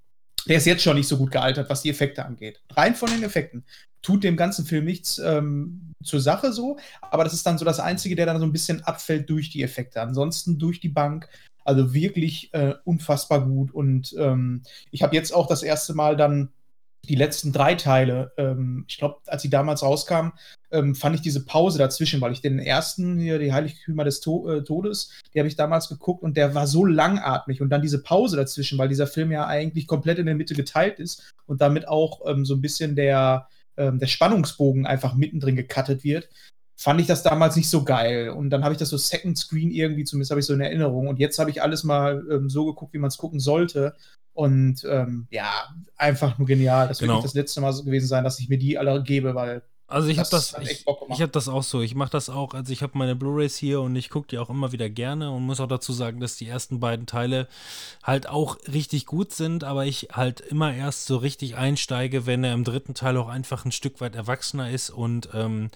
[0.48, 2.62] Der ist jetzt schon nicht so gut gealtert, was die Effekte angeht.
[2.72, 3.64] Rein von den Effekten.
[4.02, 7.80] Tut dem ganzen Film nichts ähm, zur Sache so, aber das ist dann so das
[7.80, 10.02] Einzige, der dann so ein bisschen abfällt durch die Effekte.
[10.02, 11.30] Ansonsten durch die Bank,
[11.64, 13.72] also wirklich äh, unfassbar gut.
[13.72, 16.50] Und ähm, ich habe jetzt auch das erste Mal dann
[17.10, 20.32] die letzten drei Teile, ähm, ich glaube, als sie damals rauskamen,
[20.72, 24.50] ähm, fand ich diese Pause dazwischen, weil ich den ersten hier, die Heiligtümer des to
[24.50, 28.02] äh, Todes, die habe ich damals geguckt und der war so langatmig und dann diese
[28.02, 31.90] Pause dazwischen, weil dieser Film ja eigentlich komplett in der Mitte geteilt ist und damit
[31.90, 36.30] auch ähm, so ein bisschen der, ähm, der Spannungsbogen einfach mittendrin gecuttet wird,
[36.76, 38.30] fand ich das damals nicht so geil.
[38.30, 41.08] Und dann habe ich das so Second Screen irgendwie, zumindest habe ich so in Erinnerung.
[41.08, 43.96] Und jetzt habe ich alles mal ähm, so geguckt, wie man es gucken sollte.
[44.34, 45.52] Und ähm, ja,
[45.96, 46.88] einfach nur genial.
[46.88, 47.14] Das Genau.
[47.14, 49.62] wird nicht das letzte Mal so gewesen sein, dass ich mir die alle gebe, weil
[49.88, 51.16] Also ich habe Das das, hat echt ich, Bock gemacht.
[51.18, 51.82] ich habe das auch so.
[51.82, 52.56] Ich mache das auch.
[52.56, 55.44] Also ich habe meine Blu-rays hier und ich gucke die auch immer wieder gerne und
[55.44, 57.48] muss auch dazu sagen, dass die ersten beiden Teile
[58.02, 62.54] halt auch richtig gut sind, aber ich halt immer erst so richtig einsteige, wenn er
[62.56, 65.70] im dritten Teil auch einfach ein Stück weit erwachsener ist und ähm,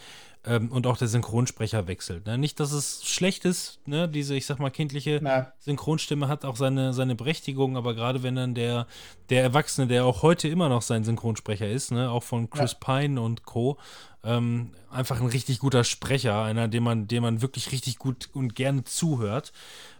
[0.47, 2.25] ähm, und auch der Synchronsprecher wechselt.
[2.25, 2.37] Ne?
[2.37, 4.07] Nicht, dass es schlecht ist, ne?
[4.07, 8.35] diese, ich sag mal, kindliche na, Synchronstimme hat auch seine, seine Berechtigung, aber gerade wenn
[8.35, 8.87] dann der,
[9.29, 13.21] der Erwachsene, der auch heute immer noch sein Synchronsprecher ist, ne, auch von Chris Pine
[13.21, 13.77] und Co.,
[14.23, 18.55] ähm, einfach ein richtig guter Sprecher, einer, dem man, dem man wirklich richtig gut und
[18.55, 19.53] gerne zuhört.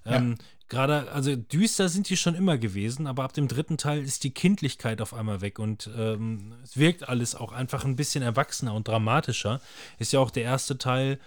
[0.06, 0.38] Ähm,
[0.70, 4.32] Gerade, also düster sind die schon immer gewesen, aber ab dem dritten Teil ist die
[4.34, 8.88] Kindlichkeit auf einmal weg und ähm, es wirkt alles auch einfach ein bisschen erwachsener und
[8.88, 9.62] dramatischer.
[9.98, 11.20] Ist ja auch der erste Teil,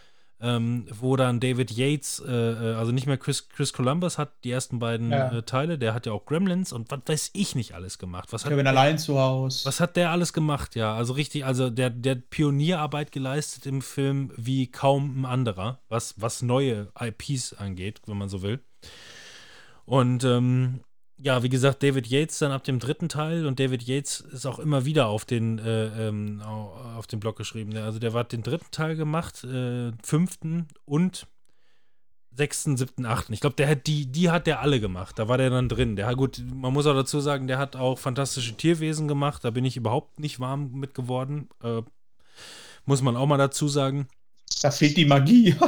[0.42, 4.50] ähm, wo dann David Yates, äh, äh, also nicht mehr Chris, Chris Columbus hat die
[4.50, 5.30] ersten beiden Ja.
[5.32, 8.32] äh, Teile, der hat ja auch Gremlins und was weiß ich nicht alles gemacht.
[8.32, 9.64] Was hat, Kevin allein zu Hause.
[9.66, 10.76] was hat der alles gemacht?
[10.76, 15.78] Ja, also richtig, also der, der hat Pionierarbeit geleistet im Film wie kaum ein anderer,
[15.88, 18.60] was, was neue IPs angeht, wenn man so will.
[19.90, 20.80] Und ähm,
[21.18, 24.60] ja, wie gesagt, David Yates dann ab dem dritten Teil und David Yates ist auch
[24.60, 27.76] immer wieder auf den, äh, ähm, au- auf den Blog geschrieben.
[27.76, 31.26] Also der hat den dritten Teil gemacht, äh, fünften und
[32.30, 33.32] sechsten, siebten, achten.
[33.32, 35.18] Ich glaube, der hat die, die hat der alle gemacht.
[35.18, 35.96] Da war der dann drin.
[35.96, 39.44] Der hat gut, man muss auch dazu sagen, der hat auch fantastische Tierwesen gemacht.
[39.44, 41.48] Da bin ich überhaupt nicht warm mit geworden.
[41.64, 41.82] Äh,
[42.84, 44.06] muss man auch mal dazu sagen.
[44.62, 45.56] Da fehlt die Magie.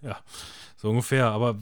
[0.00, 0.18] Ja,
[0.84, 1.26] so ungefähr.
[1.30, 1.56] Aber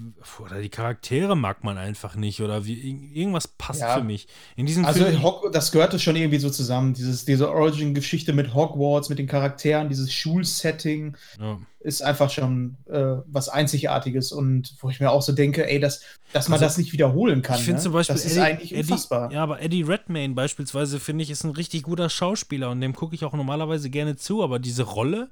[0.45, 2.41] oder die Charaktere mag man einfach nicht.
[2.43, 3.95] Oder wie, irg- irgendwas passt Ja.
[3.97, 4.27] für mich.
[4.57, 5.23] In diesem Also Film.
[5.23, 6.93] Hog das gehörte schon irgendwie so zusammen.
[6.93, 11.59] Dieses, diese Origin-Geschichte mit Hogwarts, mit den Charakteren, dieses Schulsetting Ja.
[11.81, 16.03] ist einfach schon äh, was Einzigartiges und wo ich mir auch so denke, ey, dass,
[16.33, 17.59] dass man Also, das nicht wiederholen kann.
[17.59, 17.83] Ich finde ne?
[17.85, 19.31] zum Beispiel, das ist eigentlich Eddie, unfassbar.
[19.33, 23.15] ja, aber Eddie Redmayne beispielsweise finde ich ist ein richtig guter Schauspieler und dem gucke
[23.15, 25.31] ich auch normalerweise gerne zu, aber diese Rolle,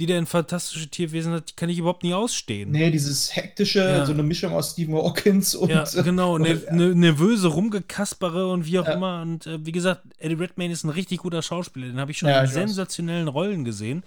[0.00, 2.70] die der in Fantastische Tierwesen hat, die kann ich überhaupt nie ausstehen.
[2.70, 4.06] Nee, dieses hektische, Ja.
[4.06, 5.68] so eine Mischung aus Stephen Hawkins und.
[5.68, 8.94] Ja, genau, ne, und, ne, nervöse Rumgekaspere und wie auch Ja.
[8.94, 9.20] immer.
[9.22, 11.86] Und äh, wie gesagt, Eddie Redmayne ist ein richtig guter Schauspieler.
[11.88, 14.02] Den habe ich schon Ja, in sensationellen Rollen gesehen.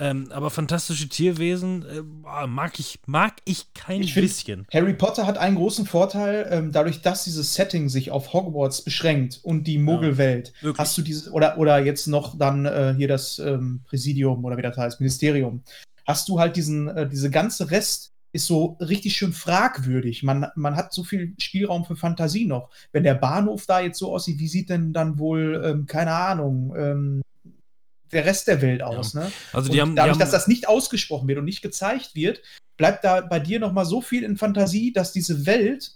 [0.00, 4.66] Ähm, aber fantastische Tierwesen äh, mag ich, mag ich kein Ich find- bisschen.
[4.72, 9.40] Harry Potter hat einen großen Vorteil, ähm, dadurch, dass dieses Setting sich auf Hogwarts beschränkt
[9.42, 10.52] und die Muggelwelt.
[10.60, 10.78] wirklich.
[10.78, 14.62] hast du dieses, oder, oder jetzt noch dann äh, hier das ähm, Präsidium oder wie
[14.62, 15.62] das heißt, Ministerium.
[16.06, 20.22] Hast du halt diesen, äh, diese ganze Rest ist so richtig schön fragwürdig.
[20.22, 22.68] Man, man hat so viel Spielraum für Fantasie noch.
[22.92, 26.74] Wenn der Bahnhof da jetzt so aussieht, wie sieht denn dann wohl, ähm, keine Ahnung,
[26.76, 27.22] ähm,
[28.12, 29.30] der Rest der Welt aus, ne?
[29.52, 32.14] Also Und die haben, die dadurch, haben dass das nicht ausgesprochen wird und nicht gezeigt
[32.14, 32.42] wird,
[32.76, 35.92] bleibt da bei dir noch mal so viel in Fantasie, dass diese Welt,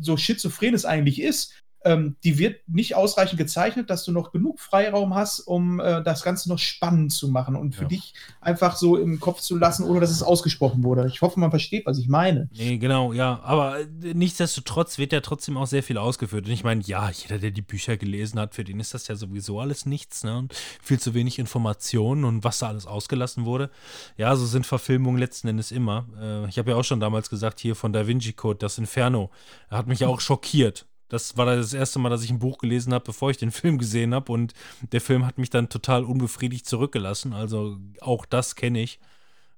[0.00, 1.54] so schizophren es eigentlich ist,
[1.84, 6.22] ähm, die wird nicht ausreichend gezeichnet, dass du noch genug Freiraum hast, um äh, das
[6.22, 7.88] Ganze noch spannend zu machen und für Ja.
[7.88, 11.06] dich einfach so im Kopf zu lassen, ohne dass es ausgesprochen wurde.
[11.08, 12.48] Ich hoffe, man versteht, was ich meine.
[12.56, 13.40] Nee, genau, ja.
[13.42, 16.46] Aber äh, nichtsdestotrotz wird ja trotzdem auch sehr viel ausgeführt.
[16.46, 19.14] Und ich meine, ja, jeder, der die Bücher gelesen hat, für den ist das ja
[19.16, 20.38] sowieso alles nichts, ne?
[20.38, 23.70] Und viel zu wenig Informationen und was da alles ausgelassen wurde.
[24.16, 26.06] Ja, so sind Verfilmungen letzten Endes immer.
[26.20, 29.30] Äh, ich habe ja auch schon damals gesagt, hier von Da Vinci Code, das Inferno,
[29.70, 30.86] hat mich ja auch schockiert.
[31.12, 33.76] Das war das erste Mal, dass ich ein Buch gelesen habe, bevor ich den Film
[33.76, 34.32] gesehen habe.
[34.32, 34.54] Und
[34.92, 37.34] der Film hat mich dann total unbefriedigt zurückgelassen.
[37.34, 38.98] Also auch das kenne ich.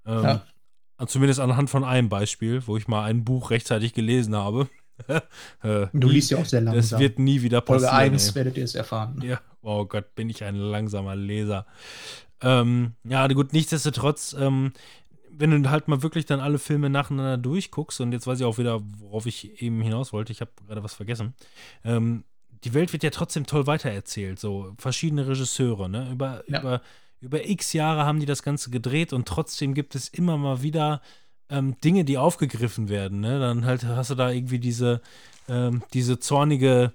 [0.05, 0.43] Ähm, Ja.
[1.07, 4.69] Zumindest anhand von einem Beispiel, wo ich mal ein Buch rechtzeitig gelesen habe.
[5.63, 6.99] Äh, Du liest ja auch sehr langsam.
[6.99, 8.13] Das wird nie wieder Folge passieren.
[8.13, 8.35] 1 ey.
[8.37, 9.21] werdet ihr es erfahren.
[9.25, 11.67] Ja, oh Gott, bin ich ein langsamer Leser.
[12.41, 14.73] Ähm, ja, gut, nichtsdestotrotz, ähm,
[15.39, 18.59] wenn du halt mal wirklich dann alle Filme nacheinander durchguckst, und jetzt weiß ich auch
[18.59, 21.35] wieder, worauf ich eben hinaus wollte, ich habe gerade was vergessen.
[21.85, 22.25] Ähm,
[22.65, 26.11] die Welt wird ja trotzdem toll weitererzählt, so verschiedene Regisseure, ne?
[26.11, 26.61] Über, Ja.
[26.61, 26.81] über,
[27.21, 31.03] über x Jahre haben die das Ganze gedreht und trotzdem gibt es immer mal wieder
[31.51, 33.39] ähm, Dinge, die aufgegriffen werden, ne?
[33.39, 35.03] Dann halt hast du da irgendwie diese,
[35.49, 36.93] ähm, diese zornige,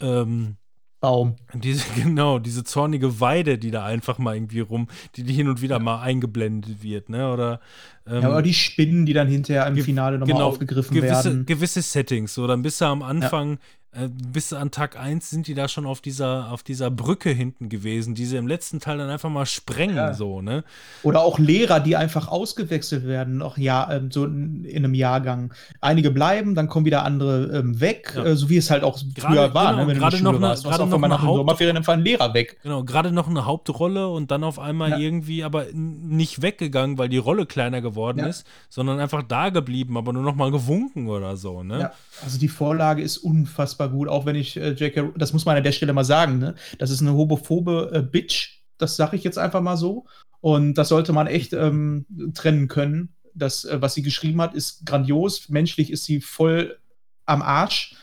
[0.00, 0.56] ähm,
[1.02, 1.34] Baum.
[1.52, 5.60] diese, genau, diese zornige Weide, die da einfach mal irgendwie rum, die, die hin und
[5.60, 7.32] wieder mal eingeblendet wird, ne?
[7.32, 7.60] Oder
[8.06, 11.46] ähm, ja, aber die Spinnen, die dann hinterher im Finale nochmal genau, aufgegriffen gewisse, werden.
[11.46, 13.58] gewisse Settings, so dann bist du am Anfang,
[13.94, 17.68] äh, bis an Tag 1 sind die da schon auf dieser, auf dieser Brücke hinten
[17.68, 20.14] gewesen, die sie im letzten Teil dann einfach mal sprengen, Ja.
[20.14, 20.64] so, ne?
[21.02, 25.52] Oder auch Lehrer, die einfach ausgewechselt werden, noch ja, ähm, so in, in einem Jahrgang.
[25.82, 28.24] Einige bleiben, dann kommen wieder andere ähm, weg, Ja.
[28.24, 30.22] äh, so wie es halt auch Gerade- früher war, genau, ne, wenn du gerade in
[30.24, 30.64] der noch eine- warst.
[30.64, 32.56] Gerade noch nach den Sommerferien einfach ein Lehrer weg.
[32.62, 34.98] Genau, gerade noch eine Hauptrolle und dann auf einmal Ja.
[35.00, 38.26] irgendwie aber nicht weggegangen, weil die Rolle kleiner geworden Ja.
[38.26, 41.80] ist, sondern einfach da geblieben, aber nur noch mal gewunken oder so, ne?
[41.80, 41.92] Ja,
[42.22, 45.12] also die Vorlage ist unfassbar gut, auch wenn ich äh, J.K.
[45.16, 46.54] Das muss man an der Stelle mal sagen, ne?
[46.78, 50.06] Das ist eine homophobe äh, Bitch, das sage ich jetzt einfach mal so.
[50.40, 52.04] Und das sollte man echt ähm,
[52.34, 53.14] trennen können.
[53.34, 55.48] Das, äh, was sie geschrieben hat, ist grandios.
[55.48, 56.78] Menschlich ist sie voll
[57.24, 57.94] am Arsch.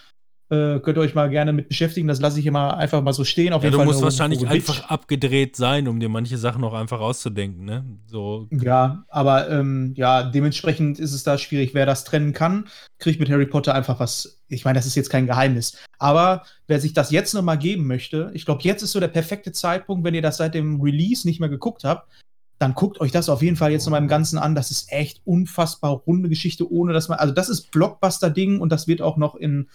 [0.52, 2.08] Äh, könnt ihr euch mal gerne mit beschäftigen.
[2.08, 3.54] Das lasse ich immer einfach mal so stehen.
[3.54, 6.74] Auf Ja, jeden du Fall musst wahrscheinlich einfach abgedreht sein, um dir manche Sachen auch
[6.74, 7.86] einfach auszudenken, ne?
[8.08, 11.76] So, Ja, aber ähm, ja, dementsprechend ist es da schwierig.
[11.76, 12.68] Wer das trennen kann,
[12.98, 14.42] kriegt mit Harry Potter einfach was.
[14.48, 15.78] Ich meine, das ist jetzt kein Geheimnis.
[16.00, 19.52] Aber wer sich das jetzt nochmal geben möchte, ich glaube, jetzt ist so der perfekte
[19.52, 22.10] Zeitpunkt, wenn ihr das seit dem Release nicht mehr geguckt habt,
[22.58, 24.56] dann guckt euch das auf jeden Fall jetzt nochmal im Ganzen an.
[24.56, 27.20] Das ist echt unfassbar runde Geschichte, ohne dass man.
[27.20, 29.70] Also, das ist Blockbuster-Ding und das wird auch noch in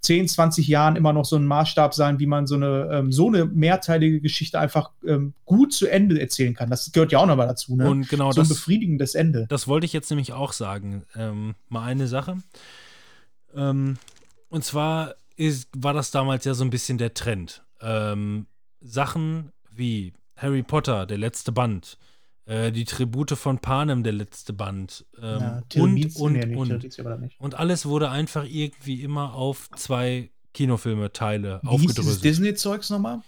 [0.00, 3.28] 10, 20 Jahren immer noch so ein Maßstab sein, wie man so eine, ähm, so
[3.28, 6.70] eine mehrteilige Geschichte einfach ähm, gut zu Ende erzählen kann.
[6.70, 7.76] Das gehört ja auch nochmal dazu.
[7.76, 7.88] Ne?
[7.88, 9.46] und genau so ein das, befriedigendes Ende.
[9.48, 11.04] das wollte ich jetzt nämlich auch sagen.
[11.16, 12.38] Ähm, mal eine Sache.
[13.54, 13.98] Ähm,
[14.48, 17.62] und zwar ist, war das damals ja so ein bisschen der Trend.
[17.80, 18.46] Ähm,
[18.80, 21.98] Sachen wie Harry Potter, der letzte Band,
[22.50, 27.54] äh, die Tribute von Panem, der letzte Band, ähm, und, Tiradizio- und, nee, und, und
[27.54, 32.24] alles wurde einfach irgendwie immer auf zwei Kinofilme-Teile Wie hieß aufgedröselt.
[32.24, 33.20] Disney-Zeugs nochmal?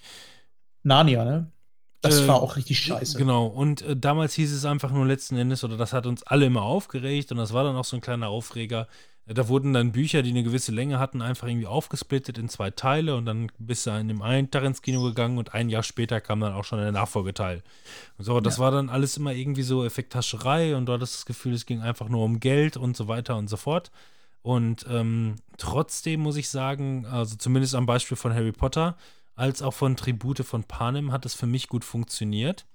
[0.83, 1.53] Narnia, ne?
[2.01, 3.17] Das Äh, war auch richtig scheiße.
[3.17, 6.47] Genau, und äh, damals hieß es einfach nur letzten Endes, oder das hat uns alle
[6.47, 8.89] immer aufgeregt und das war dann auch so ein kleiner Aufreger.
[9.35, 13.17] Da wurden dann Bücher, die eine gewisse Länge hatten, einfach irgendwie aufgesplittet in zwei Teile
[13.17, 16.21] und dann bist du an dem einen Tag ins Kino gegangen und ein Jahr später
[16.21, 17.63] kam dann auch schon der Nachfolgeteil.
[18.19, 18.65] Und so, das Ja.
[18.65, 22.09] war dann alles immer irgendwie so Effekthascherei und du hattest das Gefühl, es ging einfach
[22.09, 23.91] nur um Geld und so weiter und so fort.
[24.43, 28.97] Und ähm, trotzdem muss ich sagen, also zumindest am Beispiel von Harry Potter,
[29.35, 32.67] als auch von Tribute von Panem hat es für mich gut funktioniert.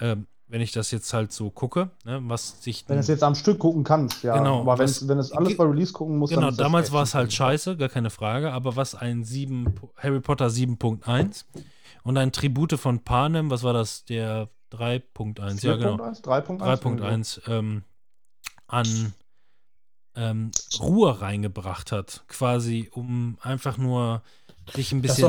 [0.00, 2.84] Ähm, wenn ich das jetzt halt so gucke, ne, was sich.
[2.86, 4.38] Wenn es jetzt am Stück gucken kannst, ja.
[4.38, 6.92] Genau, Aber wenn es wenn es alles bei Release gucken muss, Genau, dann das damals
[6.92, 11.44] war es halt scheiße, gar keine Frage, aber was ein 7, Harry Potter 7.1
[12.04, 14.04] und ein Tribute von Panem, was war das?
[14.04, 15.96] Der 3.1, ja genau.
[15.96, 16.80] 4.1, 3.1.
[16.80, 17.82] 3.1 ähm,
[18.68, 19.14] an
[20.16, 20.50] ähm,
[20.80, 24.22] Ruhe reingebracht hat, quasi, um einfach nur
[24.74, 25.22] sich ein bisschen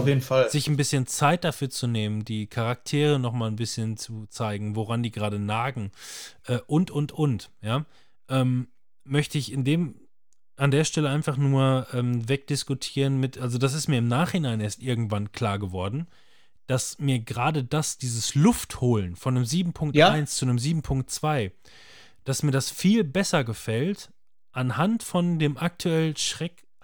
[0.50, 4.76] sich ein bisschen Zeit dafür zu nehmen, die Charaktere noch mal ein bisschen zu zeigen,
[4.76, 5.92] woran die gerade nagen.
[6.46, 7.86] Äh, und und und, ja,
[8.30, 8.68] ähm,
[9.04, 9.96] möchte ich in dem
[10.56, 14.82] an der Stelle einfach nur ähm, wegdiskutieren mit, also das ist mir im Nachhinein erst
[14.82, 16.08] irgendwann klar geworden,
[16.66, 20.26] dass mir gerade das, dieses Luftholen von einem 7.1 Ja.
[20.26, 21.52] zu einem 7.2,
[22.24, 24.12] dass mir das viel besser gefällt,
[24.52, 26.18] anhand von dem aktuell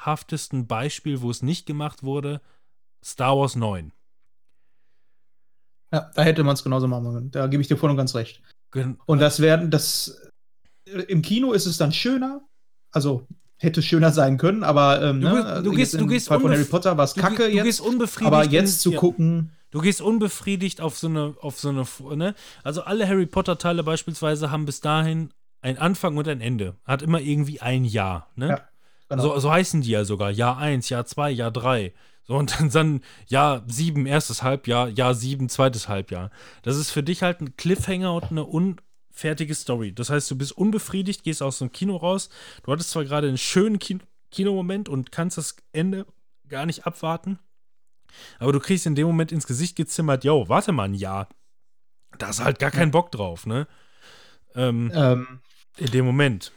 [0.03, 2.41] schreckhaftesten Beispiel, wo es nicht gemacht wurde,
[3.03, 3.91] Star Wars 9.
[5.93, 7.31] Ja, da hätte man es genauso machen können.
[7.31, 8.41] Da gebe ich dir voll und ganz recht.
[8.71, 10.19] Gen- Und das werden, das
[11.07, 12.41] im Kino ist es dann schöner.
[12.91, 13.27] Also
[13.57, 16.39] hätte schöner sein können, aber ähm, Du ne, gehst- du gehst- du im gehst Fall
[16.39, 18.99] von Harry Potter war es kacke du jetzt, gehst unbefriedigt aber jetzt zu ja.
[18.99, 21.83] gucken, Du gehst unbefriedigt auf so eine, auf so eine,
[22.15, 22.35] ne?
[22.63, 25.31] Also alle Harry Potter-Teile beispielsweise haben bis dahin
[25.61, 26.75] ein Anfang und ein Ende.
[26.85, 28.49] Hat immer irgendwie ein Jahr, ne?
[28.49, 28.67] Ja,
[29.15, 29.33] genau.
[29.33, 30.31] so, so heißen die ja sogar.
[30.31, 31.93] Jahr 1, Jahr 2, Jahr 3.
[32.25, 36.31] So, und dann, dann Jahr 7, erstes Halbjahr, Jahr 7, zweites Halbjahr.
[36.61, 39.93] Das ist für dich halt ein Cliffhanger und eine unfertige Story.
[39.93, 42.29] Das heißt, du bist unbefriedigt, gehst aus dem Kino raus.
[42.63, 46.07] Du hattest zwar gerade einen schönen Kin Kinomoment und kannst das Ende
[46.47, 47.37] gar nicht abwarten.
[48.39, 51.29] Aber du kriegst in dem Moment ins Gesicht gezimmert, yo, warte mal ein Jahr.
[52.17, 53.67] Da ist halt gar kein Bock drauf, ne?
[54.55, 55.39] Ähm, ähm,
[55.77, 56.51] in dem Moment.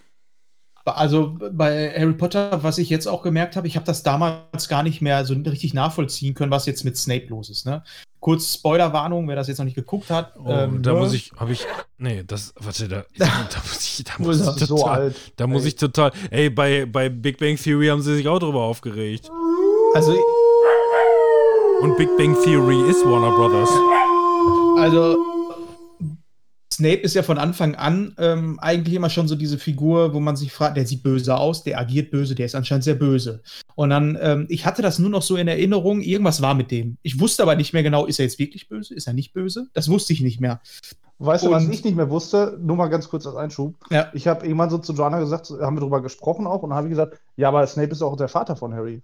[0.87, 4.85] Also bei Harry Potter, was ich jetzt auch gemerkt habe, ich habe das damals gar
[4.85, 7.67] nicht mehr so richtig nachvollziehen können, was jetzt mit Snape los ist.
[7.67, 7.83] Ne?
[8.21, 10.35] Kurz Spoilerwarnung, wer das jetzt noch nicht geguckt hat.
[10.39, 10.99] Oh, ähm, da ne?
[11.01, 11.67] muss ich, habe ich,
[11.99, 13.27] nee, das, warte, da, da
[13.65, 15.17] muss ich, da muss ich total, so alt.
[15.37, 15.69] da muss Ey.
[15.69, 19.29] ich total, ey, bei, bei Big Bang Theory haben sie sich auch drüber aufgeregt.
[19.95, 20.13] Also,
[21.81, 23.71] Und Big Bang Theory ist Warner Brothers.
[24.79, 25.36] also
[26.73, 30.37] Snape ist ja von Anfang an ähm, eigentlich immer schon so diese Figur, wo man
[30.37, 33.43] sich fragt, der sieht böse aus, der agiert böse, der ist anscheinend sehr böse.
[33.77, 36.99] Und dann, ähm, ich hatte das nur noch so in Erinnerung, irgendwas war mit dem.
[37.03, 39.69] Ich wusste aber nicht mehr genau, ist er jetzt wirklich böse, ist er nicht böse?
[39.75, 40.61] Das wusste ich nicht mehr.
[41.19, 42.59] Weißt du, was ich nicht mehr wusste?
[42.61, 43.75] Nur mal ganz kurz als Einschub.
[43.91, 44.11] Ja.
[44.13, 47.19] Ich habe irgendwann so zu Joanna gesagt, haben wir darüber gesprochen auch, und habe gesagt,
[47.37, 49.01] ja, aber Snape ist auch der Vater von Harry.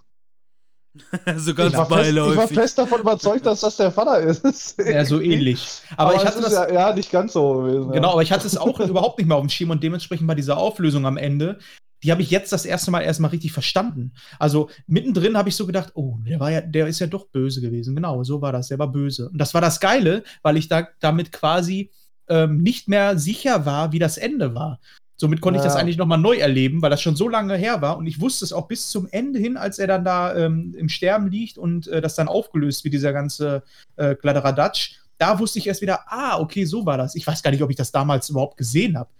[1.37, 4.77] so ganz Ich war, fest, ich war fest davon überzeugt, dass das der Vater ist.
[4.79, 5.83] Ja, so ähnlich.
[5.97, 6.53] Aber, Aber, ich es hatte ist das.
[6.53, 7.93] ja, ja nicht ganz so gewesen.
[7.93, 8.13] Genau, ja.
[8.13, 10.59] aber ich hatte es auch überhaupt nicht mehr auf dem Schirm und dementsprechend bei dieser
[10.59, 11.59] Auflösung am Ende,
[12.03, 14.13] die habe ich jetzt das erste Mal erstmal richtig verstanden.
[14.39, 17.61] Also mittendrin habe ich so gedacht, oh, der war ja, der ist ja doch böse
[17.61, 17.95] gewesen.
[17.95, 19.31] Genau, so war das, der war böse.
[19.31, 21.91] Und das war das Geile, weil ich da damit quasi
[22.29, 24.79] ähm, nicht mehr sicher war, wie das Ende war.
[25.23, 25.81] Somit konnte ich das Ja.
[25.81, 27.97] eigentlich nochmal neu erleben, weil das schon so lange her war.
[27.97, 30.89] Und ich wusste es auch bis zum Ende hin, als er dann da ähm, im
[30.89, 33.63] Sterben liegt und äh, das dann aufgelöst, wie dieser ganze
[33.95, 34.97] äh, Kladderadatsch.
[35.19, 37.15] Da wusste ich erst wieder, ah, okay, so war das.
[37.15, 39.11] Ich weiß gar nicht, ob ich das damals überhaupt gesehen habe.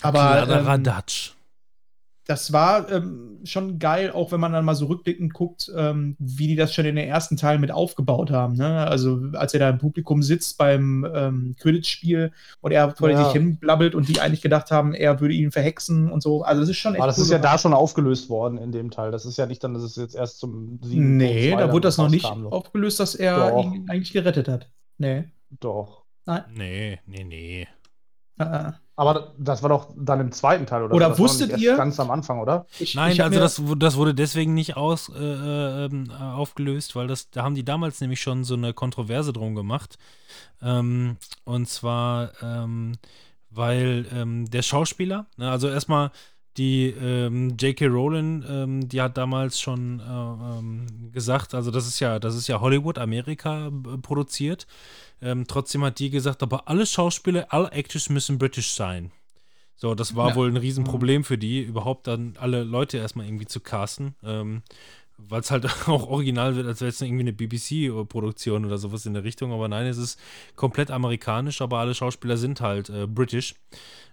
[0.00, 1.32] Aber ähm, Kladderadatsch.
[2.24, 6.46] das war ähm, schon geil, auch wenn man dann mal so rückblickend guckt, ähm, wie
[6.48, 8.54] die das schon in den ersten Teilen mit aufgebaut haben.
[8.54, 8.86] Ne?
[8.86, 13.22] Also als er da im Publikum sitzt beim ähm, Quidditch-Spiel und er vor Ja.
[13.24, 16.42] sich hinblabbelt und die eigentlich gedacht haben, er würde ihn verhexen und so.
[16.42, 17.54] Also das ist schon echt Aber das cool ist ja gemacht.
[17.54, 19.10] da schon aufgelöst worden in dem Teil.
[19.10, 21.98] Das ist ja nicht dann, dass es jetzt erst zum sieben Nee, da wurde das
[21.98, 22.50] noch nicht so.
[22.50, 23.64] aufgelöst, dass er Doch.
[23.64, 24.70] ihn eigentlich gerettet hat.
[24.98, 25.24] Nee.
[25.60, 26.04] Doch.
[26.52, 27.66] Nee, nee, nee.
[28.38, 30.94] Äh, Aber das war doch dann im zweiten Teil, oder?
[30.94, 31.08] Oder?
[31.10, 32.66] Das wusstet ihr- Ganz am Anfang, oder?
[32.78, 36.96] ich, Nein, ich also das, das wurde deswegen nicht aus, äh, äh, ähm, äh, aufgelöst,
[36.96, 39.98] weil das, da haben die damals nämlich schon so eine Kontroverse drum gemacht.
[40.62, 42.96] Ähm, und zwar, ähm,
[43.50, 46.10] weil ähm, der Schauspieler, ne, also erstmal
[46.56, 47.86] die ähm, J.K.
[47.88, 50.02] Rowling, ähm, die hat damals schon äh,
[50.58, 54.66] ähm, gesagt, also das ist ja, das ist ja Hollywood, Amerika äh, produziert.
[55.22, 59.12] Ähm, trotzdem hat die gesagt, aber alle Schauspieler, alle Actors müssen british sein.
[59.76, 60.34] So, das war Ja.
[60.36, 64.14] wohl ein Riesenproblem für die, überhaupt dann alle Leute erstmal irgendwie zu casten.
[64.22, 64.62] Ähm,
[65.18, 69.14] weil es halt auch original wird, als wäre es irgendwie eine BBC-Produktion oder sowas in
[69.14, 69.52] der Richtung.
[69.52, 70.20] Aber nein, es ist
[70.56, 73.54] komplett amerikanisch, aber alle Schauspieler sind halt äh, british.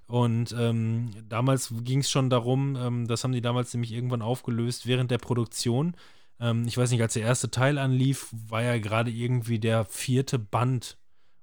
[0.07, 4.85] Und ähm, damals ging es schon darum, ähm, das haben die damals nämlich irgendwann aufgelöst
[4.85, 5.95] während der Produktion.
[6.43, 10.37] Ähm, ich weiß nicht, als der erste Teil anlief, war ja gerade irgendwie der vierte
[10.37, 10.97] Band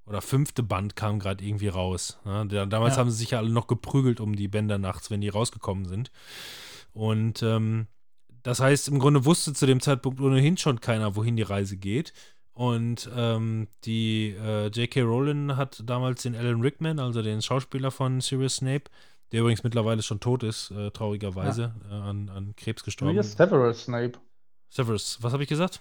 [0.07, 2.19] oder fünfte Band kam gerade irgendwie raus.
[2.25, 3.01] Ja, der, damals Ja.
[3.01, 6.11] haben sie sich ja alle noch geprügelt um die Bänder nachts, wenn die rausgekommen sind.
[6.93, 7.87] Und ähm,
[8.43, 12.13] das heißt, im Grunde wusste zu dem Zeitpunkt ohnehin schon keiner, wohin die Reise geht.
[12.53, 15.03] Und ähm, die äh, J.K.
[15.03, 18.91] Rowling hat damals den Alan Rickman, also den Schauspieler von Sirius Snape,
[19.33, 23.13] der übrigens mittlerweile schon tot ist, äh, traurigerweise, äh, an, an Krebs gestorben.
[23.15, 24.19] Sirius Severus Snape.
[24.71, 25.81] Severus, was habe ich gesagt?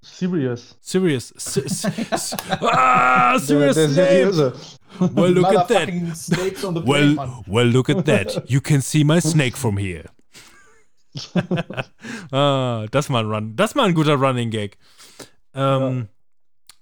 [0.00, 0.76] Sirius.
[0.80, 1.32] Sirius.
[1.32, 1.84] S
[2.60, 4.58] ah, Sirius der, der Snape.
[5.14, 5.88] Well, look at that.
[6.86, 8.48] Well, well, look at that.
[8.48, 10.04] You can see my snake from here.
[12.32, 14.76] ah, das mal ein Run, das mal ein guter Running Gag.
[15.54, 16.08] Ähm,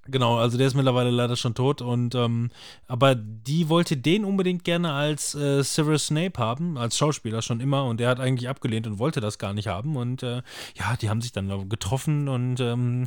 [0.06, 2.50] Genau, also der ist mittlerweile leider schon tot und ähm,
[2.86, 7.84] aber die wollte den unbedingt gerne als äh, Severus Snape haben, als Schauspieler schon immer
[7.86, 10.42] und der hat eigentlich abgelehnt und wollte das gar nicht haben und äh,
[10.76, 13.06] ja, die haben sich dann getroffen und ähm,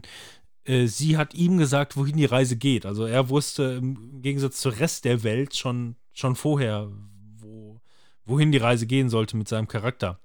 [0.68, 2.86] äh, sie hat ihm gesagt, wohin die Reise geht.
[2.86, 6.90] Also er wusste im Gegensatz zum Rest der Welt schon, schon vorher,
[7.38, 7.80] wo,
[8.26, 10.20] wohin die Reise gehen sollte mit seinem Charakter.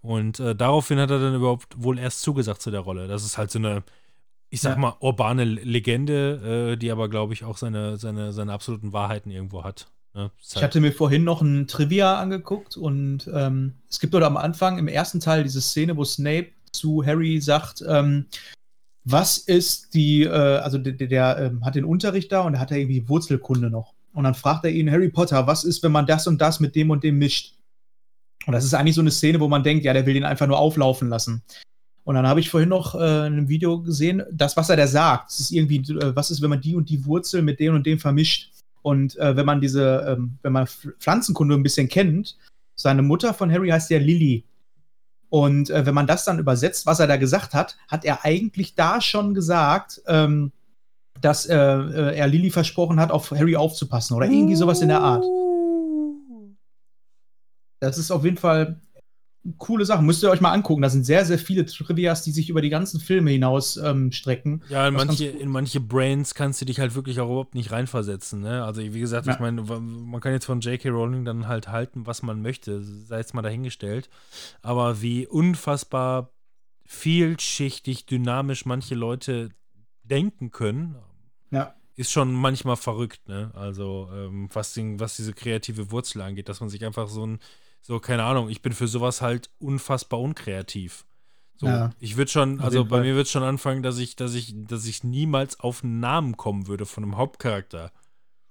[0.00, 3.08] Und äh, daraufhin hat er dann überhaupt wohl erst zugesagt zu der Rolle.
[3.08, 3.82] Das ist halt so eine,
[4.50, 4.78] ich sag Ja.
[4.80, 9.64] mal, urbane Legende, äh, die aber, glaube ich, auch seine, seine, seine absoluten Wahrheiten irgendwo
[9.64, 9.88] hat.
[10.14, 10.30] Ne?
[10.40, 14.36] Ich halt- hatte mir vorhin noch ein Trivia angeguckt und ähm, es gibt dort am
[14.36, 18.26] Anfang im ersten Teil diese Szene, wo Snape zu Harry sagt, ähm,
[19.04, 22.60] was ist die, äh, also der, der, der ähm, hat den Unterricht da und er
[22.60, 23.94] hat da irgendwie Wurzelkunde noch.
[24.12, 26.74] Und dann fragt er ihn, Harry Potter, was ist, wenn man das und das mit
[26.74, 27.54] dem und dem mischt?
[28.46, 30.46] Und das ist eigentlich so eine Szene, wo man denkt, ja, der will den einfach
[30.46, 31.42] nur auflaufen lassen.
[32.08, 34.86] Und dann habe ich vorhin noch äh, in einem Video gesehen, das, was er da
[34.86, 37.74] sagt, das ist irgendwie, äh, was ist, wenn man die und die Wurzel mit dem
[37.74, 38.50] und dem vermischt?
[38.80, 42.38] Und äh, wenn man diese, ähm, wenn man Pf- Pflanzenkunde ein bisschen kennt,
[42.76, 44.42] seine Mutter von Harry heißt ja Lily.
[45.28, 48.74] Und äh, wenn man das dann übersetzt, was er da gesagt hat, hat er eigentlich
[48.74, 50.50] da schon gesagt, ähm,
[51.20, 55.02] dass äh, äh, er Lily versprochen hat, auf Harry aufzupassen oder irgendwie sowas in der
[55.02, 55.26] Art.
[57.80, 58.80] Das ist auf jeden Fall
[59.56, 60.02] coole Sache.
[60.02, 60.82] Müsst ihr euch mal angucken.
[60.82, 64.62] Da sind sehr, sehr viele Trivias, die sich über die ganzen Filme hinaus ähm, strecken.
[64.68, 68.40] Ja, in manche, in manche Brains kannst du dich halt wirklich auch überhaupt nicht reinversetzen.
[68.40, 68.64] Ne?
[68.64, 69.34] Also, wie gesagt, Ja.
[69.34, 70.90] ich meine, man kann jetzt von J.K.
[70.90, 74.10] Rowling dann halt halten, was man möchte, sei es mal dahingestellt.
[74.62, 76.30] Aber wie unfassbar
[76.84, 79.50] vielschichtig, dynamisch manche Leute
[80.04, 80.96] denken können,
[81.50, 81.74] Ja.
[81.96, 83.28] ist schon manchmal verrückt.
[83.28, 83.50] Ne?
[83.54, 87.38] Also, ähm, was, den, was diese kreative Wurzel angeht, dass man sich einfach so ein,
[87.82, 91.04] so, keine Ahnung, ich bin für sowas halt unfassbar unkreativ.
[91.56, 91.90] So, Ja.
[91.98, 93.00] ich würde schon, also bei Fall.
[93.02, 96.66] mir wird schon anfangen, dass ich, dass ich, dass ich niemals auf einen Namen kommen
[96.68, 97.90] würde von einem Hauptcharakter.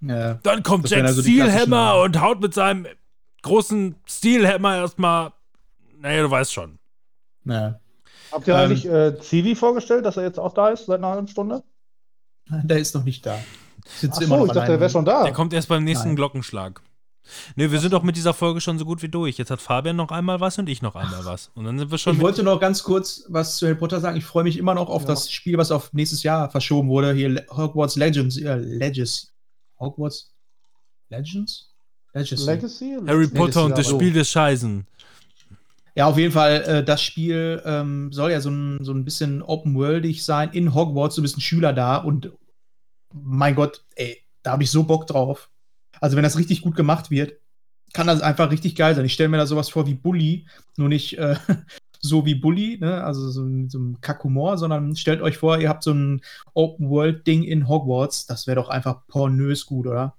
[0.02, 0.36] Ja.
[0.44, 2.86] Dann kommt Jack also Steelhammer und haut mit seinem
[3.44, 5.32] großen Steelhammer erstmal.
[6.00, 6.80] Naja, du weißt schon.
[7.46, 7.80] ja.
[8.32, 11.08] Habt ihr Ähm, eigentlich äh, Zivi vorgestellt, dass er jetzt auch da ist seit einer
[11.08, 11.64] halben Stunde?
[12.50, 13.40] Der ist noch nicht da.
[13.86, 15.24] Sitzt Ach immer so, noch ich dachte, der wäre schon da.
[15.24, 16.16] Der kommt erst beim nächsten Nein.
[16.18, 16.82] Glockenschlag.
[17.56, 19.38] Ne, wir sind doch mit dieser Folge schon so gut wie durch.
[19.38, 21.52] Jetzt hat Fabian noch einmal was und ich noch einmal was.
[21.56, 24.18] Und dann sind wir schon Ich wollte noch ganz kurz was zu Harry Potter sagen.
[24.18, 25.10] Ich freue mich immer noch auf Ja.
[25.10, 27.14] das Spiel, was auf nächstes Jahr verschoben wurde.
[27.14, 28.38] Hier Hogwarts Legends.
[28.38, 29.34] Äh, Legends.
[29.80, 30.34] Hogwarts
[31.10, 31.74] Legends?
[32.14, 32.46] Legacy.
[32.46, 32.98] Legacy?
[33.06, 33.88] Harry Potter und ja, das.
[33.90, 34.88] Spiel des Scheisen.
[35.96, 39.42] Ja, auf jeden Fall, äh, das Spiel ähm, soll ja so ein, so ein bisschen
[39.42, 41.16] open-worldig sein in Hogwarts.
[41.16, 42.32] Du bist ein Schüler da und
[43.14, 45.50] mein Gott, ey, da habe ich so Bock drauf.
[46.02, 47.34] Also, wenn das richtig gut gemacht wird,
[47.94, 49.06] kann das einfach richtig geil sein.
[49.06, 50.46] Ich stelle mir da sowas vor wie Bully,
[50.76, 51.36] nur nicht äh,
[52.00, 53.04] so wie Bully, ne?
[53.04, 56.22] also so, ein- so ein Kackhumor, sondern stellt euch vor, ihr habt so ein
[56.54, 58.26] Open-World-Ding in Hogwarts.
[58.28, 60.16] Das wäre doch einfach pornös gut, oder?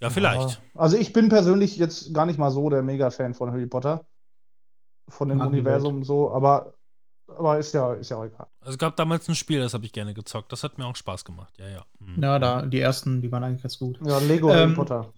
[0.00, 0.50] Ja, vielleicht.
[0.50, 0.56] Ja.
[0.74, 4.04] Also ich bin persönlich jetzt gar nicht mal so der Mega-Fan von Harry Potter.
[5.08, 6.74] Von dem die Universum so, aber,
[7.26, 8.46] aber ist ja, ist ja auch egal.
[8.60, 10.52] Also, es gab damals ein Spiel, das habe ich gerne gezockt.
[10.52, 11.54] Das hat mir auch Spaß gemacht.
[11.58, 11.84] Ja, ja.
[11.98, 12.22] Mhm.
[12.22, 13.98] Ja, da, die ersten, die waren eigentlich ganz gut.
[14.04, 15.12] Ja, Lego Ähm, Harry Potter.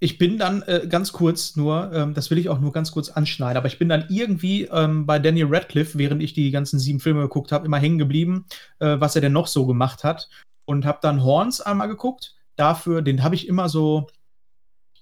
[0.00, 3.08] Ich bin dann äh, ganz kurz nur, ähm, das will ich auch nur ganz kurz
[3.08, 7.00] anschneiden, aber ich bin dann irgendwie ähm, bei Daniel Radcliffe, während ich die ganzen sieben
[7.00, 8.46] Filme geguckt habe, immer hängen geblieben,
[8.78, 10.28] äh, was er denn noch so gemacht hat.
[10.64, 12.36] Und habe dann Horns einmal geguckt.
[12.54, 14.06] Dafür, den habe ich immer so,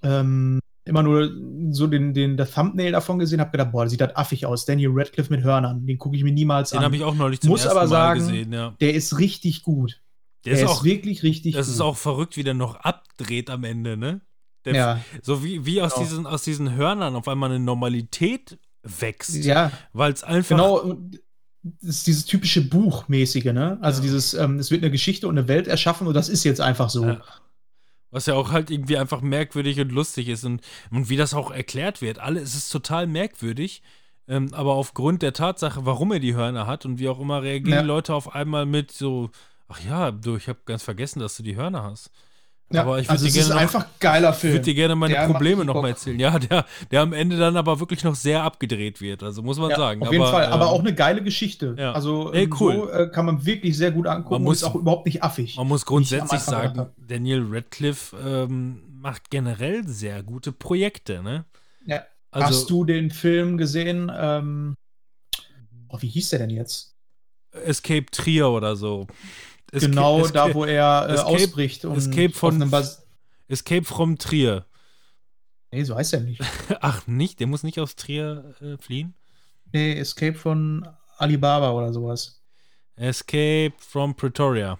[0.03, 1.31] ähm, immer nur
[1.71, 4.65] so den, den das Thumbnail davon gesehen, habe gedacht, boah, das sieht halt affig aus.
[4.65, 6.85] Daniel Radcliffe mit Hörnern, den gucke ich mir niemals Den an.
[6.85, 8.75] habe ich auch neulich zum Muss ersten aber Mal sagen, gesehen, ja.
[8.81, 10.01] Der ist richtig gut.
[10.45, 11.75] Der ist auch, wirklich richtig das gut.
[11.75, 14.21] ist auch verrückt, wie der noch abdreht am Ende, ne?
[14.65, 16.07] Der, ja, So wie, wie aus, Genau.
[16.07, 19.35] diesen, aus diesen Hörnern auf einmal eine Normalität wächst.
[19.45, 20.57] ja, Weil es einfach.
[20.57, 20.97] Genau,
[21.83, 23.79] das ist dieses typische Buchmäßige, ne?
[23.81, 24.03] Also Ja.
[24.05, 26.91] dieses, ähm, es wird eine Geschichte und eine Welt erschaffen und das ist jetzt einfach
[26.91, 27.05] so.
[27.07, 27.21] Ja.
[28.17, 31.51] Was ja auch halt irgendwie einfach merkwürdig und lustig ist und, und wie das auch
[31.51, 32.19] erklärt wird.
[32.19, 33.83] Alle, es ist total merkwürdig,
[34.27, 37.81] ähm, aber aufgrund der Tatsache, warum er die Hörner hat und wie auch immer, reagieren
[37.81, 37.85] Ja.
[37.85, 39.29] Leute auf einmal mit so,
[39.69, 42.11] ach ja, du, ich habe ganz vergessen, dass du die Hörner hast.
[42.73, 44.53] Ja, aber ich würde also dir gerne ist noch, einfach ein geiler ich Film.
[44.55, 45.91] würde dir gerne meine Der Probleme richtig noch mal Bock.
[45.91, 46.19] erzählen.
[46.19, 49.23] Ja, der, der am Ende dann aber wirklich noch sehr abgedreht wird.
[49.23, 50.03] Also muss man Ja, sagen.
[50.03, 51.77] auf jeden aber, Fall, aber ähm, auch eine geile Geschichte.
[51.79, 51.93] ja.
[51.93, 52.75] Also Ey, cool.
[52.75, 55.57] so äh, kann man wirklich sehr gut angucken Man muss- ist auch überhaupt nicht affig.
[55.57, 61.45] Man muss ich grundsätzlich sagen, Daniel Radcliffe ähm, macht generell sehr gute Projekte, ne?
[61.87, 62.03] Ja.
[62.33, 64.11] Also, Hast du den Film gesehen?
[64.15, 64.75] Ähm,
[65.89, 66.95] oh, wie hieß der denn jetzt?
[67.65, 69.07] Escape Trier oder so.
[69.73, 72.73] Esca- genau Escape, da, wo er äh, Escape- ausbricht und Escape von-
[73.49, 74.65] Escape from Trier.
[75.73, 76.41] Nee, so heißt er nicht.
[76.81, 77.41] Ach, nicht?
[77.41, 79.15] Der muss nicht aus Trier äh, fliehen?
[79.73, 80.87] Nee, Escape von
[81.19, 82.41] Alibaba oder sowas.
[82.97, 84.79] Escape from Pretoria.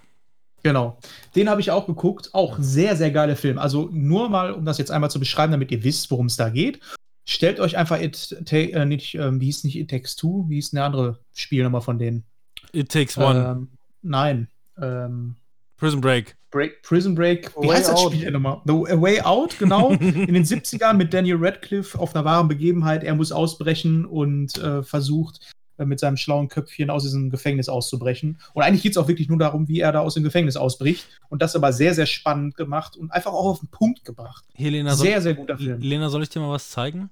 [0.63, 0.99] Genau.
[1.35, 2.31] Den habe ich auch geguckt.
[2.33, 3.59] Auch sehr, sehr geiler Film.
[3.59, 6.49] Also nur mal, um das jetzt einmal zu beschreiben, damit ihr wisst, worum es da
[6.49, 6.81] geht.
[7.25, 10.47] Stellt euch einfach It, ta äh, nicht, ähm, wie hieß nicht It Takes Two?
[10.49, 12.25] Wie hieß eine andere Spielnummer von denen?
[12.73, 13.39] It Takes One.
[13.51, 13.69] Ähm,
[14.03, 14.49] nein.
[14.81, 15.37] Ähm,
[15.77, 16.37] Prison Break.
[16.51, 17.53] Break, Prison Break.
[17.61, 18.01] Wie Way heißt das.
[18.01, 18.63] Spiel nochmal?
[18.65, 19.91] The Way Out, genau.
[19.91, 23.05] In den 70ern mit Daniel Radcliffe auf einer wahren Begebenheit.
[23.05, 28.39] Er muss ausbrechen und äh, versucht, äh, mit seinem schlauen Köpfchen aus diesem Gefängnis auszubrechen.
[28.55, 31.07] Und eigentlich geht es auch wirklich nur darum, wie er da aus dem Gefängnis ausbricht.
[31.29, 34.45] Und das aber sehr, sehr spannend gemacht und einfach auch auf den Punkt gebracht.
[34.55, 35.81] Helena, soll, Sehr, sehr guter Film.
[35.81, 37.11] Lena, soll ich dir mal was zeigen?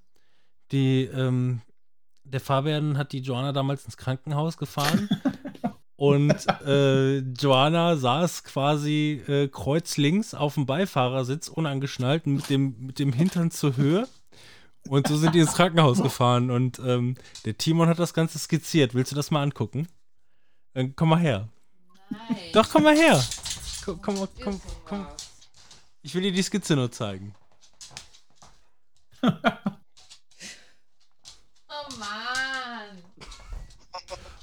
[0.72, 1.60] Die, ähm,
[2.24, 5.10] der Fabian hat die Joanna damals ins Krankenhaus gefahren.
[5.96, 6.34] und
[6.66, 13.50] äh, Joanna saß quasi äh, kreuzlinks auf dem Beifahrersitz, unangeschnallt, mit dem, mit dem Hintern
[13.50, 14.08] zur Höhe.
[14.88, 16.50] Und so sind die ins Krankenhaus gefahren.
[16.50, 18.94] Und ähm, der Timon hat das Ganze skizziert.
[18.94, 19.88] Willst du das mal angucken?
[20.74, 21.48] Dann komm mal her.
[22.10, 22.20] Nein.
[22.52, 23.24] Doch, komm mal her.
[23.84, 25.06] Komm, komm, komm, komm.
[26.02, 27.34] Ich will dir die Skizze nur zeigen.
[31.86, 33.02] Oh Mann.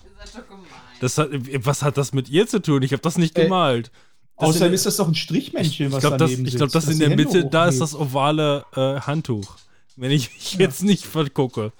[0.04, 0.82] Ihr seid doch gemein.
[1.02, 1.30] Das hat,
[1.66, 2.84] was hat das mit ihr zu tun?
[2.84, 3.92] Ich habe das nicht Äh, gemalt.
[4.38, 6.70] Das Außerdem in- ist das doch ein Strichmännchen, ich was glaube, das, daneben ich glaub,
[6.72, 9.56] sitzt, das in der Hände Mitte, da ist das ovale äh, Handtuch.
[9.96, 11.72] Wenn ich mich jetzt nicht vergucke.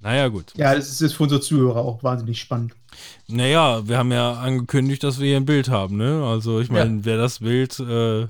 [0.00, 0.52] Naja, gut.
[0.56, 2.74] Ja, das ist jetzt für unsere Zuhörer auch wahnsinnig spannend.
[3.26, 6.24] Naja, wir haben ja angekündigt, dass wir hier ein Bild haben, ne?
[6.24, 8.28] Also, ich meine, wer das Bild äh,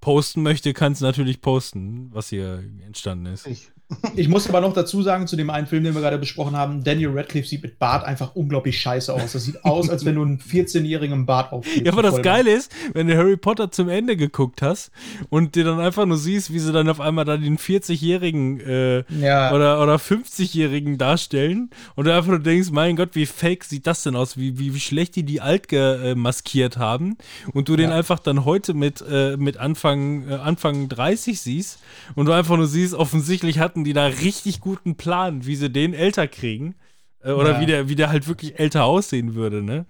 [0.00, 3.46] posten möchte, kann es natürlich posten, was hier entstanden ist.
[3.46, 3.70] Ich.
[4.16, 6.84] Ich muss aber noch dazu sagen, zu dem einen Film, den wir gerade besprochen haben,
[6.84, 9.32] Daniel Radcliffe sieht mit Bart einfach unglaublich scheiße aus.
[9.32, 11.84] Das sieht aus, als wenn du einen 14-jährigen im Bart aufgibst.
[11.86, 14.90] Ja, aber das Geile ist, wenn du Harry Potter zum Ende geguckt hast
[15.30, 19.04] und dir dann einfach nur siehst, wie sie dann auf einmal da den 40-jährigen äh,
[19.20, 19.52] Ja.
[19.54, 24.02] oder, oder 50-jährigen darstellen und du einfach nur denkst, mein Gott, wie fake sieht das
[24.02, 27.16] denn aus, wie, wie, wie schlecht die die alt gemaskiert haben
[27.52, 27.96] und du den Ja.
[27.96, 31.78] einfach dann heute mit, äh, mit Anfang, äh, Anfang 30 siehst
[32.14, 35.94] und du einfach nur siehst, offensichtlich hatten die da richtig guten Plan, wie sie den
[35.94, 36.74] älter kriegen
[37.22, 37.60] äh, oder Ja.
[37.60, 39.86] wie, der, wie der halt wirklich älter aussehen würde, ne?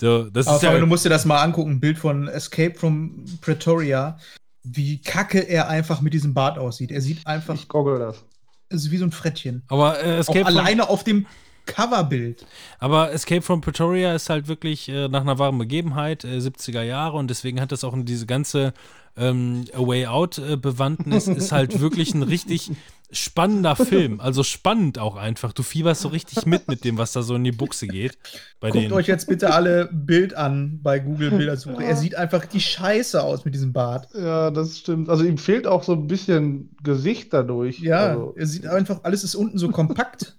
[0.00, 2.74] So, das Aber ist ja, du musst dir das mal angucken, ein Bild von Escape
[2.78, 4.16] from Pretoria,
[4.62, 6.92] wie kacke er einfach mit diesem Bart aussieht.
[6.92, 8.24] Er sieht einfach, Ich goggle das.
[8.68, 9.62] es ist wie so ein Frettchen.
[9.68, 11.26] aber äh, Auch Escape from, alleine auf dem
[11.66, 12.46] Coverbild.
[12.78, 17.16] Aber Escape from Pretoria ist halt wirklich äh, nach einer wahren Begebenheit, äh, 70er Jahre
[17.16, 18.72] und deswegen hat das auch diese ganze
[19.16, 22.70] ähm, A Way Out äh, Bewandtnis, ist halt wirklich ein richtig
[23.10, 24.20] spannender Film.
[24.20, 25.52] Also spannend auch einfach.
[25.52, 28.18] Du fieberst so richtig mit mit dem, was da so in die Buchse geht.
[28.60, 28.92] Bei Guckt denen.
[28.92, 31.82] euch jetzt bitte alle Bild an bei Google Bildersuche.
[31.82, 34.08] Er sieht einfach die Scheiße aus mit diesem Bart.
[34.14, 35.08] Ja, das stimmt.
[35.08, 37.78] Also ihm fehlt auch so ein bisschen Gesicht dadurch.
[37.80, 40.36] Ja, Also, er sieht einfach, alles ist unten so kompakt.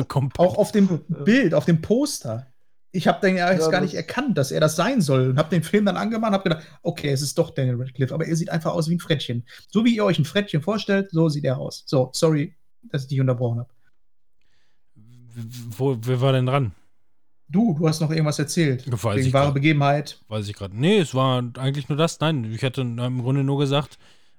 [0.09, 0.39] Kompakt.
[0.39, 2.47] Auch auf dem Bild, auf dem Poster.
[2.93, 5.39] Ich habe dann ja erst Ja, gar nicht erkannt, dass er das sein soll und
[5.39, 8.27] habe den Film dann angemacht und habe gedacht, okay, es ist doch Daniel Radcliffe, aber
[8.27, 9.45] er sieht einfach aus wie ein Frettchen.
[9.69, 11.85] So wie ihr euch ein Frettchen vorstellt, so sieht er aus.
[11.87, 12.57] So, sorry,
[12.91, 13.71] dass ich dich unterbrochen habe.
[15.77, 16.73] Wo, wer war denn dran?
[17.49, 18.85] Du, du hast noch irgendwas erzählt.
[18.91, 19.55] Weiß wegen ich wahre grad.
[19.55, 20.21] Begebenheit.
[20.29, 20.77] Weiß ich gerade.
[20.77, 22.21] Nee, es war eigentlich nur das.
[22.21, 23.99] Nein, ich hätte im Grunde nur gesagt,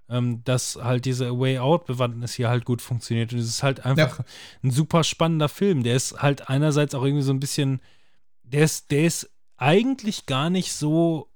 [0.09, 3.33] ähm, dass halt diese Way Out-Bewandtnis hier halt gut funktioniert.
[3.33, 4.21] Und es ist halt einfach
[4.63, 5.83] ein super spannender Film.
[5.83, 7.81] Der ist halt einerseits auch irgendwie so ein bisschen,
[8.51, 11.29] der ist, der ist eigentlich gar nicht so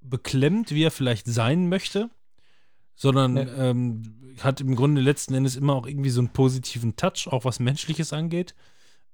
[0.00, 2.10] beklemmt, wie er vielleicht sein möchte,
[2.94, 3.42] sondern Nee.
[3.42, 7.60] ähm, hat im Grunde letzten Endes immer auch irgendwie so einen positiven Touch, auch was
[7.60, 8.54] Menschliches angeht.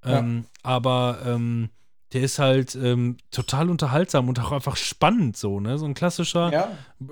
[0.04, 0.18] Ja.
[0.18, 1.70] Ähm, aber ähm,
[2.12, 5.78] der ist halt ähm, total unterhaltsam und auch einfach spannend so, ne?
[5.78, 6.52] So ein klassischer.
[6.52, 6.70] Ja.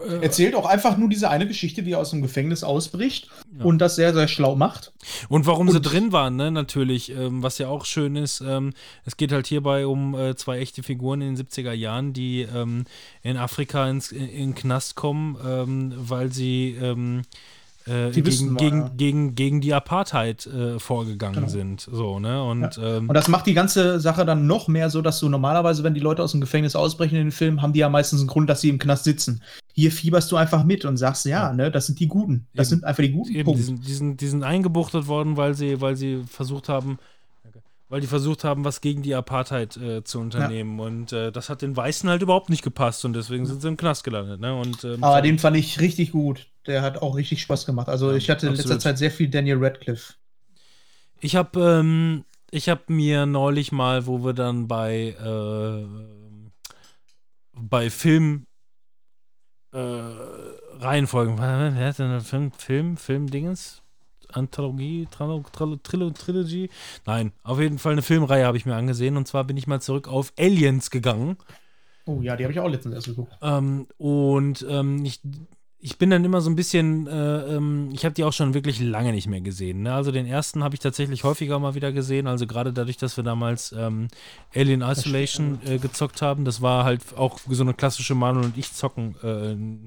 [0.09, 3.65] äh, Erzählt auch einfach nur diese eine Geschichte, wie er aus dem Gefängnis ausbricht Ja.
[3.65, 4.93] und das sehr, sehr schlau macht.
[5.29, 8.73] Und warum sie Und- drin waren, ne, natürlich, ähm, was ja auch schön ist, ähm,
[9.05, 12.85] es geht halt hierbei um äh, zwei echte Figuren in den 70er Jahren, die ähm,
[13.23, 17.23] in Afrika ins, in, in den Knast kommen, ähm, weil sie ähm,
[17.89, 18.91] äh, Die gegen, wissen, gegen, ja.
[18.97, 21.49] gegen, gegen die Apartheid äh, vorgegangen Genau.
[21.49, 21.81] sind.
[21.81, 22.43] So, ne?
[22.45, 25.83] Und, ähm, Und das macht die ganze Sache dann noch mehr so, dass du normalerweise,
[25.85, 28.29] wenn die Leute aus dem Gefängnis ausbrechen in den Film, haben die ja meistens einen
[28.29, 29.43] Grund, dass sie im Knast sitzen.
[29.73, 31.53] Hier fieberst du einfach mit und sagst, ja, Ja.
[31.53, 32.47] ne, das sind die Guten.
[32.55, 32.81] Das Eben.
[32.81, 33.35] sind einfach die Guten.
[33.35, 36.99] eben, die sind, die, sind, die sind eingebuchtet worden, weil sie, weil sie versucht haben,
[37.89, 40.79] weil die versucht haben, was gegen die Apartheid äh, zu unternehmen.
[40.79, 43.77] Und äh, das hat den Weißen halt überhaupt nicht gepasst und deswegen sind sie im
[43.77, 44.41] Knast gelandet.
[44.41, 44.55] Ne?
[44.55, 46.47] Und, ähm, Aber den fand ich richtig gut.
[46.67, 47.89] Der hat auch richtig Spaß gemacht.
[47.89, 48.83] Also Ja, ich hatte in letzter absolut.
[48.83, 50.15] Zeit sehr viel Daniel Radcliffe.
[51.21, 55.87] Ich habe ähm, ich hab mir neulich mal, wo wir dann bei äh,
[57.55, 58.47] bei Film
[59.73, 63.83] äh, Reihenfolgen, wer hat denn eine Film, Film, Film-Dingens?
[64.33, 66.71] Anthologie, Trilo, Trilo, Trilo, Trilogy?
[67.07, 69.81] Nein, auf jeden Fall eine Filmreihe habe ich mir angesehen und zwar bin ich mal
[69.81, 71.37] zurück auf Aliens gegangen.
[72.09, 73.33] Oh ja, die habe ich auch letztens erst geguckt.
[73.43, 75.21] Ähm, und ähm, ich,
[75.81, 78.81] ich bin dann immer so ein bisschen, äh, ähm, ich habe die auch schon wirklich
[78.81, 79.83] lange nicht mehr gesehen.
[79.83, 79.93] Ne?
[79.93, 82.27] Also den ersten habe ich tatsächlich häufiger mal wieder gesehen.
[82.27, 84.09] Also gerade dadurch, dass wir damals ähm,
[84.55, 88.73] Alien Isolation äh, gezockt haben, das war halt auch so eine klassische Manuel und ich
[88.73, 89.15] zocken.
[89.23, 89.87] Äh,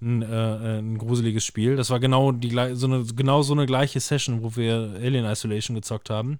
[0.00, 1.76] ein, äh, ein gruseliges Spiel.
[1.76, 5.74] Das war genau, die, so eine, genau so eine gleiche Session, wo wir Alien Isolation
[5.74, 6.38] gezockt haben.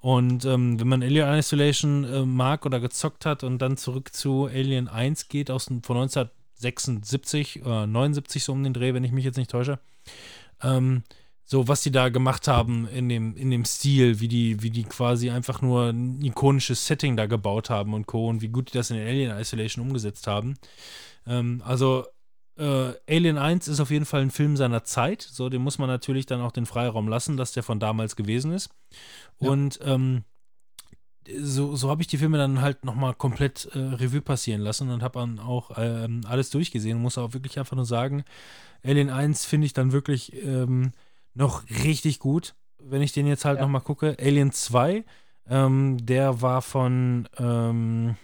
[0.00, 4.46] Und ähm, wenn man Alien Isolation äh, mag oder gezockt hat und dann zurück zu
[4.46, 9.24] Alien 1 geht, aus von 1976, äh, 79 so um den Dreh, wenn ich mich
[9.24, 9.78] jetzt nicht täusche,
[10.62, 11.02] ähm,
[11.44, 14.82] so was die da gemacht haben in dem, in dem Stil, wie die, wie die
[14.82, 18.28] quasi einfach nur ein ikonisches Setting da gebaut haben und Co.
[18.28, 20.54] und wie gut die das in Alien Isolation umgesetzt haben.
[21.26, 22.04] Ähm, also
[22.56, 25.22] äh, Alien 1 ist auf jeden Fall ein Film seiner Zeit.
[25.22, 28.52] So, dem muss man natürlich dann auch den Freiraum lassen, dass der von damals gewesen
[28.52, 28.70] ist.
[29.40, 29.50] Ja.
[29.50, 30.24] Und ähm,
[31.38, 35.02] so, so habe ich die Filme dann halt nochmal komplett äh, Revue passieren lassen und
[35.02, 38.24] habe dann auch ähm, alles durchgesehen und muss auch wirklich einfach nur sagen,
[38.84, 40.92] Alien 1 finde ich dann wirklich ähm,
[41.34, 43.62] noch richtig gut, wenn ich den jetzt halt Ja.
[43.64, 44.16] nochmal gucke.
[44.20, 45.04] Alien 2,
[45.48, 48.16] ähm, der war von, ähm,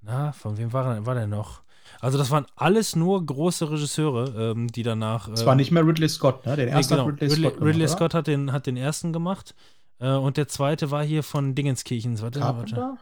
[0.00, 1.62] na, von wem war, war der noch?
[2.00, 5.28] Also das waren alles nur große Regisseure, ähm, die danach.
[5.28, 6.56] Das äh, war nicht mehr Ridley Scott, ne?
[6.56, 7.06] Den Nee, ersten genau.
[7.06, 7.58] hat Ridley, Ridley, Scott.
[7.58, 7.88] gemacht, Ridley?
[7.88, 9.54] Scott hat den, hat den ersten gemacht.
[9.98, 12.22] Äh, und der zweite war hier von Dingenskirchens.
[12.22, 12.96] Warte, warte.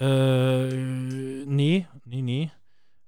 [0.00, 0.74] Äh,
[1.46, 2.50] nee, nee, nee.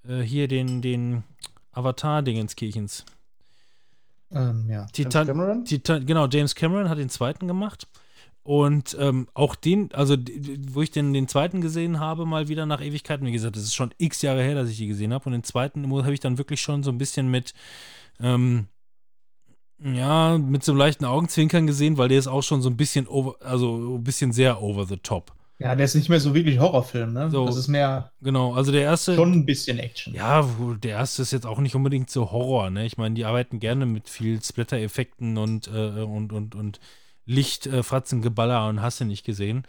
[0.09, 1.25] Äh, hier den, den
[1.73, 3.05] Avatar Dingenskirchens.
[4.33, 4.87] Ähm, ja.
[4.93, 5.65] Titan, Cameron?
[5.65, 7.87] Titan, genau, James Cameron hat den zweiten gemacht.
[8.51, 10.17] Und ähm, auch den, also
[10.73, 13.77] wo ich den, den zweiten gesehen habe, mal wieder nach Ewigkeiten, wie gesagt, das ist
[13.77, 15.27] schon x Jahre her, dass ich die gesehen habe.
[15.27, 17.55] Und den zweiten habe ich dann wirklich schon so ein bisschen mit,
[18.19, 18.67] ähm,
[19.81, 23.07] ja, mit so einem leichten Augenzwinkern gesehen, weil der ist auch schon so ein bisschen
[23.07, 25.33] over, also ein bisschen sehr over the top.
[25.61, 27.31] Ja, der ist nicht mehr so wirklich Horrorfilm, ne?
[27.31, 27.47] So.
[27.47, 29.15] Das ist mehr Genau, also der erste.
[29.15, 30.13] schon ein bisschen Action.
[30.13, 30.43] Ja,
[30.83, 32.85] der erste ist jetzt auch nicht unbedingt so Horror, ne?
[32.85, 36.81] Ich meine, die arbeiten gerne mit viel Splatter-Effekten und, äh, und, und, und
[37.31, 39.63] Licht, äh, Fratzen, Geballer und hast du nicht gesehen.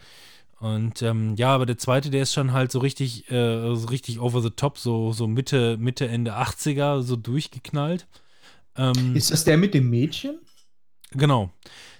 [0.58, 4.20] Und ähm, ja, aber der zweite, der ist schon halt so richtig, äh, so richtig
[4.20, 8.06] over the top, so, so Mitte, Mitte, Ende 80er, so durchgeknallt.
[8.76, 10.38] Ähm, Ist das der mit dem Mädchen?
[11.12, 11.50] genau.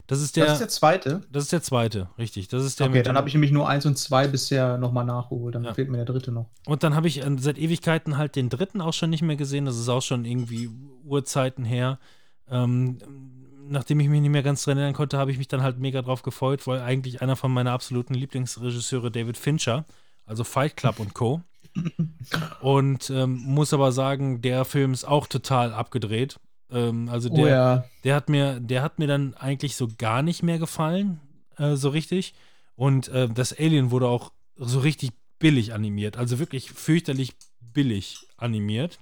[0.09, 1.23] Das ist der, das ist der zweite.
[1.31, 2.49] das ist der zweite, richtig.
[2.49, 5.55] Das ist der Okay, dann habe ich nämlich nur eins und zwei bisher nochmal nachgeholt.
[5.55, 5.75] Dann Ja.
[5.75, 6.51] fehlt mir der dritte noch.
[6.67, 9.65] Und dann habe ich äh, seit Ewigkeiten halt den dritten auch schon nicht mehr gesehen.
[9.65, 10.69] Das ist auch schon irgendwie
[11.05, 11.99] Urzeiten her.
[12.49, 12.99] Ähm,
[13.69, 16.03] nachdem ich mich nicht mehr ganz dran erinnern konnte, habe ich mich dann halt mega
[16.03, 19.85] drauf gefreut, weil eigentlich einer von meiner absoluten Lieblingsregisseure, David Fincher,
[20.27, 21.43] also Fight Club und Co.
[22.61, 26.39] Und ähm, muss aber sagen, der Film ist auch total abgedreht.
[26.71, 27.85] Ähm, also der, oh ja.
[28.05, 31.21] der hat mir, der hat mir dann eigentlich so gar nicht mehr gefallen,
[31.57, 32.35] äh, so richtig.
[32.77, 38.99] Und äh, das Alien wurde auch so richtig billig animiert, also wirklich fürchterlich billig animiert.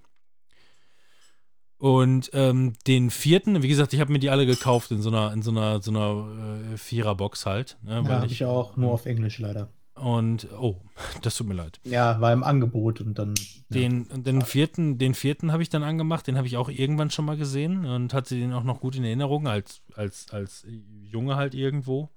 [1.80, 5.32] Und ähm, den vierten, wie gesagt, ich habe mir die alle gekauft in so einer,
[5.32, 7.78] in so einer, so einer äh, Viererbox halt.
[7.82, 9.70] Ne, Ja, habe ich auch nur auf Englisch leider.
[9.94, 10.76] Und oh,
[11.22, 11.80] das tut mir leid.
[11.84, 13.32] Ja, war im Angebot und dann.
[13.70, 17.24] Den, den vierten, den vierten habe ich dann angemacht, den habe ich auch irgendwann schon
[17.24, 21.54] mal gesehen und hatte den auch noch gut in Erinnerung, als, als, als Junge halt
[21.54, 22.10] irgendwo.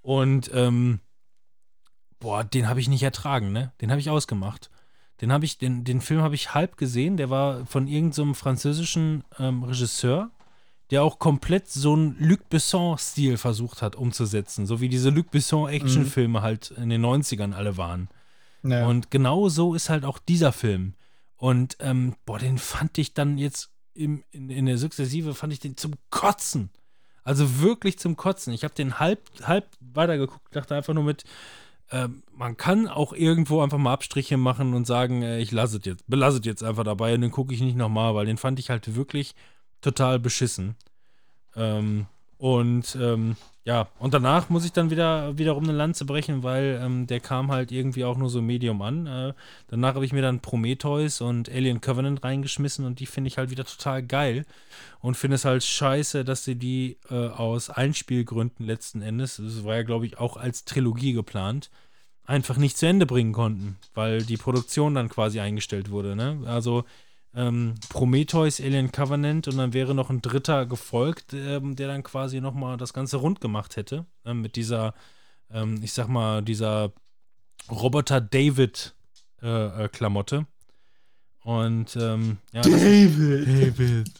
[0.00, 1.00] Und ähm,
[2.18, 3.74] boah, den habe ich nicht ertragen, ne?
[3.82, 4.70] Den habe ich ausgemacht.
[5.20, 9.24] Den habe ich, den, den Film habe ich halb gesehen, der war von irgendeinem französischen
[9.38, 10.30] ähm, Regisseur,
[10.90, 16.42] der auch komplett so einen Luc Besson-Stil versucht hat umzusetzen, so wie diese Luc Besson-Actionfilme
[16.42, 18.08] halt in den 90ern alle waren.
[18.62, 18.86] Ja.
[18.86, 20.94] Und genau so ist halt auch dieser Film.
[21.36, 25.60] Und ähm, boah, den fand ich dann jetzt im, in, in der Sukzessive, fand ich
[25.60, 26.70] den zum Kotzen.
[27.22, 28.52] Also wirklich zum Kotzen.
[28.52, 31.24] Ich habe den halb, halb weitergeguckt, dachte einfach nur mit,
[31.90, 35.84] ähm, man kann auch irgendwo einfach mal Abstriche machen und sagen, äh, ich lasse es
[35.84, 38.58] jetzt, belasse es jetzt einfach dabei und den gucke ich nicht nochmal, weil den fand
[38.58, 39.34] ich halt wirklich
[39.80, 40.74] total beschissen.
[41.54, 42.06] Ähm,
[42.38, 43.36] und ähm,
[43.66, 47.50] ja, und danach muss ich dann wieder wiederum eine Lanze brechen, weil ähm, der kam
[47.50, 49.08] halt irgendwie auch nur so Medium an.
[49.08, 49.34] Äh,
[49.66, 53.50] danach habe ich mir dann Prometheus und Alien Covenant reingeschmissen und die finde ich halt
[53.50, 54.46] wieder total geil
[55.00, 59.74] und finde es halt scheiße, dass sie die äh, aus Einspielgründen letzten Endes, das war
[59.74, 61.68] ja glaube ich auch als Trilogie geplant,
[62.24, 66.14] einfach nicht zu Ende bringen konnten, weil die Produktion dann quasi eingestellt wurde.
[66.14, 66.38] Ne?
[66.46, 66.84] Also
[67.36, 72.40] ähm, Prometheus, Alien Covenant und dann wäre noch ein dritter gefolgt, ähm, der dann quasi
[72.40, 74.06] nochmal das Ganze rund gemacht hätte.
[74.24, 74.94] Ne, mit dieser,
[75.50, 76.92] ähm, ich sag mal, dieser
[77.70, 80.46] Roboter David-Klamotte.
[81.44, 83.46] und ähm, ja, David!
[83.46, 84.10] David.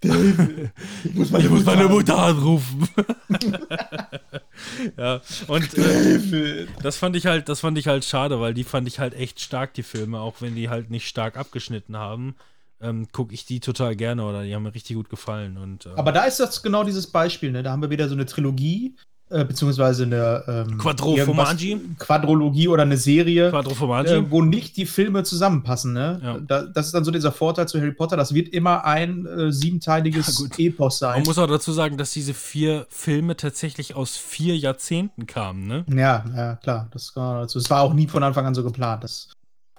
[0.00, 0.70] David!
[1.04, 2.88] Ich muss Ich muss meine Mutter anrufen.
[4.96, 8.88] ja, und äh, das fand ich halt, das fand ich halt schade, weil die fand
[8.88, 12.36] ich halt echt stark, die Filme, auch wenn die halt nicht stark abgeschnitten haben.
[12.80, 15.56] Ähm, gucke ich die total gerne oder die haben mir richtig gut gefallen.
[15.56, 17.64] Und, äh, Aber da ist das genau dieses Beispiel, ne?
[17.64, 18.94] Da haben wir wieder so eine Trilogie,
[19.30, 21.80] äh, beziehungsweise eine ähm, Quadrophomagi?
[21.98, 25.92] Quadrologie oder eine Serie, äh, wo nicht die Filme zusammenpassen.
[25.92, 26.20] Ne?
[26.22, 26.38] Ja.
[26.38, 28.16] Da, das ist dann so dieser Vorteil zu Harry Potter.
[28.16, 30.66] Das wird immer ein äh, siebenteiliges Ja.
[30.66, 31.18] Epos sein.
[31.20, 35.84] Man muss auch dazu sagen, dass diese vier Filme tatsächlich aus vier Jahrzehnten kamen, ne?
[35.88, 36.88] Ja, ja, klar.
[36.92, 37.58] Das, war dazu.
[37.58, 39.04] das war auch nie von Anfang an so geplant.
[39.04, 39.28] Das.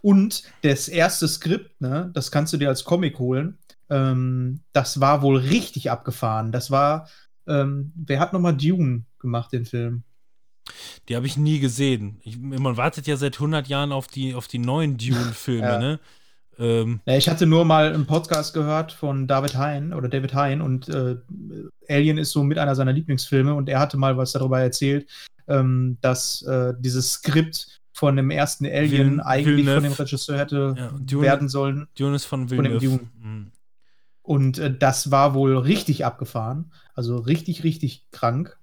[0.02, 3.58] Und das erste Skript, ne, das kannst du dir als Comic holen.
[3.90, 6.52] Ähm, das war wohl richtig abgefahren.
[6.52, 7.08] Das war,
[7.50, 10.04] ähm, wer hat nochmal Dune gemacht, den Film?
[11.08, 12.20] Die habe ich nie gesehen.
[12.24, 15.80] Ich, man wartet ja seit 100 Jahren auf die, auf die neuen Dune-Filme, Ja.
[15.80, 16.00] ne?
[16.60, 20.62] Ähm, Ja, ich hatte nur mal einen Podcast gehört von David Hein oder David Hein
[20.62, 21.16] und äh,
[21.88, 25.10] Alien ist so mit einer seiner Lieblingsfilme und er hatte mal was darüber erzählt,
[25.48, 30.00] ähm, dass äh, dieses Skript von dem ersten Alien Vil- eigentlich von dem Villeneuve.
[30.04, 31.88] Regisseur hätte ja, Dune, werden sollen.
[31.98, 32.80] Dune ist von dem Villeneuve.
[32.86, 33.00] Dune.
[33.22, 33.52] Mhm.
[34.30, 36.72] Und äh, das war wohl richtig abgefahren.
[36.94, 38.60] Also richtig, richtig krank.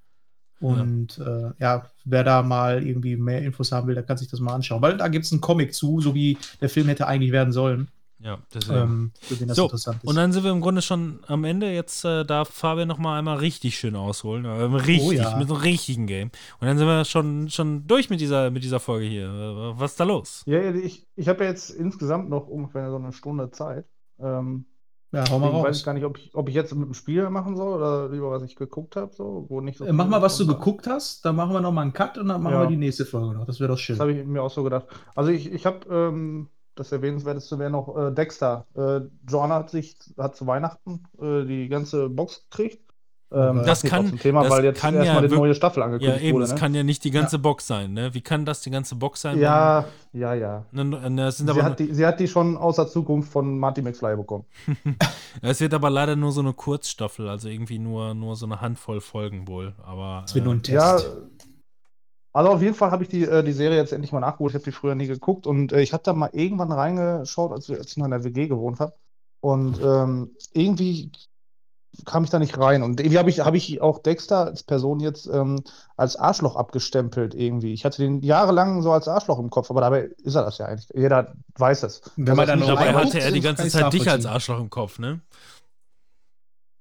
[0.60, 4.28] Und ja, äh, ja wer da mal irgendwie mehr Infos haben will, der kann sich
[4.28, 4.80] das mal anschauen.
[4.80, 7.88] Weil da gibt es einen Comic zu, so wie der Film hätte eigentlich werden sollen.
[8.20, 8.78] Ja, deswegen.
[8.78, 10.08] Ähm, das So, interessant ist.
[10.08, 11.72] Und dann sind wir im Grunde schon am Ende.
[11.72, 14.44] Jetzt äh, darf Fabian noch mal einmal richtig schön ausholen.
[14.44, 15.36] Äh, richtig, Oh ja.
[15.36, 16.30] mit einem richtigen Game.
[16.60, 19.74] Und dann sind wir schon, schon durch mit dieser, mit dieser Folge hier.
[19.76, 20.44] Was ist da los?
[20.46, 23.84] Ja, ja, ich, ich habe ja jetzt insgesamt noch ungefähr so eine Stunde Zeit.
[24.20, 24.66] Ähm,
[25.12, 25.78] ja, hau mal deswegen weiß raus.
[25.78, 28.30] ich gar nicht, ob ich, ob ich jetzt mit dem Spiel machen soll oder lieber,
[28.30, 29.12] was ich geguckt habe.
[29.14, 31.72] So, wo nicht so Äh, Mach mal, was du geguckt hast, dann machen wir noch
[31.72, 32.60] mal einen Cut und dann machen Ja.
[32.62, 33.46] wir die nächste Folge noch.
[33.46, 33.96] Das wäre doch schön.
[33.96, 34.86] Das habe ich mir auch so gedacht.
[35.14, 38.66] Also ich, ich habe ähm, das erwähnenswerteste wäre noch äh, Dexter.
[38.74, 42.82] Äh, John hat sich hat zu Weihnachten äh, die ganze Box gekriegt.
[43.36, 45.80] Ähm, Das kann- auch zum Thema, das weil jetzt kann erstmal ja die neue Staffel
[45.80, 46.44] Ja, angekündigt eben, wurde.
[46.44, 46.58] das Ne?
[46.58, 48.14] kann ja nicht die ganze Box sein, ne?
[48.14, 49.38] Wie kann das die ganze Box sein?
[49.38, 50.64] Ja, ja, ja.
[50.72, 53.58] Ne, ne, sind Sie aber, hat, die, sie hat die schon aus der Zukunft von
[53.58, 54.44] Marty McFly bekommen.
[55.42, 59.00] es wird aber leider nur so eine Kurzstaffel, also irgendwie nur, nur so eine Handvoll
[59.02, 59.74] Folgen wohl.
[59.84, 60.74] Aber Das wird nur äh, ein Test.
[60.74, 60.98] Ja,
[62.32, 64.52] also auf jeden Fall habe ich die, äh, die Serie jetzt endlich mal nachgeholt.
[64.52, 67.68] Ich habe die früher nie geguckt und äh, ich habe da mal irgendwann reingeschaut, als,
[67.68, 68.92] wir- als ich noch in der WG gewohnt habe.
[69.40, 71.10] Und ähm, irgendwie
[72.04, 72.82] kam ich da nicht rein.
[72.82, 75.62] Und irgendwie habe ich, hab ich auch Dexter als Person jetzt ähm,
[75.96, 77.72] als Arschloch abgestempelt irgendwie.
[77.72, 80.66] Ich hatte den jahrelang so als Arschloch im Kopf, aber dabei ist er das ja
[80.66, 80.88] eigentlich.
[80.94, 82.02] Jeder weiß es.
[82.16, 84.26] Wenn man dann dabei hatte er die ganze Zeit dich als.
[84.26, 85.20] Arschloch im Kopf, ne?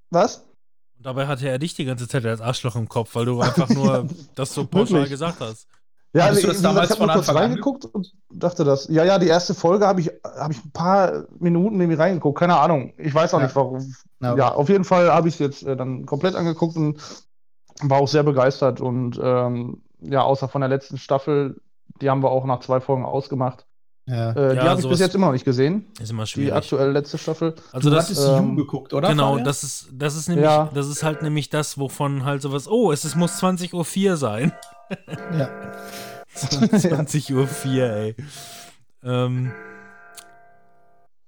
[0.10, 0.44] Was?
[0.98, 3.70] Und dabei hatte er dich die ganze Zeit als Arschloch im Kopf, weil du einfach
[3.70, 5.68] nur das so pauschal gesagt hast.
[6.16, 8.14] Ja, Hattest du nee, das wie gesagt, damals ich habe kurz Anfang an reingeguckt und
[8.34, 8.88] dachte das.
[8.88, 12.40] Ja, ja, die erste Folge habe ich, hab ich ein paar Minuten irgendwie reingeguckt.
[12.40, 12.94] Keine Ahnung.
[12.98, 13.46] Ich weiß auch Ja.
[13.48, 13.94] nicht warum.
[14.22, 14.36] Ja.
[14.38, 17.02] Ja, auf jeden Fall habe ich es jetzt äh, dann komplett angeguckt und
[17.82, 18.80] war auch sehr begeistert.
[18.80, 21.60] Und ähm, ja, außer von der letzten Staffel,
[22.02, 23.66] die haben wir auch nach zwei Folgen ausgemacht.
[24.08, 24.32] Ja.
[24.32, 25.88] Äh, die Ja, habe ich bis jetzt immer noch nicht gesehen.
[26.00, 26.54] Ist immer Die schwierig.
[26.54, 27.56] aktuelle letzte Staffel.
[27.74, 29.10] Also du das, hattest ähm, You geguckt, oder?
[29.10, 29.46] genau, Fabian?
[29.46, 30.70] das ist, das ist nämlich, Ja.
[30.74, 34.54] das ist halt nämlich das, wovon halt sowas, oh, es ist, muss 20.04 Uhr sein.
[35.38, 35.50] Ja.
[36.36, 38.16] 20.04 Uhr, ey.
[39.04, 39.52] Ähm,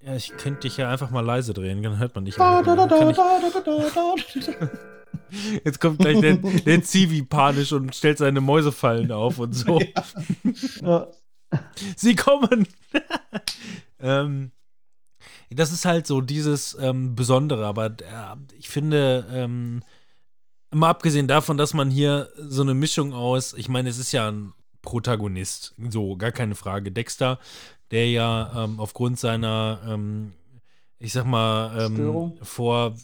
[0.01, 2.88] ja, ich könnte dich ja einfach mal leise drehen, dann hört man dich Da, da,
[2.88, 3.17] da, ich,
[5.65, 9.79] jetzt kommt gleich der, der Zivi panisch und stellt seine Mäusefallen auf und so.
[10.81, 11.07] Ja.
[11.95, 12.67] Sie kommen!
[13.99, 14.51] ähm,
[15.49, 19.81] das ist halt so dieses ähm, Besondere, aber äh, ich finde, ähm,
[20.72, 24.30] mal abgesehen davon, dass man hier so eine Mischung aus, ich meine, es ist ja
[24.30, 26.91] ein Protagonist, so, gar keine Frage.
[26.91, 27.39] Dexter,
[27.91, 30.34] der ja ähm, aufgrund seiner, ähm,
[30.99, 32.39] ich sag mal, ähm, Störung?
[32.41, 32.95] vor,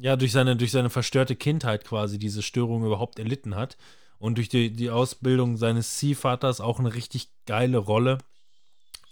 [0.00, 3.76] ja, durch seine, durch seine verstörte Kindheit quasi diese Störung überhaupt erlitten hat
[4.18, 8.18] und durch die, die Ausbildung seines Ziehvaters auch eine richtig geile Rolle.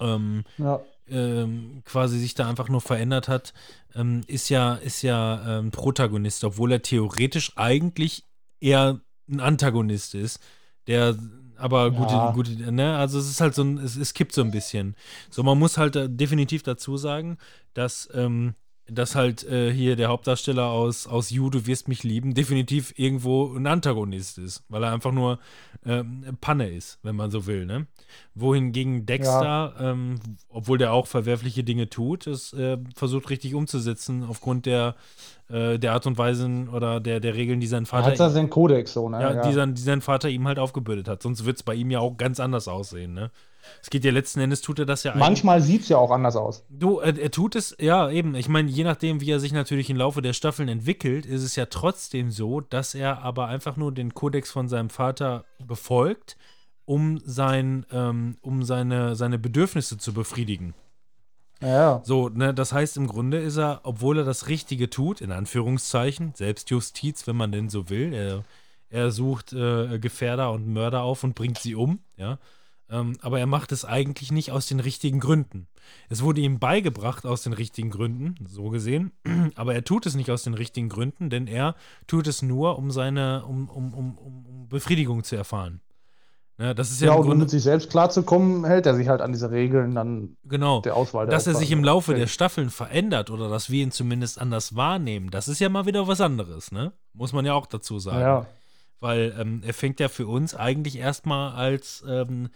[0.00, 0.80] Ähm, Ja.
[1.08, 3.52] Ähm, quasi sich da einfach nur verändert hat,
[3.94, 8.24] ähm, ist ja, ist ja ähm, Protagonist, obwohl er theoretisch eigentlich
[8.60, 10.40] eher ein Antagonist ist,
[10.86, 11.16] der
[11.56, 12.32] aber gute, Ja.
[12.32, 14.96] gute, ne, also es ist halt so ein, es, es kippt so ein bisschen.
[15.30, 17.38] So, man muss halt äh, definitiv dazu sagen,
[17.74, 18.54] dass, ähm,
[18.86, 23.54] dass halt äh, hier der Hauptdarsteller aus, aus You, du wirst mich lieben, definitiv irgendwo
[23.54, 25.38] ein Antagonist ist, weil er einfach nur
[25.86, 27.86] ähm, Panne ist, wenn man so will, ne?
[28.34, 34.66] Wohingegen Dexter, ähm, obwohl der auch verwerfliche Dinge tut, es äh, versucht richtig umzusetzen aufgrund
[34.66, 34.94] der,
[35.48, 38.30] äh, der Art und Weisen oder der, der Regeln, die sein Er Vater hat ja
[38.30, 39.20] seinen Kodex so, ne?
[39.20, 41.22] ja, Die, sein, die sein Vater ihm halt aufgebürdet hat.
[41.22, 43.30] Sonst wird es bei ihm ja auch ganz anders aussehen, ne?
[43.82, 45.20] Es geht ja letzten Endes, tut er das ja eigentlich.
[45.20, 46.64] Manchmal sieht es ja auch anders aus.
[46.68, 48.34] Du, er, er tut es, ja, eben.
[48.34, 51.56] Ich meine, je nachdem, wie er sich natürlich im Laufe der Staffeln entwickelt, ist es
[51.56, 56.36] ja trotzdem so, dass er aber einfach nur den Kodex von seinem Vater befolgt,
[56.84, 60.74] um, sein, ähm, um seine, seine Bedürfnisse zu befriedigen.
[61.60, 62.02] Ja.
[62.04, 66.32] So, ne, das heißt, im Grunde ist er, obwohl er das Richtige tut, in Anführungszeichen,
[66.34, 68.44] Selbstjustiz, wenn man denn so will, er,
[68.90, 72.38] er sucht äh, Gefährder und Mörder auf und bringt sie um, ja.
[72.90, 75.68] Ähm, aber er macht es eigentlich nicht aus den richtigen Gründen.
[76.08, 79.12] Es wurde ihm beigebracht aus den richtigen Gründen, so gesehen,
[79.54, 82.90] aber er tut es nicht aus den richtigen Gründen, denn er tut es nur, um
[82.90, 85.80] seine, um, um, um, um Befriedigung zu erfahren.
[86.58, 89.20] Ja, das ist ja, Ja, und um mit sich selbst klarzukommen, hält er sich halt
[89.20, 90.80] an diese Regeln dann genau.
[90.82, 91.26] der Auswahl.
[91.26, 94.76] Der Dass er sich im Laufe der Staffeln verändert oder dass wir ihn zumindest anders
[94.76, 96.92] wahrnehmen, das ist ja mal wieder was anderes, ne?
[97.12, 98.20] Muss man ja auch dazu sagen.
[98.20, 98.46] Ja,
[99.00, 102.50] Weil ähm, er fängt ja für uns eigentlich erstmal als, ähm,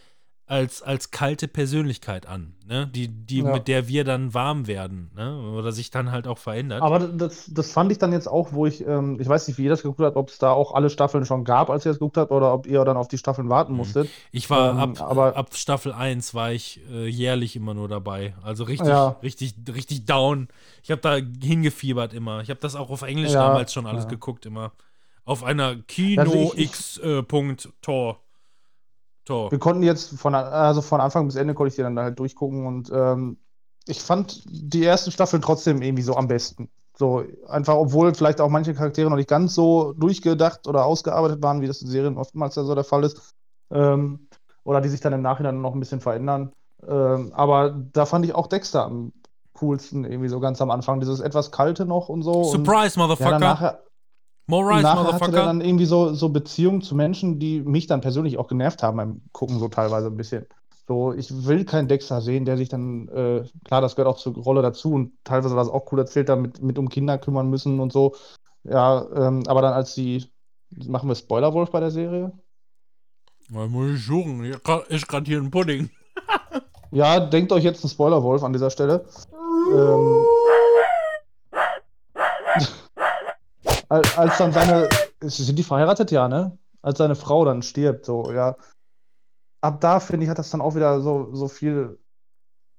[0.49, 2.87] als, als kalte Persönlichkeit an, ne?
[2.87, 3.53] Die, die, Ja.
[3.53, 5.39] mit der wir dann warm werden, ne?
[5.55, 6.81] Oder sich dann halt auch verändert.
[6.81, 9.63] aber das, das fand ich dann jetzt auch, wo ich, ähm, ich weiß nicht, wie
[9.65, 11.99] ihr das geguckt habt, ob es da auch alle Staffeln schon gab, als ihr das
[11.99, 13.77] geguckt habt, oder ob ihr dann auf die Staffeln warten Mhm.
[13.77, 14.09] musstet.
[14.31, 18.33] Ich war Ähm, ab, aber- ab Staffel 1 war ich äh, jährlich immer nur dabei.
[18.41, 19.17] Also richtig, Ja.
[19.21, 20.47] richtig, richtig down.
[20.81, 22.41] Ich habe da hingefiebert immer.
[22.41, 24.71] Ich habe das auch auf Englisch Ja, damals schon alles geguckt immer.
[25.25, 27.21] Auf einer Kino Also ich- X äh,
[29.29, 29.51] Tor.
[29.51, 32.65] Wir konnten jetzt von, also von Anfang bis Ende konnte ich die dann halt durchgucken
[32.65, 33.37] und ähm,
[33.85, 36.69] ich fand die ersten Staffeln trotzdem irgendwie so am besten.
[36.97, 41.61] So einfach, obwohl vielleicht auch manche Charaktere noch nicht ganz so durchgedacht oder ausgearbeitet waren,
[41.61, 43.35] wie das in Serien oftmals ja so der Fall ist.
[43.71, 44.27] Ähm,
[44.63, 46.51] oder die sich dann im Nachhinein noch ein bisschen verändern.
[46.87, 49.13] Ähm, aber da fand ich auch Dexter am
[49.53, 50.99] coolsten, irgendwie so ganz am Anfang.
[50.99, 52.31] Dieses etwas Kalte noch und so.
[52.31, 53.39] und Surprise, ja, Motherfucker.
[53.39, 53.83] nachher,
[54.49, 55.45] More Rise, nachher hatte der Motherfucker.
[55.45, 59.21] dann irgendwie so, so Beziehungen zu Menschen, die mich dann persönlich auch genervt haben beim
[59.31, 60.47] Gucken, so teilweise ein bisschen.
[60.87, 64.33] So, ich will keinen Dexter sehen, der sich dann, äh, klar, das gehört auch zur
[64.33, 67.79] Rolle dazu und teilweise war es auch cool erzählt, da mit, um Kinder kümmern müssen
[67.79, 68.15] und so.
[68.63, 70.25] Ja, ähm, aber dann als die,
[70.71, 72.31] machen wir Spoilerwolf bei der Serie?
[73.51, 74.43] Ja, muss ich suchen.
[74.43, 74.55] Ich
[74.89, 75.91] ist gerade hier ein Pudding.
[76.91, 79.05] Ja, denkt euch jetzt einen Spoilerwolf an dieser Stelle.
[79.71, 80.25] Ähm,
[83.89, 84.87] als, dann seine,
[85.21, 86.57] sind die verheiratet, ja, ne?
[86.81, 88.55] Als seine Frau dann stirbt, so, ja.
[89.61, 91.99] Ab da, finde ich, hat das dann auch wieder so, so viel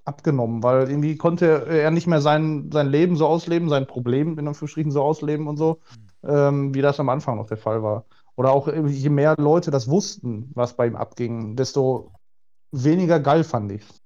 [0.04, 4.48] abgenommen, weil irgendwie konnte er nicht mehr sein, sein Leben so ausleben, sein Problem in
[4.48, 5.80] Anführungsstrichen so ausleben und so,
[6.24, 8.06] ähm, wie das am Anfang noch der Fall war.
[8.36, 12.12] Oder auch je mehr Leute das wussten, was bei ihm abging, desto
[12.72, 13.99] weniger geil fand ich.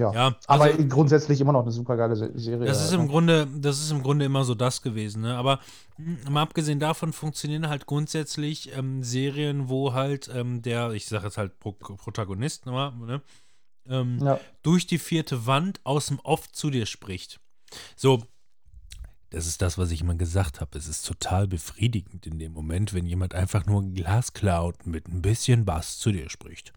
[0.00, 0.12] Ja.
[0.12, 2.66] Ja, Aber also, grundsätzlich immer noch eine super geile Se Serie.
[2.66, 3.08] Das ist halt, im ne?
[3.08, 5.36] Grunde, das ist im Grunde immer so das gewesen, ne?
[5.36, 5.60] Aber
[5.98, 11.26] mh, mal abgesehen davon funktionieren halt grundsätzlich ähm, Serien, wo halt ähm, der, ich sage
[11.26, 13.22] jetzt halt Pro Protagonist, ne?
[13.88, 14.40] Ähm, Ja.
[14.62, 17.40] durch die vierte Wand aus dem Off zu dir spricht.
[17.96, 18.22] So,
[19.30, 20.76] das ist das, was ich immer gesagt habe.
[20.76, 25.22] Es ist total befriedigend in dem Moment, wenn jemand einfach nur glasklar und mit ein
[25.22, 26.72] bisschen Bass zu dir spricht.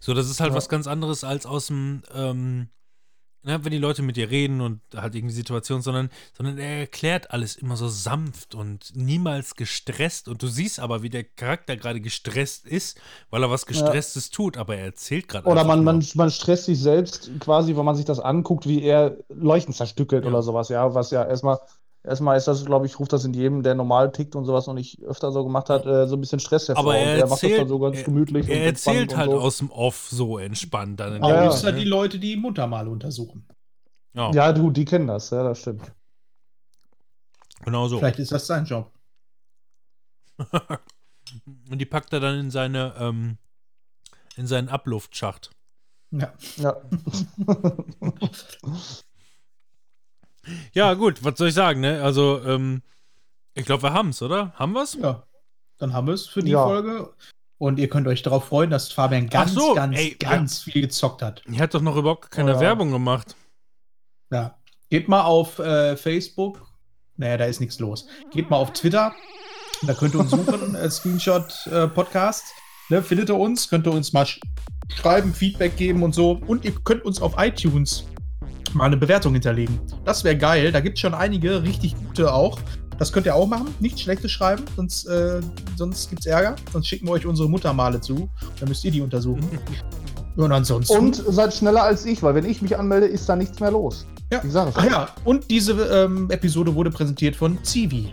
[0.00, 0.56] So, das ist halt Ja.
[0.56, 2.68] was ganz anderes als aus dem, ähm,
[3.42, 7.30] ne, wenn die Leute mit dir reden und halt irgendwie Situation, sondern, sondern er erklärt
[7.30, 10.28] alles immer so sanft und niemals gestresst.
[10.28, 14.56] Und du siehst aber, wie der Charakter gerade gestresst ist, weil er was Gestresstes tut,
[14.56, 18.04] aber er erzählt gerade Oder man, man, man stresst sich selbst quasi, wenn man sich
[18.04, 20.30] das anguckt, wie er Leuchten zerstückelt Ja.
[20.30, 20.94] oder sowas, ja.
[20.94, 21.58] Was ja erstmal,
[22.06, 24.74] erstmal ist das, glaube ich, ruft das in jedem, der normal tickt und sowas noch
[24.74, 26.84] nicht öfter so gemacht hat, äh, so ein bisschen Stress hervor.
[26.84, 29.18] Aber er und er macht das erzählt- dann so ganz er- gemütlich Er erzählt und
[29.18, 29.38] halt so.
[29.40, 31.16] aus dem Off so entspannt dann.
[31.16, 31.72] in Aber Ja, dem ja, ja.
[31.72, 33.46] die Leute, die Muttermale untersuchen.
[34.14, 35.92] Ja, Ja, du, die kennen das, ja, das stimmt.
[37.64, 37.98] genau so.
[37.98, 38.90] Vielleicht ist das sein Job.
[41.70, 43.38] Und die packt er dann in seine, ähm,
[44.36, 45.50] in seinen Abluftschacht.
[46.12, 46.32] Ja.
[46.56, 46.76] Ja.
[50.72, 52.02] Ja, gut, was soll ich sagen, ne?
[52.02, 52.82] Also, ähm,
[53.54, 54.52] ich glaube, wir haben's, oder?
[54.54, 54.94] Haben wir's?
[54.94, 55.22] ja.
[55.78, 56.64] Dann haben wir es für die Ja.
[56.64, 57.10] Folge.
[57.58, 61.22] Und ihr könnt euch darauf freuen, dass Fabian ganz, so, ganz, ey, ganz viel gezockt
[61.22, 61.42] hat.
[61.46, 62.60] Die hat doch noch überhaupt keine Ja.
[62.60, 63.34] Werbung gemacht.
[64.30, 64.56] Ja.
[64.90, 66.66] Geht mal auf äh, Facebook.
[67.16, 68.06] Naja, da ist nichts los.
[68.32, 69.12] Geht mal auf Twitter.
[69.82, 72.44] Da könnt ihr uns suchen, äh, Screenshot äh, Podcast.
[72.88, 74.40] Ne, findet ihr uns, könnt ihr uns mal sch
[74.94, 76.40] schreiben, Feedback geben und so.
[76.46, 78.04] Und ihr könnt uns auf iTunes
[78.76, 79.80] mal eine Bewertung hinterlegen.
[80.04, 80.72] Das wäre geil.
[80.72, 82.58] Da gibt es schon einige richtig gute auch.
[82.98, 83.74] Das könnt ihr auch machen.
[83.80, 85.40] Nichts Schlechtes schreiben, sonst, äh,
[85.76, 86.56] sonst gibt es Ärger.
[86.72, 88.28] Sonst schicken wir euch unsere Muttermale zu.
[88.58, 89.46] Dann müsst ihr die untersuchen.
[90.36, 90.96] und ansonsten.
[90.96, 94.06] Und seid schneller als ich, weil wenn ich mich anmelde, ist da nichts mehr los.
[94.32, 94.40] Ja.
[94.42, 94.76] Ich sage es.
[94.76, 98.12] Ach ja, und diese ähm, Episode wurde präsentiert von Zivi.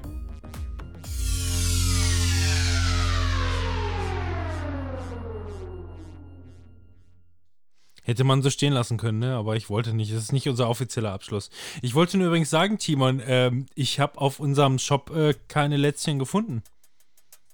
[8.05, 9.35] Hätte man so stehen lassen können, ne?
[9.35, 10.11] Aber ich wollte nicht.
[10.13, 11.49] Das ist nicht unser offizieller Abschluss.
[11.81, 16.19] Ich wollte nur übrigens sagen, Timon, ähm, ich habe auf unserem Shop äh, keine Lätzchen
[16.19, 16.63] gefunden.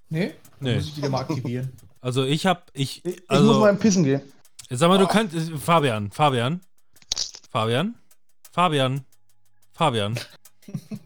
[0.09, 0.33] Nee?
[0.59, 0.75] Nee.
[0.75, 1.71] Muss ich die mal aktivieren.
[2.01, 4.21] Also ich habe, ich, Ich, ich also, muss mal im Pissen gehen.
[4.71, 6.61] sag mal, du kannst, äh, Fabian, Fabian,
[7.51, 7.95] Fabian,
[8.51, 9.05] Fabian,
[9.73, 10.19] Fabian.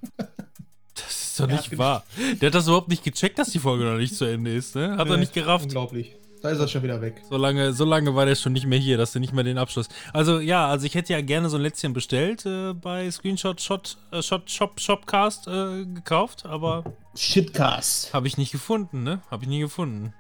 [0.96, 2.04] Das ist doch Er nicht hat wahr.
[2.40, 4.96] Der hat das überhaupt nicht gecheckt, dass die Folge noch nicht zu Ende ist, ne?
[4.96, 5.66] Hat er Nee, nicht gerafft.
[5.66, 6.16] Unglaublich.
[6.44, 7.22] Da ist er schon wieder weg.
[7.30, 9.58] So lange, so lange war der schon nicht mehr hier, dass du nicht mehr den
[9.58, 9.88] Abschluss.
[10.12, 13.98] Also ja, also ich hätte ja gerne so ein Lätzchen bestellt äh, bei Screenshot Shot,
[14.12, 16.84] äh, Shot Shop Shopcast äh, gekauft, aber
[17.16, 18.14] Shitcast.
[18.14, 19.22] habe ich nicht gefunden, ne?
[19.32, 20.14] Habe ich nie gefunden.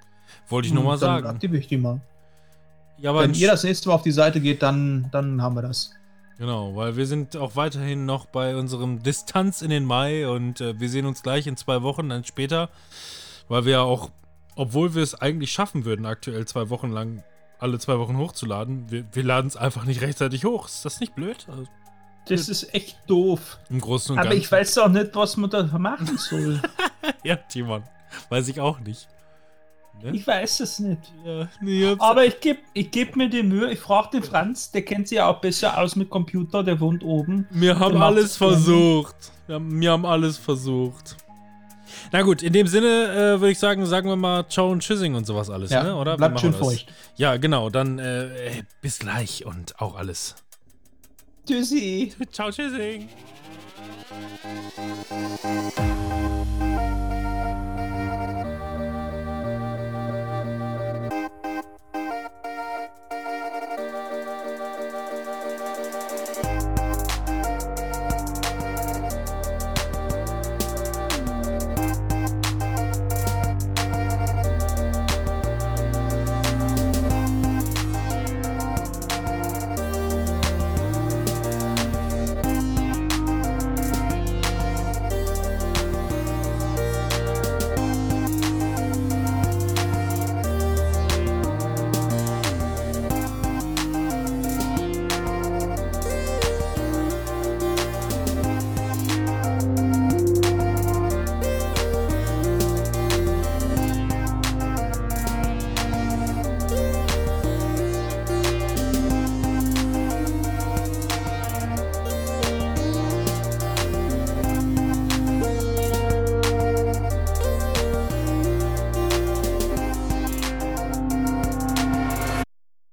[0.47, 1.27] Wollte ich nur Hm, mal dann sagen.
[1.27, 1.99] Aktiviere ich die mal.
[2.99, 5.61] Ja, aber Wenn ihr das nächste Mal auf die Seite geht, dann, dann haben wir
[5.61, 5.91] das.
[6.37, 10.79] Genau, weil wir sind auch weiterhin noch bei unserem Distanz in den Mai und äh,
[10.79, 12.69] wir sehen uns gleich in zwei Wochen, dann später,
[13.49, 14.09] weil wir ja auch,
[14.55, 17.23] obwohl wir es eigentlich schaffen würden, aktuell zwei Wochen lang
[17.59, 20.67] alle zwei Wochen hochzuladen, wir, wir laden es einfach nicht rechtzeitig hoch.
[20.67, 21.47] Ist das nicht blöd?
[21.49, 21.63] Also,
[22.27, 23.57] Das ist echt doof.
[23.69, 24.41] Im Großen und Aber Ganzen.
[24.41, 26.61] ich weiß auch nicht, was man da machen soll.
[27.23, 27.83] Ja, Timon.
[28.29, 29.07] Weiß ich auch nicht.
[30.01, 30.11] Ne?
[30.15, 31.13] ich weiß es nicht.
[31.23, 33.71] Ja, nee, Aber ich gebe ich geb mir die Mühe.
[33.71, 37.03] Ich frage den Franz, der kennt sich ja auch besser aus mit Computer, der wohnt
[37.03, 37.47] oben.
[37.51, 39.15] Wir haben alles versucht.
[39.47, 41.15] Wir haben, wir haben alles versucht.
[42.11, 45.15] Na gut, in dem Sinne äh, würde ich sagen, sagen wir mal Ciao und Tschüssing
[45.15, 45.95] und sowas alles, Ja, ne?
[45.95, 46.17] Oder?
[46.17, 46.59] Bleibt schön das?
[46.61, 46.87] feucht.
[47.15, 47.69] Ja, genau.
[47.69, 48.25] Dann äh,
[48.59, 50.35] äh, bis gleich und auch alles.
[51.47, 52.13] Tschüssi.
[52.31, 53.09] Ciao, Tschüssing.